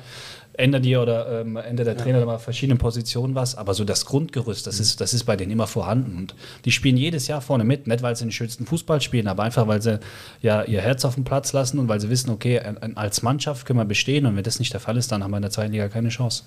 ändert 0.54 0.86
die 0.86 0.96
oder 0.96 1.42
ähm, 1.42 1.58
ändert 1.58 1.88
der 1.88 1.98
Trainer 1.98 2.20
da 2.20 2.26
mal 2.26 2.38
verschiedene 2.38 2.78
Positionen 2.78 3.36
was, 3.36 3.56
aber 3.56 3.74
so 3.74 3.84
das 3.84 4.06
Grundgerüst, 4.06 4.68
das, 4.68 4.80
ist, 4.80 5.02
das 5.02 5.14
ist 5.14 5.24
bei 5.24 5.36
denen 5.36 5.52
immer 5.52 5.68
vorhanden. 5.68 6.18
Und 6.18 6.36
die 6.66 6.72
spielen 6.72 6.98
jedes 6.98 7.28
Jahr 7.28 7.42
vorne 7.42 7.64
mit, 7.64 7.88
nicht 7.88 8.02
weil 8.04 8.16
sie 8.16 8.26
den 8.26 8.32
schönsten 8.32 8.66
Fußball 8.66 9.02
spielen, 9.02 9.28
aber 9.28 9.44
einfach, 9.44 9.68
weil 9.68 9.82
sie 9.82 10.00
ja 10.42 10.64
ihr 10.64 10.82
Herz 10.82 11.06
auf 11.06 11.16
den 11.16 11.24
Platz 11.24 11.54
lassen 11.54 11.80
und 11.80 11.88
weil 11.88 12.00
sie 12.00 12.10
wissen, 12.10 12.30
okay, 12.30 12.62
als 12.96 13.22
Mannschaft 13.24 13.66
können 13.66 13.80
wir 13.80 13.86
bestehen 13.86 14.26
und 14.26 14.36
wenn 14.36 14.44
das 14.44 14.60
nicht 14.60 14.74
der 14.74 14.80
Fall 14.80 14.98
ist, 14.98 15.12
dann 15.12 15.24
haben 15.24 15.32
wir 15.32 15.38
in 15.38 15.44
der 15.44 15.52
zweiten 15.52 15.72
Liga 15.72 15.88
keine 15.88 16.10
Chance. 16.10 16.44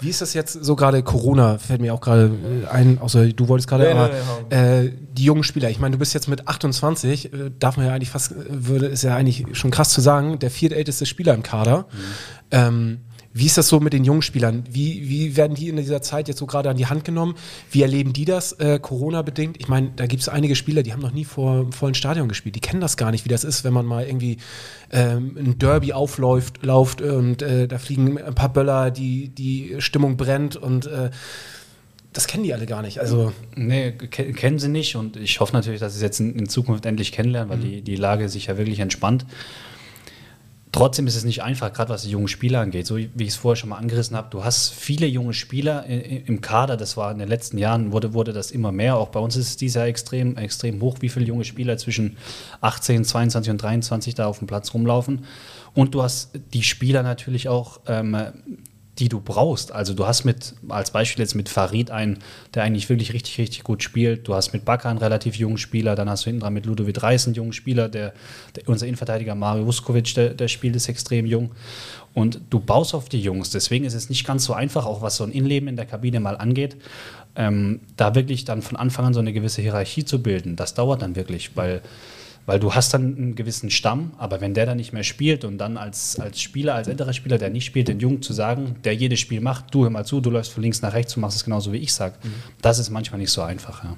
Wie 0.00 0.08
ist 0.08 0.20
das 0.20 0.34
jetzt 0.34 0.52
so 0.52 0.76
gerade 0.76 1.02
Corona? 1.02 1.58
Fällt 1.58 1.80
mir 1.80 1.94
auch 1.94 2.00
gerade 2.00 2.30
äh, 2.64 2.66
ein, 2.68 2.98
außer 2.98 3.28
du 3.28 3.48
wolltest 3.48 3.68
gerade, 3.68 3.84
Nee, 3.84 3.90
aber 3.90 4.10
nee, 4.50 4.56
äh, 4.56 4.92
die 5.12 5.24
jungen 5.24 5.44
Spieler. 5.44 5.70
Ich 5.70 5.78
meine, 5.78 5.92
du 5.92 5.98
bist 5.98 6.14
jetzt 6.14 6.28
mit 6.28 6.48
28, 6.48 7.32
äh, 7.32 7.50
darf 7.58 7.76
man 7.76 7.86
ja 7.86 7.94
eigentlich 7.94 8.10
fast, 8.10 8.32
äh, 8.32 8.34
würde, 8.48 8.86
ist 8.86 9.02
ja 9.02 9.14
eigentlich 9.14 9.46
schon 9.52 9.70
krass 9.70 9.90
zu 9.90 10.00
sagen, 10.00 10.38
der 10.38 10.50
viertälteste 10.50 11.06
Spieler 11.06 11.34
im 11.34 11.42
Kader. 11.42 11.86
Ähm, 12.50 13.00
wie 13.36 13.44
ist 13.44 13.58
das 13.58 13.68
so 13.68 13.80
mit 13.80 13.92
den 13.92 14.04
jungen 14.04 14.22
Spielern? 14.22 14.64
Wie, 14.70 15.10
wie 15.10 15.36
werden 15.36 15.54
die 15.54 15.68
in 15.68 15.76
dieser 15.76 16.00
Zeit 16.00 16.26
jetzt 16.26 16.38
so 16.38 16.46
gerade 16.46 16.70
an 16.70 16.78
die 16.78 16.86
Hand 16.86 17.04
genommen? 17.04 17.34
Wie 17.70 17.82
erleben 17.82 18.14
die 18.14 18.24
das 18.24 18.52
äh, 18.52 18.78
Corona-bedingt? 18.80 19.58
Ich 19.58 19.68
meine, 19.68 19.92
da 19.94 20.06
gibt 20.06 20.22
es 20.22 20.30
einige 20.30 20.56
Spieler, 20.56 20.82
die 20.82 20.94
haben 20.94 21.02
noch 21.02 21.12
nie 21.12 21.26
vor 21.26 21.52
einem 21.52 21.72
vollen 21.72 21.94
Stadion 21.94 22.28
gespielt. 22.28 22.54
Die 22.54 22.60
kennen 22.60 22.80
das 22.80 22.96
gar 22.96 23.10
nicht, 23.10 23.26
wie 23.26 23.28
das 23.28 23.44
ist, 23.44 23.62
wenn 23.62 23.74
man 23.74 23.84
mal 23.84 24.06
irgendwie 24.06 24.38
ähm, 24.90 25.36
ein 25.38 25.58
Derby 25.58 25.92
aufläuft 25.92 26.64
läuft 26.64 27.02
und 27.02 27.42
äh, 27.42 27.68
da 27.68 27.76
fliegen 27.76 28.16
ein 28.16 28.34
paar 28.34 28.50
Böller, 28.50 28.90
die, 28.90 29.28
die 29.28 29.76
Stimmung 29.80 30.16
brennt 30.16 30.56
und 30.56 30.86
äh, 30.86 31.10
das 32.14 32.26
kennen 32.26 32.44
die 32.44 32.54
alle 32.54 32.64
gar 32.64 32.80
nicht. 32.80 33.00
Also 33.00 33.34
Nee, 33.54 33.92
ke 33.92 34.32
kennen 34.32 34.58
sie 34.58 34.68
nicht 34.68 34.96
und 34.96 35.18
ich 35.18 35.40
hoffe 35.40 35.52
natürlich, 35.52 35.80
dass 35.80 35.92
sie 35.92 35.98
es 35.98 36.02
jetzt 36.02 36.20
in, 36.20 36.48
Zukunft 36.48 36.86
endlich 36.86 37.12
kennenlernen, 37.12 37.50
weil 37.50 37.58
die, 37.58 37.82
die 37.82 37.96
Lage 37.96 38.30
sich 38.30 38.46
ja 38.46 38.56
wirklich 38.56 38.80
entspannt. 38.80 39.26
Trotzdem 40.72 41.06
ist 41.06 41.16
es 41.16 41.24
nicht 41.24 41.42
einfach, 41.42 41.72
gerade 41.72 41.90
was 41.90 42.02
die 42.02 42.10
jungen 42.10 42.28
Spieler 42.28 42.60
angeht. 42.60 42.86
So 42.86 42.96
wie 42.96 43.08
ich 43.18 43.28
es 43.28 43.36
vorher 43.36 43.56
schon 43.56 43.70
mal 43.70 43.78
angerissen 43.78 44.16
habe, 44.16 44.28
du 44.30 44.44
hast 44.44 44.74
viele 44.74 45.06
junge 45.06 45.32
Spieler 45.32 45.86
im 45.86 46.40
Kader. 46.40 46.76
Das 46.76 46.96
war 46.96 47.10
in 47.12 47.18
den 47.18 47.28
letzten 47.28 47.56
Jahren, 47.56 47.92
wurde, 47.92 48.12
wurde 48.12 48.32
das 48.32 48.50
immer 48.50 48.72
mehr. 48.72 48.96
Auch 48.96 49.08
bei 49.08 49.20
uns 49.20 49.36
ist 49.36 49.48
es 49.48 49.56
dieses 49.56 49.76
Jahr 49.76 49.86
extrem, 49.86 50.36
extrem 50.36 50.80
hoch, 50.82 50.98
wie 51.00 51.08
viele 51.08 51.24
junge 51.24 51.44
Spieler 51.44 51.78
zwischen 51.78 52.16
18, 52.60 53.04
22 53.04 53.50
und 53.50 53.62
23 53.62 54.14
da 54.14 54.26
auf 54.26 54.38
dem 54.38 54.48
Platz 54.48 54.74
rumlaufen. 54.74 55.24
Und 55.72 55.94
du 55.94 56.02
hast 56.02 56.30
die 56.52 56.62
Spieler 56.62 57.02
natürlich 57.02 57.48
auch, 57.48 57.80
ähm, 57.86 58.16
die 58.98 59.08
du 59.08 59.20
brauchst. 59.20 59.72
Also 59.72 59.92
du 59.92 60.06
hast 60.06 60.24
mit, 60.24 60.54
als 60.68 60.90
Beispiel 60.90 61.22
jetzt 61.22 61.34
mit 61.34 61.48
Farid 61.48 61.90
einen, 61.90 62.18
der 62.54 62.62
eigentlich 62.62 62.88
wirklich 62.88 63.12
richtig, 63.12 63.38
richtig 63.38 63.62
gut 63.62 63.82
spielt. 63.82 64.26
Du 64.26 64.34
hast 64.34 64.52
mit 64.52 64.64
Bakar 64.64 64.90
einen 64.90 64.98
relativ 64.98 65.36
jungen 65.36 65.58
Spieler, 65.58 65.94
dann 65.94 66.08
hast 66.08 66.24
du 66.24 66.30
hinten 66.30 66.40
dran 66.40 66.54
mit 66.54 66.64
Ludovic 66.64 67.02
Reis 67.02 67.26
einen 67.26 67.34
jungen 67.34 67.52
Spieler, 67.52 67.88
der, 67.88 68.14
der 68.54 68.68
unser 68.68 68.86
Innenverteidiger 68.86 69.34
Mario 69.34 69.66
Vuskovic, 69.66 70.14
der, 70.14 70.30
der 70.30 70.48
spielt, 70.48 70.76
ist 70.76 70.88
extrem 70.88 71.26
jung. 71.26 71.50
Und 72.14 72.40
du 72.48 72.60
baust 72.60 72.94
auf 72.94 73.10
die 73.10 73.20
Jungs. 73.20 73.50
Deswegen 73.50 73.84
ist 73.84 73.92
es 73.92 74.08
nicht 74.08 74.26
ganz 74.26 74.44
so 74.44 74.54
einfach, 74.54 74.86
auch 74.86 75.02
was 75.02 75.16
so 75.16 75.24
ein 75.24 75.32
Innenleben 75.32 75.68
in 75.68 75.76
der 75.76 75.84
Kabine 75.84 76.18
mal 76.18 76.36
angeht, 76.36 76.76
ähm, 77.36 77.80
da 77.98 78.14
wirklich 78.14 78.46
dann 78.46 78.62
von 78.62 78.78
Anfang 78.78 79.04
an 79.04 79.14
so 79.14 79.20
eine 79.20 79.34
gewisse 79.34 79.60
Hierarchie 79.60 80.06
zu 80.06 80.22
bilden. 80.22 80.56
Das 80.56 80.72
dauert 80.72 81.02
dann 81.02 81.16
wirklich, 81.16 81.54
weil 81.56 81.82
weil 82.46 82.60
du 82.60 82.74
hast 82.74 82.94
dann 82.94 83.16
einen 83.16 83.34
gewissen 83.34 83.70
Stamm, 83.70 84.12
aber 84.18 84.40
wenn 84.40 84.54
der 84.54 84.66
dann 84.66 84.76
nicht 84.76 84.92
mehr 84.92 85.02
spielt 85.02 85.44
und 85.44 85.58
dann 85.58 85.76
als, 85.76 86.18
als 86.18 86.40
Spieler, 86.40 86.74
als 86.74 86.88
älterer 86.88 87.12
Spieler, 87.12 87.38
der 87.38 87.50
nicht 87.50 87.64
spielt, 87.64 87.88
den 87.88 88.00
Jungen 88.00 88.22
zu 88.22 88.32
sagen, 88.32 88.76
der 88.84 88.94
jedes 88.94 89.20
Spiel 89.20 89.40
macht, 89.40 89.74
du 89.74 89.82
hör 89.82 89.90
mal 89.90 90.06
zu, 90.06 90.20
du 90.20 90.30
läufst 90.30 90.52
von 90.52 90.62
links 90.62 90.80
nach 90.80 90.92
rechts 90.92 91.16
und 91.16 91.22
machst 91.22 91.36
es 91.36 91.44
genauso 91.44 91.72
wie 91.72 91.78
ich 91.78 91.92
sag, 91.92 92.14
das 92.62 92.78
ist 92.78 92.90
manchmal 92.90 93.20
nicht 93.20 93.32
so 93.32 93.42
einfach. 93.42 93.84
Ja. 93.84 93.96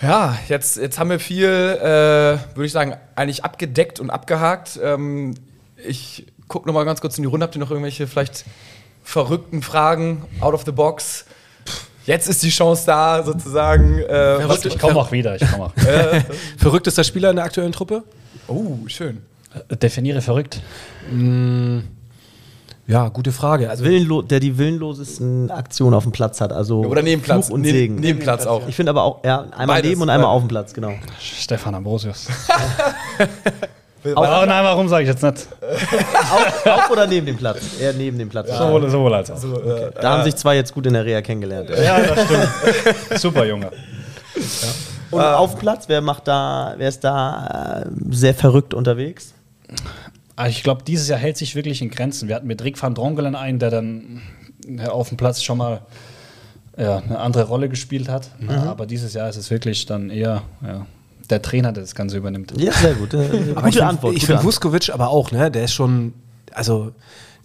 Ja, 0.00 0.36
jetzt, 0.48 0.78
jetzt 0.78 0.98
haben 0.98 1.10
wir 1.10 1.20
viel, 1.20 1.46
äh, 1.46 2.38
würde 2.56 2.64
ich 2.64 2.72
sagen, 2.72 2.96
eigentlich 3.14 3.44
abgedeckt 3.44 4.00
und 4.00 4.10
abgehakt. 4.10 4.80
Ähm, 4.82 5.34
ich 5.76 6.26
gucke 6.48 6.66
noch 6.66 6.74
mal 6.74 6.82
ganz 6.84 7.00
kurz 7.00 7.18
in 7.18 7.22
die 7.22 7.28
Runde. 7.28 7.44
Habt 7.44 7.54
ihr 7.54 7.60
noch 7.60 7.70
irgendwelche 7.70 8.08
vielleicht 8.08 8.44
verrückten 9.04 9.62
Fragen 9.62 10.24
out 10.40 10.54
of 10.54 10.64
the 10.64 10.72
box? 10.72 11.24
Jetzt 12.06 12.28
ist 12.28 12.42
die 12.42 12.50
Chance 12.50 12.84
da, 12.86 13.22
sozusagen. 13.22 13.98
Äh, 14.00 14.38
was- 14.48 14.64
Ich 14.64 14.78
komme 14.78 14.96
auch 14.96 15.12
wieder, 15.12 15.36
ich 15.36 15.50
komme 15.50 15.64
auch. 15.66 15.72
verrücktester 16.58 17.04
Spieler 17.04 17.30
in 17.30 17.36
der 17.36 17.44
aktuellen 17.44 17.72
Truppe? 17.72 18.02
Oh, 18.48 18.76
schön. 18.86 19.18
Definiere 19.70 20.20
verrückt. 20.20 20.60
Ja, 22.86 23.08
gute 23.08 23.30
Frage. 23.32 23.70
Also 23.70 23.84
Willenlo 23.84 24.22
der 24.22 24.40
die 24.40 24.58
willenlosesten 24.58 25.50
Aktionen 25.50 25.94
auf 25.94 26.02
dem 26.02 26.12
Platz 26.12 26.40
hat. 26.40 26.52
Also 26.52 26.80
Oder 26.84 27.02
neben 27.02 27.22
Platz. 27.22 27.46
Fluch 27.46 27.54
und 27.54 27.60
neben, 27.62 27.76
Segen. 27.76 27.94
Neben 27.96 28.18
Platz 28.18 28.46
auch. 28.46 28.66
Ich 28.66 28.74
finde 28.74 28.90
aber 28.90 29.02
auch, 29.04 29.22
ja, 29.24 29.42
einmal 29.52 29.76
Beides, 29.78 29.90
neben 29.90 30.02
und 30.02 30.10
einmal 30.10 30.30
auf 30.30 30.42
dem 30.42 30.48
Platz, 30.48 30.74
genau. 30.74 30.92
Stefan 31.20 31.74
Ambrosius. 31.74 32.26
Oh 34.04 34.44
nein, 34.46 34.64
warum 34.64 34.88
sage 34.88 35.04
ich 35.04 35.08
jetzt 35.08 35.22
nicht? 35.22 35.46
auf, 36.32 36.66
auf 36.66 36.90
oder 36.90 37.06
neben 37.06 37.26
dem 37.26 37.36
Platz? 37.36 37.78
Eher 37.80 37.92
neben 37.92 38.18
dem 38.18 38.28
Platz. 38.28 38.48
Sowohl, 38.48 38.90
sowohl 38.90 39.14
als 39.14 39.30
auch. 39.30 39.38
Da 40.00 40.10
haben 40.18 40.24
sich 40.24 40.34
zwei 40.36 40.56
jetzt 40.56 40.74
gut 40.74 40.86
in 40.86 40.94
der 40.94 41.04
Reha 41.04 41.22
kennengelernt. 41.22 41.70
Ja, 41.70 42.00
das 42.00 42.24
stimmt. 42.24 42.48
Super, 43.20 43.44
Junge. 43.46 43.70
Und 45.10 45.20
auf 45.20 45.58
Platz, 45.58 45.88
wer 45.88 46.00
macht 46.00 46.26
da, 46.26 46.74
wer 46.78 46.88
ist 46.88 47.04
da 47.04 47.84
äh, 47.84 47.90
sehr 48.10 48.34
verrückt 48.34 48.74
unterwegs? 48.74 49.34
Ah, 50.36 50.48
Ich 50.48 50.62
glaube, 50.62 50.82
dieses 50.84 51.08
Jahr 51.08 51.18
hält 51.18 51.36
sich 51.36 51.54
wirklich 51.54 51.82
in 51.82 51.90
Grenzen. 51.90 52.28
Wir 52.28 52.34
hatten 52.36 52.46
mit 52.46 52.64
Rick 52.64 52.82
van 52.82 52.94
Drongelen 52.94 53.36
einen, 53.36 53.58
der 53.58 53.70
dann 53.70 54.22
ja, 54.66 54.88
auf 54.88 55.08
dem 55.08 55.16
Platz 55.18 55.42
schon 55.42 55.58
mal 55.58 55.82
ja, 56.76 56.98
eine 56.98 57.18
andere 57.18 57.44
Rolle 57.44 57.68
gespielt 57.68 58.08
hat. 58.08 58.30
Aber 58.48 58.86
dieses 58.86 59.12
Jahr 59.14 59.28
ist 59.28 59.36
es 59.36 59.50
wirklich 59.50 59.84
dann 59.86 60.08
eher 60.10 60.42
ja, 60.62 60.86
der 61.30 61.42
Trainer, 61.42 61.72
der 61.72 61.82
das 61.82 61.94
Ganze 61.94 62.16
übernimmt. 62.16 62.52
Ja, 62.56 62.72
sehr 62.72 62.94
gut. 62.94 63.14
Äh, 63.14 63.18
Aber 63.54 63.68
ich 63.68 63.74
gute 63.74 63.78
find- 63.78 63.82
Antwort. 63.82 64.16
Ich 64.16 64.26
finde. 64.26 64.42
Vuskovic 64.44 64.90
aber 64.92 65.08
auch, 65.08 65.30
ne? 65.32 65.50
Der 65.50 65.64
ist 65.64 65.72
schon, 65.74 66.14
also 66.52 66.92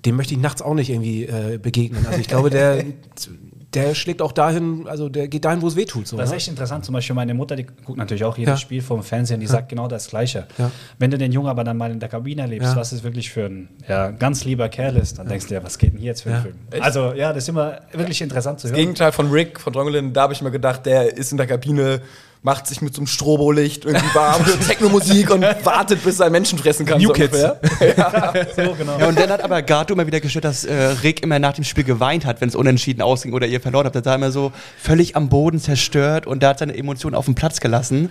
dem 0.05 0.15
möchte 0.15 0.33
ich 0.33 0.39
nachts 0.39 0.61
auch 0.61 0.73
nicht 0.73 0.89
irgendwie 0.89 1.23
äh, 1.25 1.57
begegnen. 1.61 2.05
Also 2.05 2.19
ich 2.19 2.27
glaube, 2.27 2.49
der, 2.49 2.83
der 3.73 3.95
schlägt 3.95 4.21
auch 4.21 4.31
dahin, 4.31 4.87
also 4.87 5.09
der 5.09 5.27
geht 5.27 5.43
dahin, 5.43 5.61
wo 5.61 5.67
es 5.67 5.75
weh 5.75 5.85
tut. 5.85 6.07
So, 6.07 6.15
Das 6.17 6.25
ist 6.27 6.31
ne? 6.31 6.37
echt 6.37 6.47
interessant. 6.47 6.85
Zum 6.85 6.93
Beispiel 6.93 7.15
meine 7.15 7.33
Mutter, 7.33 7.55
die 7.55 7.65
guckt 7.65 7.97
natürlich 7.97 8.23
auch 8.23 8.37
jedes 8.37 8.53
Ja. 8.53 8.57
Spiel 8.57 8.81
vom 8.81 9.03
Fernsehen, 9.03 9.39
die 9.41 9.47
sagt 9.47 9.69
genau 9.69 9.87
das 9.87 10.07
Gleiche. 10.07 10.47
Ja. 10.57 10.71
Wenn 10.99 11.11
du 11.11 11.17
den 11.17 11.31
Jungen 11.31 11.49
aber 11.49 11.63
dann 11.63 11.75
mal 11.77 11.91
in 11.91 11.99
der 11.99 12.07
Kabine 12.09 12.43
erlebst, 12.43 12.69
Ja. 12.69 12.75
was 12.75 12.91
es 12.93 13.03
wirklich 13.03 13.29
für 13.29 13.45
ein 13.45 13.69
ja, 13.87 14.11
ganz 14.11 14.45
lieber 14.45 14.69
Kerl 14.69 14.95
ist, 14.97 15.19
dann 15.19 15.27
denkst 15.27 15.47
du 15.47 15.53
ja, 15.55 15.63
was 15.63 15.77
geht 15.77 15.91
denn 15.93 15.99
hier 15.99 16.07
jetzt 16.07 16.21
für 16.21 16.29
ein 16.29 16.35
Ja. 16.35 16.41
Film? 16.41 16.55
Also 16.81 17.13
ja, 17.13 17.33
das 17.33 17.43
ist 17.43 17.49
immer 17.49 17.79
wirklich 17.91 18.21
interessant 18.21 18.59
zu 18.59 18.67
Das 18.67 18.71
hören. 18.71 18.79
Gegenteil 18.81 19.11
von 19.11 19.29
Rick, 19.31 19.59
von 19.59 19.73
Drongelen, 19.73 20.13
da 20.13 20.21
habe 20.23 20.33
ich 20.33 20.41
mir 20.41 20.51
gedacht, 20.51 20.85
der 20.85 21.17
ist 21.17 21.31
in 21.31 21.37
der 21.37 21.47
Kabine, 21.47 22.01
macht 22.47 22.65
sich 22.65 22.81
mit 22.81 22.93
so 22.95 23.01
einem 23.01 23.07
Strobolicht 23.07 23.83
irgendwie 23.83 24.15
warm, 24.15 24.45
hört 24.45 24.65
Technomusik 24.65 25.29
und 25.31 25.41
wartet, 25.65 26.01
bis 26.01 26.21
er 26.21 26.29
Menschen 26.29 26.57
fressen 26.57 26.85
kann. 26.85 26.97
New 27.01 27.07
so 27.09 27.13
Kids. 27.13 27.33
ungefähr. 27.33 27.57
So, 28.55 28.73
genau. 28.73 28.97
Ja, 28.97 29.07
und 29.07 29.19
dann 29.19 29.29
hat 29.29 29.41
aber 29.43 29.61
Gato 29.61 29.93
immer 29.93 30.07
wieder 30.07 30.21
gestört, 30.21 30.45
dass 30.45 30.63
äh, 30.63 30.73
Rick 31.03 31.23
immer 31.23 31.39
nach 31.39 31.51
dem 31.53 31.65
Spiel 31.65 31.83
geweint 31.83 32.25
hat, 32.25 32.39
wenn 32.39 32.47
es 32.47 32.55
unentschieden 32.55 33.01
ausging 33.01 33.33
oder 33.33 33.47
ihr 33.47 33.59
verloren 33.59 33.85
habt. 33.85 33.95
Da 33.97 34.05
war 34.05 34.13
er 34.13 34.15
immer 34.15 34.31
so 34.31 34.53
völlig 34.81 35.15
am 35.17 35.27
Boden 35.27 35.59
zerstört 35.59 36.25
und 36.25 36.41
da 36.41 36.49
hat 36.49 36.59
seine 36.59 36.75
Emotionen 36.77 37.15
auf 37.15 37.25
den 37.25 37.35
Platz 37.35 37.59
gelassen. 37.59 38.09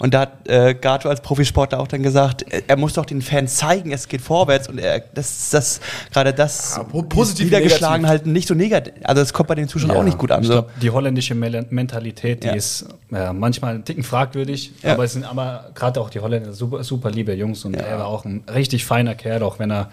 Und 0.00 0.14
da 0.14 0.20
hat 0.22 0.48
äh, 0.48 0.74
Gato 0.74 1.08
als 1.08 1.20
Profisportler 1.20 1.78
auch 1.78 1.86
dann 1.86 2.02
gesagt, 2.02 2.50
äh, 2.52 2.62
er 2.66 2.76
muss 2.76 2.94
doch 2.94 3.06
den 3.06 3.22
Fans 3.22 3.54
zeigen, 3.54 3.92
es 3.92 4.08
geht 4.08 4.20
vorwärts 4.20 4.68
und 4.68 4.78
er, 4.78 4.98
das, 5.14 5.50
das 5.50 5.80
gerade 6.12 6.32
das 6.34 6.74
Ja, 6.76 6.82
po- 6.82 7.02
positiv 7.04 7.44
niedergeschlagen 7.46 8.02
negativ. 8.02 8.08
halt 8.24 8.26
nicht 8.26 8.48
so 8.48 8.54
negativ. 8.54 8.94
Also 9.04 9.22
das 9.22 9.32
kommt 9.32 9.48
bei 9.48 9.54
den 9.54 9.68
Zuschauern 9.68 9.96
auch 9.96 10.02
nicht 10.02 10.18
gut 10.18 10.32
an. 10.32 10.40
Ich 10.42 10.48
So. 10.48 10.54
glaube, 10.54 10.70
die 10.82 10.90
holländische 10.90 11.34
Mel- 11.36 11.66
Mentalität, 11.70 12.42
die 12.42 12.48
Ja. 12.48 12.54
ist 12.54 12.86
ja, 13.12 13.32
manchmal 13.32 13.75
einen 13.76 13.84
Ticken 13.84 14.02
fragwürdig, 14.02 14.72
Ja. 14.82 14.92
aber 14.94 15.04
es 15.04 15.12
sind 15.12 15.24
aber 15.24 15.70
gerade 15.74 16.00
auch 16.00 16.10
die 16.10 16.20
Holländer 16.20 16.52
super, 16.52 16.82
super 16.84 17.10
liebe 17.10 17.32
Jungs 17.34 17.64
und 17.64 17.74
Ja. 17.74 17.82
er 17.82 17.98
war 18.00 18.06
auch 18.06 18.24
ein 18.24 18.42
richtig 18.52 18.84
feiner 18.84 19.14
Kerl, 19.14 19.42
auch 19.42 19.58
wenn 19.58 19.70
er 19.70 19.90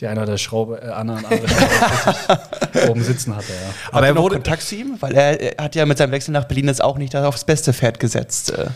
die 0.00 0.06
eine 0.08 0.22
oder 0.22 0.38
Schraube, 0.38 0.80
äh, 0.82 0.86
andere, 0.90 1.18
andere 1.18 1.48
Schraube 1.48 2.90
oben 2.90 3.02
sitzen 3.02 3.34
hatte. 3.36 3.52
Ja. 3.52 3.68
Aber 3.88 3.98
Aber 3.98 4.06
er 4.06 4.16
wurde- 4.16 4.34
Kontakt 4.36 4.62
zu 4.62 4.74
ihm, 4.76 4.96
weil 5.00 5.14
er, 5.14 5.40
er 5.58 5.64
hat 5.64 5.74
ja 5.74 5.86
mit 5.86 5.98
seinem 5.98 6.12
Wechsel 6.12 6.32
nach 6.32 6.44
Berlin 6.44 6.66
jetzt 6.68 6.82
auch 6.82 6.98
nicht 6.98 7.14
aufs 7.16 7.44
beste 7.44 7.72
Pferd 7.72 8.00
gesetzt. 8.00 8.52
Äh. 8.52 8.66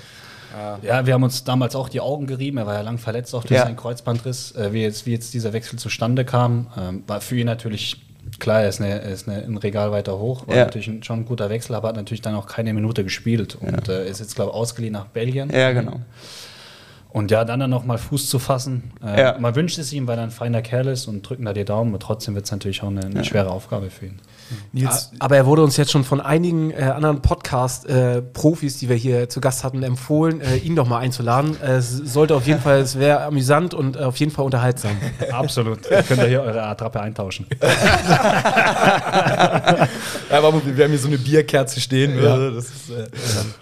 Ja, 0.82 1.06
wir 1.06 1.14
haben 1.14 1.22
uns 1.22 1.44
damals 1.44 1.76
auch 1.76 1.88
die 1.88 2.00
Augen 2.00 2.26
gerieben. 2.26 2.58
Er 2.58 2.66
war 2.66 2.74
ja 2.74 2.80
lang 2.80 2.98
verletzt, 2.98 3.32
auch 3.34 3.42
durch 3.44 3.58
Ja. 3.58 3.64
seinen 3.66 3.76
Kreuzbandriss. 3.76 4.52
Äh, 4.56 4.72
wie, 4.72 4.82
jetzt, 4.82 5.06
wie 5.06 5.12
jetzt 5.12 5.32
dieser 5.34 5.52
Wechsel 5.52 5.78
zustande 5.78 6.24
kam, 6.24 6.66
ähm, 6.76 7.04
war 7.06 7.20
für 7.20 7.36
ihn 7.36 7.46
natürlich 7.46 8.00
klar, 8.38 8.62
er 8.62 8.68
ist, 8.68 8.80
eine, 8.80 9.00
er 9.02 9.10
ist 9.10 9.28
eine, 9.28 9.42
ein 9.42 9.56
Regal 9.56 9.90
weiter 9.92 10.18
hoch. 10.18 10.46
War 10.46 10.56
Ja. 10.56 10.64
natürlich 10.64 10.88
ein, 10.88 11.02
schon 11.02 11.20
ein 11.20 11.24
guter 11.24 11.48
Wechsel, 11.50 11.74
aber 11.74 11.88
hat 11.88 11.96
natürlich 11.96 12.22
dann 12.22 12.34
auch 12.34 12.46
keine 12.46 12.72
Minute 12.74 13.04
gespielt 13.04 13.56
und 13.60 13.88
äh, 13.88 14.08
ist 14.08 14.20
jetzt, 14.20 14.34
glaube 14.34 14.50
ich, 14.50 14.54
ausgeliehen 14.56 14.92
nach 14.92 15.06
Belgien. 15.06 15.50
Ja, 15.50 15.72
genau. 15.72 16.00
Und 17.10 17.30
ja, 17.30 17.44
dann, 17.44 17.58
dann 17.60 17.70
noch 17.70 17.84
mal 17.86 17.96
Fuß 17.98 18.28
zu 18.28 18.38
fassen. 18.38 18.92
Äh, 19.02 19.20
Ja. 19.20 19.36
Man 19.38 19.54
wünscht 19.54 19.78
es 19.78 19.92
ihm, 19.92 20.06
weil 20.06 20.18
er 20.18 20.24
ein 20.24 20.30
feiner 20.30 20.60
Kerl 20.60 20.88
ist 20.88 21.06
und 21.06 21.22
drücken 21.22 21.44
da 21.46 21.52
die 21.54 21.64
Daumen. 21.64 21.90
Aber 21.94 21.98
trotzdem 21.98 22.34
wird 22.34 22.44
es 22.44 22.50
natürlich 22.52 22.82
auch 22.82 22.88
eine, 22.88 23.00
eine 23.06 23.24
schwere 23.24 23.50
Aufgabe 23.50 23.88
für 23.90 24.06
ihn. 24.06 24.18
Nils, 24.72 25.10
Aber 25.18 25.36
er 25.36 25.46
wurde 25.46 25.62
uns 25.62 25.76
jetzt 25.76 25.90
schon 25.90 26.04
von 26.04 26.20
einigen 26.20 26.70
äh, 26.70 26.82
anderen 26.94 27.22
Podcast-Profis, 27.22 28.78
die 28.78 28.88
wir 28.88 28.96
hier 28.96 29.28
zu 29.28 29.40
Gast 29.40 29.64
hatten, 29.64 29.82
empfohlen, 29.82 30.40
äh, 30.40 30.56
ihn 30.56 30.76
doch 30.76 30.86
mal 30.88 30.98
einzuladen. 30.98 31.56
Äh, 31.62 31.76
es 31.76 31.90
sollte 31.90 32.34
auf 32.34 32.46
jeden 32.46 32.60
Fall, 32.60 32.80
es 32.80 32.98
wäre 32.98 33.22
amüsant 33.22 33.74
und 33.74 33.96
äh, 33.96 34.00
auf 34.00 34.16
jeden 34.16 34.32
Fall 34.32 34.44
unterhaltsam. 34.44 34.92
Absolut. 35.32 35.90
Ihr 35.90 36.02
könnt 36.02 36.20
ihr 36.22 36.28
hier 36.28 36.42
eure 36.42 36.62
Attrappe 36.62 37.00
eintauschen. 37.00 37.46
ja, 37.60 37.68
aber 40.30 40.52
wir 40.64 40.84
haben 40.84 40.90
hier 40.90 40.98
so 40.98 41.08
eine 41.08 41.18
Bierkerze 41.18 41.80
stehen. 41.80 42.16
ne? 42.16 42.52
Das 42.54 42.64
ist, 42.66 42.90
äh, 42.90 43.06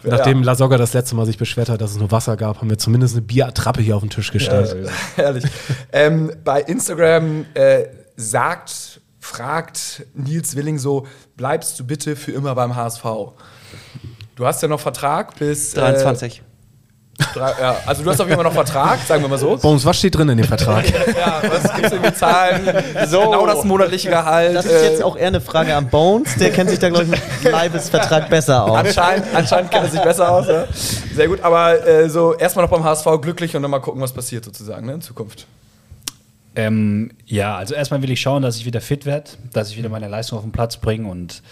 Nachdem 0.04 0.42
La 0.42 0.54
Soga 0.54 0.76
das 0.76 0.92
letzte 0.92 1.14
Mal 1.16 1.26
sich 1.26 1.38
beschwert 1.38 1.68
hat, 1.68 1.80
dass 1.80 1.92
es 1.92 1.98
nur 1.98 2.10
Wasser 2.10 2.36
gab, 2.36 2.60
haben 2.60 2.70
wir 2.70 2.78
zumindest 2.78 3.14
eine 3.14 3.22
Bierattrappe 3.22 3.82
hier 3.82 3.96
auf 3.96 4.02
den 4.02 4.10
Tisch 4.10 4.32
gestellt. 4.32 4.76
Herrlich. 5.16 5.44
ähm, 5.92 6.32
bei 6.44 6.60
Instagram 6.60 7.46
äh, 7.54 7.84
sagt, 8.16 9.00
fragt 9.26 10.06
Nils 10.14 10.56
Willing 10.56 10.78
so, 10.78 11.06
bleibst 11.36 11.78
du 11.78 11.84
bitte 11.84 12.16
für 12.16 12.32
immer 12.32 12.54
beim 12.54 12.76
HSV? 12.76 13.02
Du 14.36 14.46
hast 14.46 14.62
ja 14.62 14.68
noch 14.68 14.80
Vertrag 14.80 15.36
bis... 15.36 15.74
äh, 15.74 15.80
23. 15.80 16.42
drei, 17.34 17.52
ja, 17.60 17.76
also 17.86 18.04
du 18.04 18.10
hast 18.10 18.20
auf 18.20 18.26
jeden 18.28 18.36
Fall 18.36 18.44
noch 18.44 18.52
Vertrag, 18.52 19.00
sagen 19.06 19.22
wir 19.22 19.28
mal 19.28 19.38
so. 19.38 19.56
Bones, 19.56 19.84
was 19.84 19.98
steht 19.98 20.14
drin 20.14 20.28
in 20.28 20.36
dem 20.38 20.46
Vertrag? 20.46 20.84
Ja, 21.16 21.42
was 21.42 21.74
gibt's 21.74 21.90
denn 21.90 22.04
für 22.04 22.14
Zahlen? 22.14 22.64
Genau 23.10 23.46
das 23.46 23.64
monatliche 23.64 24.10
Gehalt. 24.10 24.54
Das 24.54 24.66
ist 24.66 24.72
äh, 24.72 24.90
jetzt 24.90 25.02
auch 25.02 25.16
eher 25.16 25.28
eine 25.28 25.40
Frage 25.40 25.74
an 25.74 25.88
Bones. 25.88 26.36
Der 26.36 26.52
kennt 26.52 26.70
sich 26.70 26.78
da, 26.78 26.88
glaube 26.90 27.04
ich, 27.04 27.10
mit 27.10 27.20
Leibesvertrag 27.42 28.28
besser 28.28 28.64
aus. 28.64 28.76
Anscheinend, 28.76 29.26
anscheinend 29.34 29.70
kennt 29.70 29.84
er 29.86 29.90
sich 29.90 30.02
besser 30.02 30.30
aus. 30.30 30.46
Ja? 30.46 30.66
Sehr 31.14 31.26
gut, 31.26 31.40
aber 31.42 31.86
äh, 31.86 32.08
so 32.08 32.34
erstmal 32.34 32.66
noch 32.66 32.70
beim 32.70 32.84
HSV 32.84 33.06
glücklich 33.22 33.56
und 33.56 33.62
dann 33.62 33.70
mal 33.70 33.80
gucken, 33.80 34.00
was 34.00 34.12
passiert 34.12 34.44
sozusagen 34.44 34.86
ne, 34.86 34.94
in 34.94 35.00
Zukunft. 35.00 35.46
Ähm, 36.56 37.10
ja, 37.26 37.54
also 37.54 37.74
erstmal 37.74 38.00
will 38.00 38.10
ich 38.10 38.20
schauen, 38.20 38.42
dass 38.42 38.56
ich 38.56 38.64
wieder 38.64 38.80
fit 38.80 39.04
werde, 39.04 39.30
dass 39.52 39.70
ich 39.70 39.76
wieder 39.76 39.90
meine 39.90 40.08
Leistung 40.08 40.38
auf 40.38 40.44
den 40.44 40.52
Platz 40.52 40.78
bringe 40.78 41.06
und 41.06 41.42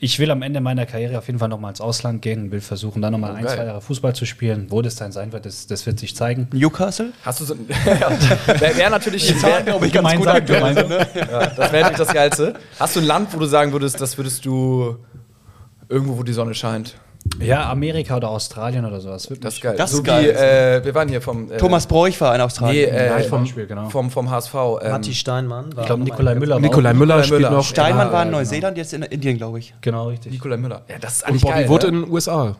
ich 0.00 0.18
will 0.18 0.30
am 0.30 0.42
Ende 0.42 0.60
meiner 0.60 0.84
Karriere 0.84 1.16
auf 1.16 1.26
jeden 1.28 1.38
Fall 1.38 1.48
nochmal 1.48 1.70
ins 1.70 1.80
Ausland 1.80 2.20
gehen, 2.20 2.52
will 2.52 2.60
versuchen, 2.60 3.00
dann 3.00 3.12
nochmal 3.12 3.36
ein, 3.36 3.44
geil. 3.44 3.56
zwei 3.56 3.64
Jahre 3.64 3.80
Fußball 3.80 4.14
zu 4.14 4.26
spielen. 4.26 4.66
Wo 4.68 4.82
das 4.82 4.96
dann 4.96 5.12
sein 5.12 5.32
wird, 5.32 5.46
das, 5.46 5.66
das 5.66 5.86
wird 5.86 5.98
sich 5.98 6.14
zeigen. 6.14 6.46
Newcastle? 6.52 7.12
Hast 7.22 7.40
du 7.40 7.44
so 7.46 7.54
ja, 7.86 8.10
Wäre 8.60 8.76
wär 8.76 8.90
natürlich. 8.90 9.42
Wär, 9.42 9.62
glaube 9.62 9.86
ich, 9.86 9.92
ganz 9.92 10.14
gut 10.14 10.26
aktuell. 10.26 11.06
ja, 11.14 11.46
das 11.46 11.72
wäre 11.72 11.82
natürlich 11.84 11.98
das 11.98 12.12
Geilste. 12.12 12.54
Hast 12.78 12.96
du 12.96 13.00
ein 13.00 13.06
Land, 13.06 13.34
wo 13.34 13.38
du 13.38 13.46
sagen 13.46 13.72
würdest, 13.72 13.98
das 14.00 14.18
würdest 14.18 14.44
du 14.44 14.96
irgendwo, 15.88 16.18
wo 16.18 16.22
die 16.22 16.34
Sonne 16.34 16.54
scheint? 16.54 16.96
Ja, 17.40 17.70
Amerika 17.70 18.16
oder 18.16 18.28
Australien 18.30 18.84
oder 18.84 19.00
sowas. 19.00 19.28
Das 19.40 19.54
ist 19.54 19.62
geil. 19.62 19.74
Das 19.76 19.90
ist 19.90 19.96
so 19.98 20.02
geil. 20.02 20.24
wie, 20.24 20.28
äh, 20.28 20.84
wir 20.84 20.94
waren 20.94 21.08
hier 21.08 21.22
vom. 21.22 21.50
Äh, 21.50 21.56
Thomas 21.58 21.86
Broich 21.86 22.20
war 22.20 22.32
in 22.34 22.38
Nee, 22.38 22.44
Australien. 22.44 22.90
äh, 22.90 23.20
vom 23.22 23.28
vom, 23.40 23.46
Spiel, 23.46 23.66
genau. 23.66 23.88
vom, 23.88 24.10
vom 24.10 24.30
HSV. 24.30 24.54
Ähm, 24.82 24.90
Matti 24.90 25.14
Steinmann. 25.14 25.74
War 25.76 25.82
Ich 25.82 25.86
glaube, 25.86 26.02
Nikolai 26.02 26.34
Müller. 26.34 26.54
war 26.56 26.60
Nikolai 26.60 26.90
auch- 26.90 26.94
Müller 26.94 27.22
spielt 27.22 27.40
Müller. 27.40 27.50
noch. 27.52 27.64
Steinmann 27.64 28.08
Ja, 28.08 28.12
war 28.12 28.22
in 28.22 28.28
genau. 28.28 28.38
Neuseeland, 28.38 28.76
jetzt 28.76 28.92
in 28.92 29.02
Indien, 29.02 29.36
glaube 29.38 29.58
ich. 29.58 29.72
Genau, 29.80 30.08
richtig. 30.08 30.32
Nikolai 30.32 30.56
Müller. 30.56 30.82
Ja, 30.88 30.98
das 30.98 31.16
ist 31.16 31.22
Und 31.22 31.28
eigentlich 31.30 31.42
Bobby 31.42 31.54
geil. 31.54 31.68
Wood 31.68 31.82
ne? 31.82 31.88
in 31.88 31.94
den 32.02 32.10
USA. 32.10 32.56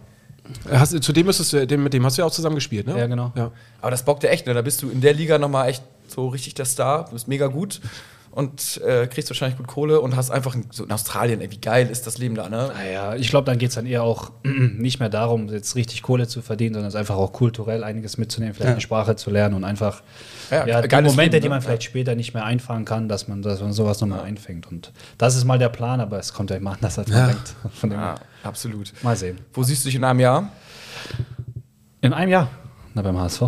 Hast, 0.71 0.93
du- 0.95 1.01
zu 1.01 1.13
dem 1.13 1.27
müsstest 1.27 1.53
du, 1.53 1.67
dem, 1.67 1.83
mit 1.83 1.93
dem 1.93 2.05
hast 2.07 2.17
du 2.17 2.23
ja 2.23 2.27
auch 2.27 2.33
zusammen 2.33 2.55
gespielt, 2.57 2.87
ne? 2.87 2.99
Ja, 2.99 3.07
genau. 3.07 3.33
Ja. 3.37 3.51
Aber 3.83 3.91
das 3.91 4.03
bockt 4.05 4.23
ja 4.25 4.31
echt, 4.31 4.47
ne? 4.47 4.55
Da 4.55 4.63
bist 4.63 4.83
du 4.83 4.89
in 4.91 5.01
der 5.01 5.15
Liga 5.15 5.39
nochmal 5.39 5.69
echt 5.69 5.83
so 6.09 6.29
richtig 6.29 6.55
der 6.55 6.65
Star, 6.65 7.05
du 7.05 7.13
bist 7.13 7.29
mega 7.29 7.47
gut 7.49 7.81
und 8.31 8.81
äh, 8.87 9.07
kriegst 9.09 9.29
wahrscheinlich 9.31 9.57
gut 9.59 9.67
Kohle 9.67 10.01
und 10.01 10.15
hast 10.17 10.31
einfach 10.31 10.55
ein, 10.55 10.67
so 10.71 10.85
in 10.85 10.93
Australien, 10.93 11.41
ey, 11.41 11.51
wie 11.51 11.61
geil 11.61 11.89
ist 11.91 12.07
das 12.07 12.19
Leben 12.19 12.35
da, 12.37 12.49
ne? 12.49 12.71
Naja, 12.75 13.15
ich 13.17 13.29
glaube, 13.29 13.45
dann 13.47 13.59
geht 13.59 13.71
es 13.71 13.75
dann 13.75 13.87
eher 13.87 14.03
auch 14.05 14.31
nicht 14.45 15.01
mehr 15.01 15.09
darum, 15.09 15.49
jetzt 15.49 15.75
richtig 15.75 16.03
Kohle 16.03 16.29
zu 16.29 16.41
verdienen, 16.43 16.75
sondern 16.75 16.89
es 16.89 16.95
einfach 16.95 17.17
auch 17.17 17.33
kulturell 17.33 17.83
einiges 17.83 18.19
mitzunehmen, 18.19 18.55
vielleicht 18.55 18.73
eine 18.73 18.81
Sprache 18.81 19.17
zu 19.17 19.31
lernen 19.31 19.55
und 19.57 19.65
einfach 19.65 20.03
Ja, 20.51 20.67
ja, 20.67 20.81
die 20.83 20.95
Momente, 20.95 21.23
Leben, 21.23 21.31
die 21.33 21.41
ne? 21.41 21.49
man 21.49 21.63
vielleicht 21.63 21.83
später 21.85 22.15
nicht 22.15 22.33
mehr 22.35 22.45
einfangen 22.45 22.85
kann, 22.85 23.09
dass 23.09 23.27
man, 23.27 23.43
dass 23.43 23.61
man 23.61 23.73
sowas 23.73 24.01
nochmal 24.01 24.21
einfängt. 24.21 24.71
Und 24.71 24.93
das 25.19 25.35
ist 25.37 25.45
mal 25.45 25.59
der 25.59 25.69
Plan, 25.71 26.01
aber 26.01 26.19
es 26.19 26.33
kommt 26.33 26.51
ja 26.51 26.57
immer 26.57 26.73
anders, 26.73 26.99
als 26.99 27.09
man 27.09 27.19
Ja. 27.19 27.27
denkt. 27.27 27.55
Von 27.75 27.91
dem 27.91 27.99
Ja, 27.99 28.15
absolut. 28.45 28.93
Mal 29.03 29.17
sehen. 29.17 29.39
Wo 29.53 29.63
siehst 29.63 29.85
du 29.85 29.89
dich 29.89 29.97
in 29.97 30.05
einem 30.05 30.21
Jahr? 30.21 30.53
In 32.01 32.13
einem 32.13 32.31
Jahr. 32.31 32.49
Na, 32.95 33.03
beim 33.03 33.19
HSV. 33.19 33.43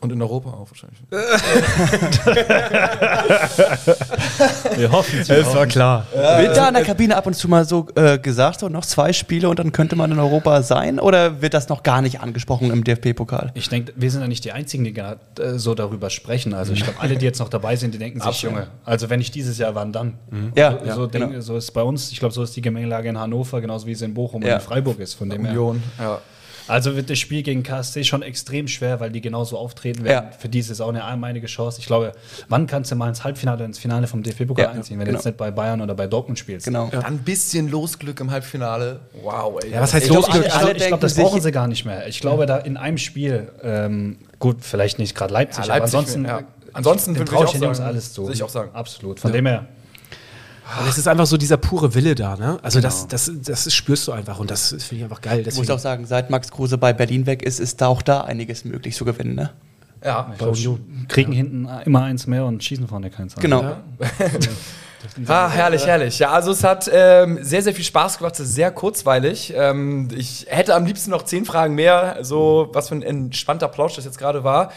Und 0.00 0.12
in 0.12 0.22
Europa 0.22 0.50
auch 0.50 0.68
wahrscheinlich. 0.70 0.98
Wir 4.76 4.90
hoffen, 4.92 5.24
Sie 5.24 5.44
hoffen. 5.44 5.68
klar. 5.68 6.06
wird 6.12 6.56
da 6.56 6.68
in 6.68 6.74
der 6.74 6.84
Kabine 6.84 7.16
ab 7.16 7.26
und 7.26 7.34
zu 7.34 7.48
mal 7.48 7.64
so 7.66 7.86
äh, 7.94 8.18
gesagt, 8.18 8.60
so 8.60 8.68
noch 8.68 8.84
zwei 8.86 9.12
Spiele 9.12 9.48
und 9.48 9.58
dann 9.58 9.72
könnte 9.72 9.96
man 9.96 10.10
in 10.10 10.18
Europa 10.18 10.62
sein? 10.62 10.98
Oder 10.98 11.42
wird 11.42 11.52
das 11.54 11.68
noch 11.68 11.82
gar 11.82 12.00
nicht 12.00 12.20
angesprochen 12.20 12.70
im 12.70 12.82
DFB-Pokal? 12.84 13.50
Ich 13.54 13.68
denke, 13.68 13.92
wir 13.96 14.10
sind 14.10 14.22
ja 14.22 14.28
nicht 14.28 14.44
die 14.44 14.52
Einzigen, 14.52 14.84
die 14.84 14.92
gerade 14.94 15.20
äh, 15.38 15.58
so 15.58 15.74
darüber 15.74 16.08
sprechen. 16.10 16.54
Also 16.54 16.72
ich 16.72 16.82
glaube, 16.82 16.98
alle, 17.00 17.16
die 17.16 17.24
jetzt 17.26 17.38
noch 17.38 17.48
dabei 17.50 17.76
sind, 17.76 17.92
die 17.94 17.98
denken 17.98 18.20
sich, 18.20 18.42
Junge, 18.42 18.68
also 18.84 19.10
wenn 19.10 19.18
nicht 19.18 19.34
dieses 19.34 19.58
Jahr, 19.58 19.74
wann 19.74 19.92
dann? 19.92 20.14
Ja, 20.54 20.78
So, 20.80 20.86
ja, 20.86 20.94
so, 20.94 21.06
denk, 21.06 21.28
genau. 21.30 21.40
so 21.42 21.56
ist 21.56 21.64
es 21.64 21.70
bei 21.70 21.82
uns, 21.82 22.10
ich 22.10 22.18
glaube, 22.20 22.34
so 22.34 22.42
ist 22.42 22.56
die 22.56 22.62
Gemengelage 22.62 23.08
in 23.08 23.18
Hannover, 23.18 23.60
genauso 23.60 23.86
wie 23.86 23.92
es 23.92 24.00
in 24.02 24.14
Bochum 24.14 24.42
Ja. 24.42 24.54
und 24.54 24.60
in 24.60 24.66
Freiburg 24.66 24.98
ist. 24.98 25.14
Von 25.14 25.28
dem 25.28 25.42
her. 25.44 25.50
Union, 25.52 25.82
ja. 25.98 26.18
Also 26.70 26.96
wird 26.96 27.10
das 27.10 27.18
Spiel 27.18 27.42
gegen 27.42 27.62
KSC 27.62 28.04
schon 28.04 28.22
extrem 28.22 28.68
schwer, 28.68 29.00
weil 29.00 29.10
die 29.10 29.20
genauso 29.20 29.58
auftreten 29.58 30.04
werden. 30.04 30.28
Ja. 30.30 30.38
Für 30.38 30.48
die 30.48 30.60
ist 30.60 30.70
es 30.70 30.80
auch 30.80 30.88
eine 30.88 31.04
einmalige 31.04 31.46
Chance. 31.46 31.80
Ich 31.80 31.86
glaube, 31.86 32.12
wann 32.48 32.66
kannst 32.66 32.90
du 32.90 32.96
mal 32.96 33.08
ins 33.08 33.24
Halbfinale 33.24 33.56
oder 33.58 33.64
ins 33.66 33.78
Finale 33.78 34.06
vom 34.06 34.22
DFB-Pokal 34.22 34.64
Ja, 34.64 34.70
einziehen, 34.70 34.98
wenn 34.98 35.06
genau. 35.06 35.16
du 35.16 35.18
jetzt 35.18 35.26
nicht 35.26 35.36
bei 35.36 35.50
Bayern 35.50 35.80
oder 35.80 35.94
bei 35.94 36.06
Dortmund 36.06 36.38
spielst? 36.38 36.66
Genau. 36.66 36.88
Dann 36.90 37.04
ein 37.04 37.18
bisschen 37.18 37.68
Losglück 37.70 38.20
im 38.20 38.30
Halbfinale. 38.30 39.00
Wow, 39.22 39.58
ey. 39.62 39.72
Ja, 39.72 39.80
was 39.80 39.92
heißt 39.94 40.04
Ich 40.06 40.10
glaube, 40.10 40.26
Losglück? 40.28 40.46
ich, 40.46 40.54
alle 40.54 40.72
ich 40.76 40.86
glaube, 40.86 41.00
das 41.02 41.14
brauchen 41.14 41.40
sie 41.40 41.52
gar 41.52 41.66
nicht 41.66 41.84
mehr. 41.84 42.06
Ich 42.06 42.20
glaube, 42.20 42.46
da 42.46 42.58
in 42.58 42.76
einem 42.76 42.98
Spiel, 42.98 43.50
ähm, 43.62 44.18
gut, 44.38 44.58
vielleicht 44.60 44.98
nicht 44.98 45.14
gerade 45.16 45.32
Leipzig, 45.34 45.66
Ja, 45.66 45.74
Leipzig, 45.74 45.94
aber 45.94 45.98
ansonsten, 46.00 46.24
ja. 46.24 46.42
Ansonsten 46.72 47.14
traue 47.26 47.38
auch 47.38 47.44
ich 47.46 47.52
den 47.52 47.62
Jungs 47.64 47.80
alles 47.80 48.12
zu. 48.12 48.22
würde 48.22 48.34
ich 48.34 48.42
auch 48.44 48.48
sagen. 48.48 48.70
Absolut. 48.74 49.18
Von 49.18 49.32
dem 49.32 49.44
her, 49.46 49.66
Und 50.78 50.88
es 50.88 50.98
ist 50.98 51.08
einfach 51.08 51.26
so 51.26 51.36
dieser 51.36 51.56
pure 51.56 51.94
Wille 51.94 52.14
da, 52.14 52.36
ne? 52.36 52.58
Also 52.62 52.80
das, 52.80 53.08
das, 53.08 53.30
das 53.44 53.72
spürst 53.72 54.06
du 54.06 54.12
einfach 54.12 54.38
und 54.38 54.50
das 54.50 54.68
finde 54.68 54.96
ich 54.96 55.02
einfach 55.04 55.20
geil. 55.20 55.44
Ich 55.46 55.56
muss 55.56 55.70
auch 55.70 55.78
sagen, 55.78 56.06
seit 56.06 56.30
Max 56.30 56.50
Kruse 56.50 56.78
bei 56.78 56.92
Berlin 56.92 57.26
weg 57.26 57.42
ist, 57.42 57.58
ist 57.58 57.80
da 57.80 57.88
auch 57.88 58.02
da 58.02 58.22
einiges 58.22 58.64
möglich 58.64 58.94
zu 58.94 59.04
gewinnen. 59.04 59.34
Ne? 59.34 59.50
Ja, 60.04 60.32
bei 60.38 60.46
Union. 60.46 61.06
kriegen 61.08 61.32
hinten 61.32 61.68
immer 61.84 62.02
eins 62.02 62.26
mehr 62.26 62.44
und 62.44 62.62
schießen 62.62 62.88
vorne 62.88 63.10
keins. 63.10 63.34
Genau. 63.36 63.76
Ah, 65.26 65.48
herrlich, 65.48 65.86
herrlich. 65.86 66.18
Ja, 66.18 66.30
also 66.30 66.52
es 66.52 66.64
hat 66.64 66.90
ähm, 66.92 67.38
sehr, 67.42 67.62
sehr 67.62 67.74
viel 67.74 67.84
Spaß 67.84 68.18
gemacht. 68.18 68.34
Es 68.34 68.40
ist 68.40 68.54
sehr 68.54 68.70
kurzweilig. 68.70 69.52
Ähm, 69.56 70.08
ich 70.14 70.46
hätte 70.48 70.74
am 70.74 70.84
liebsten 70.84 71.10
noch 71.10 71.24
zehn 71.24 71.44
Fragen 71.44 71.74
mehr, 71.74 72.18
so 72.22 72.68
was 72.72 72.88
für 72.88 72.94
ein 72.96 73.02
entspannter 73.02 73.68
Plausch 73.68 73.96
das 73.96 74.04
jetzt 74.04 74.18
gerade 74.18 74.44
war. 74.44 74.70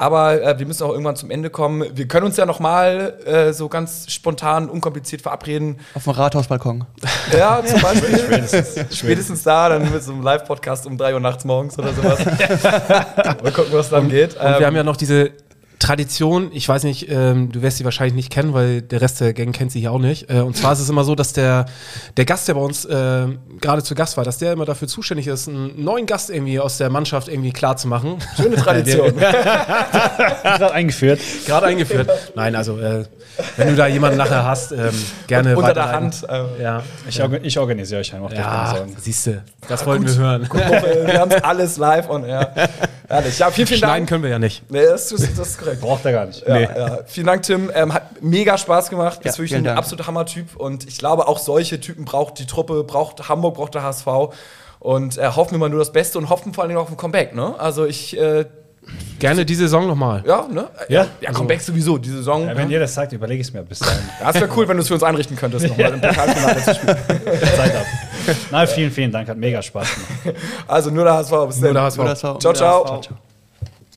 Aber 0.00 0.42
äh, 0.42 0.58
wir 0.58 0.66
müssen 0.66 0.82
auch 0.84 0.92
irgendwann 0.92 1.16
zum 1.16 1.30
Ende 1.30 1.50
kommen. 1.50 1.84
Wir 1.94 2.08
können 2.08 2.24
uns 2.24 2.38
ja 2.38 2.46
noch 2.46 2.58
mal 2.58 3.18
äh, 3.26 3.52
so 3.52 3.68
ganz 3.68 4.10
spontan, 4.10 4.70
unkompliziert 4.70 5.20
verabreden. 5.20 5.78
Auf 5.92 6.04
dem 6.04 6.12
Rathausbalkon. 6.12 6.86
Ja, 7.36 7.62
zum 7.62 7.80
Beispiel. 7.82 8.18
spätestens, 8.18 8.98
spätestens 8.98 9.42
da, 9.42 9.68
dann 9.68 9.92
mit 9.92 10.02
so 10.02 10.12
einem 10.12 10.22
Live-Podcast 10.22 10.86
um 10.86 10.96
3 10.96 11.12
Uhr 11.12 11.20
nachts 11.20 11.44
morgens 11.44 11.78
oder 11.78 11.92
sowas. 11.92 12.18
Mal 13.42 13.52
gucken, 13.52 13.72
was 13.72 13.90
dann 13.90 14.08
geht. 14.08 14.36
Und 14.36 14.58
wir 14.58 14.66
haben 14.66 14.76
ja 14.76 14.84
noch 14.84 14.96
diese 14.96 15.32
Tradition, 15.80 16.50
ich 16.52 16.68
weiß 16.68 16.84
nicht, 16.84 17.10
ähm, 17.10 17.50
du 17.50 17.62
wirst 17.62 17.78
sie 17.78 17.84
wahrscheinlich 17.84 18.14
nicht 18.14 18.30
kennen, 18.30 18.52
weil 18.54 18.82
der 18.82 19.00
Rest 19.00 19.20
der 19.20 19.32
Gang 19.32 19.52
kennt 19.54 19.72
sie 19.72 19.80
hier 19.80 19.90
auch 19.92 19.98
nicht. 19.98 20.30
Äh, 20.30 20.40
und 20.40 20.54
zwar 20.56 20.74
ist 20.74 20.80
es 20.80 20.88
immer 20.90 21.04
so, 21.04 21.14
dass 21.14 21.32
der, 21.32 21.64
der 22.18 22.26
Gast, 22.26 22.46
der 22.48 22.54
bei 22.54 22.60
uns 22.60 22.84
äh, 22.84 23.26
gerade 23.60 23.82
zu 23.82 23.94
Gast 23.94 24.16
war, 24.18 24.24
dass 24.24 24.36
der 24.38 24.52
immer 24.52 24.66
dafür 24.66 24.86
zuständig 24.88 25.26
ist, 25.26 25.48
einen 25.48 25.82
neuen 25.82 26.04
Gast 26.04 26.28
irgendwie 26.28 26.60
aus 26.60 26.76
der 26.76 26.90
Mannschaft 26.90 27.28
irgendwie 27.28 27.50
klar 27.52 27.78
zu 27.78 27.88
machen. 27.88 28.18
schöne 28.36 28.56
Tradition. 28.56 29.14
Gerade 30.42 30.72
eingeführt. 30.72 31.20
gerade 31.46 31.66
eingeführt. 31.66 32.10
Nein, 32.34 32.54
also 32.56 32.78
äh, 32.78 33.04
wenn 33.56 33.68
du 33.68 33.76
da 33.76 33.86
jemanden 33.86 34.18
nachher 34.18 34.44
hast, 34.44 34.72
ähm, 34.72 34.90
gerne 35.26 35.56
Unter 35.56 35.72
der. 35.74 35.90
Hand. 35.92 36.24
Äh, 36.28 36.62
Ja, 36.62 36.82
Ich, 37.08 37.20
orga- 37.22 37.40
ich 37.42 37.58
organisiere 37.58 38.00
euch 38.00 38.14
einfach. 38.14 38.32
ja 38.32 38.76
siehst 38.98 39.26
du, 39.28 39.42
das 39.68 39.84
wollten 39.86 40.06
wir 40.06 40.14
hören. 40.14 40.48
wir 40.52 41.18
haben 41.20 41.32
alles 41.42 41.78
live 41.78 42.08
und 42.10 42.26
ja. 42.28 42.48
Herrlich. 43.08 43.38
Ja, 43.38 43.50
vielen, 43.50 43.66
vielen 43.66 43.78
Schneiden 43.78 43.94
Dank. 44.02 44.08
können 44.08 44.22
wir 44.22 44.30
ja 44.30 44.38
nicht. 44.38 44.62
Nee, 44.70 44.84
das 44.84 45.08
das 45.08 45.20
ist 45.22 45.58
korrekt. 45.58 45.69
Braucht 45.76 46.04
er 46.04 46.12
gar 46.12 46.26
nicht. 46.26 46.46
Ja, 46.46 46.58
ja. 46.58 46.98
Vielen 47.06 47.26
Dank, 47.26 47.42
Tim. 47.42 47.70
Ähm, 47.74 47.92
hat 47.94 48.22
mega 48.22 48.56
Spaß 48.58 48.90
gemacht. 48.90 49.20
Bist 49.22 49.36
Ja, 49.36 49.42
wirklich 49.42 49.56
ein 49.56 49.64
Dank. 49.64 49.78
absoluter 49.78 50.06
Hammertyp. 50.06 50.56
Und 50.56 50.86
ich 50.88 50.98
glaube, 50.98 51.28
auch 51.28 51.38
solche 51.38 51.80
Typen 51.80 52.04
braucht 52.04 52.38
die 52.38 52.46
Truppe, 52.46 52.84
braucht 52.84 53.28
Hamburg, 53.28 53.54
braucht 53.56 53.74
der 53.74 53.82
HSV. 53.82 54.06
Und 54.78 55.18
äh, 55.18 55.26
hoffen 55.28 55.52
wir 55.52 55.58
mal 55.58 55.68
nur 55.68 55.78
das 55.80 55.92
Beste 55.92 56.18
und 56.18 56.30
hoffen 56.30 56.54
vor 56.54 56.62
allen 56.64 56.68
Dingen 56.70 56.80
auf 56.80 56.88
ein 56.90 56.96
Comeback. 56.96 57.34
Ne? 57.34 57.54
Also 57.58 57.84
ich, 57.86 58.16
äh, 58.18 58.46
Gerne 59.20 59.44
die 59.44 59.54
Saison 59.54 59.86
nochmal. 59.86 60.24
ja, 60.26 60.46
ne? 60.50 60.66
Ja. 60.88 61.06
ja 61.20 61.30
Comeback 61.32 61.60
sowieso, 61.60 61.98
die 61.98 62.08
Saison. 62.08 62.48
Ja, 62.48 62.56
wenn 62.56 62.70
ihr 62.70 62.80
das 62.80 62.94
sagt, 62.94 63.12
überlege 63.12 63.40
ich 63.42 63.48
es 63.48 63.52
mir 63.52 63.62
bis 63.62 63.78
dahin. 63.80 64.00
Ja, 64.20 64.30
es 64.30 64.36
wäre 64.36 64.48
cool, 64.56 64.66
wenn 64.66 64.78
du 64.78 64.82
es 64.82 64.88
für 64.88 64.94
uns 64.94 65.02
einrichten 65.02 65.36
könntest, 65.36 65.68
nochmal 65.68 65.92
im 65.92 66.00
Pokalfinale 66.00 66.62
zu 66.64 66.74
spielen. 66.74 66.96
Zeit 67.56 67.76
ab. 67.76 67.86
Nein, 68.50 68.66
vielen, 68.68 68.90
vielen 68.90 69.12
Dank. 69.12 69.28
Hat 69.28 69.36
mega 69.36 69.60
Spaß 69.62 69.86
gemacht. 70.22 70.40
Also 70.66 70.90
nur 70.90 71.04
der 71.04 71.12
HSV. 71.14 71.30
Bis 71.46 71.56
Nur 71.60 71.66
dann. 71.68 71.74
der 71.74 71.82
HSV. 71.84 71.96
Nur 71.98 72.06
das 72.06 72.22
war- 72.24 72.38
Ciao, 72.40 72.54
ciao. 72.54 72.84
Ciao, 72.86 73.00
ciao. 73.02 73.29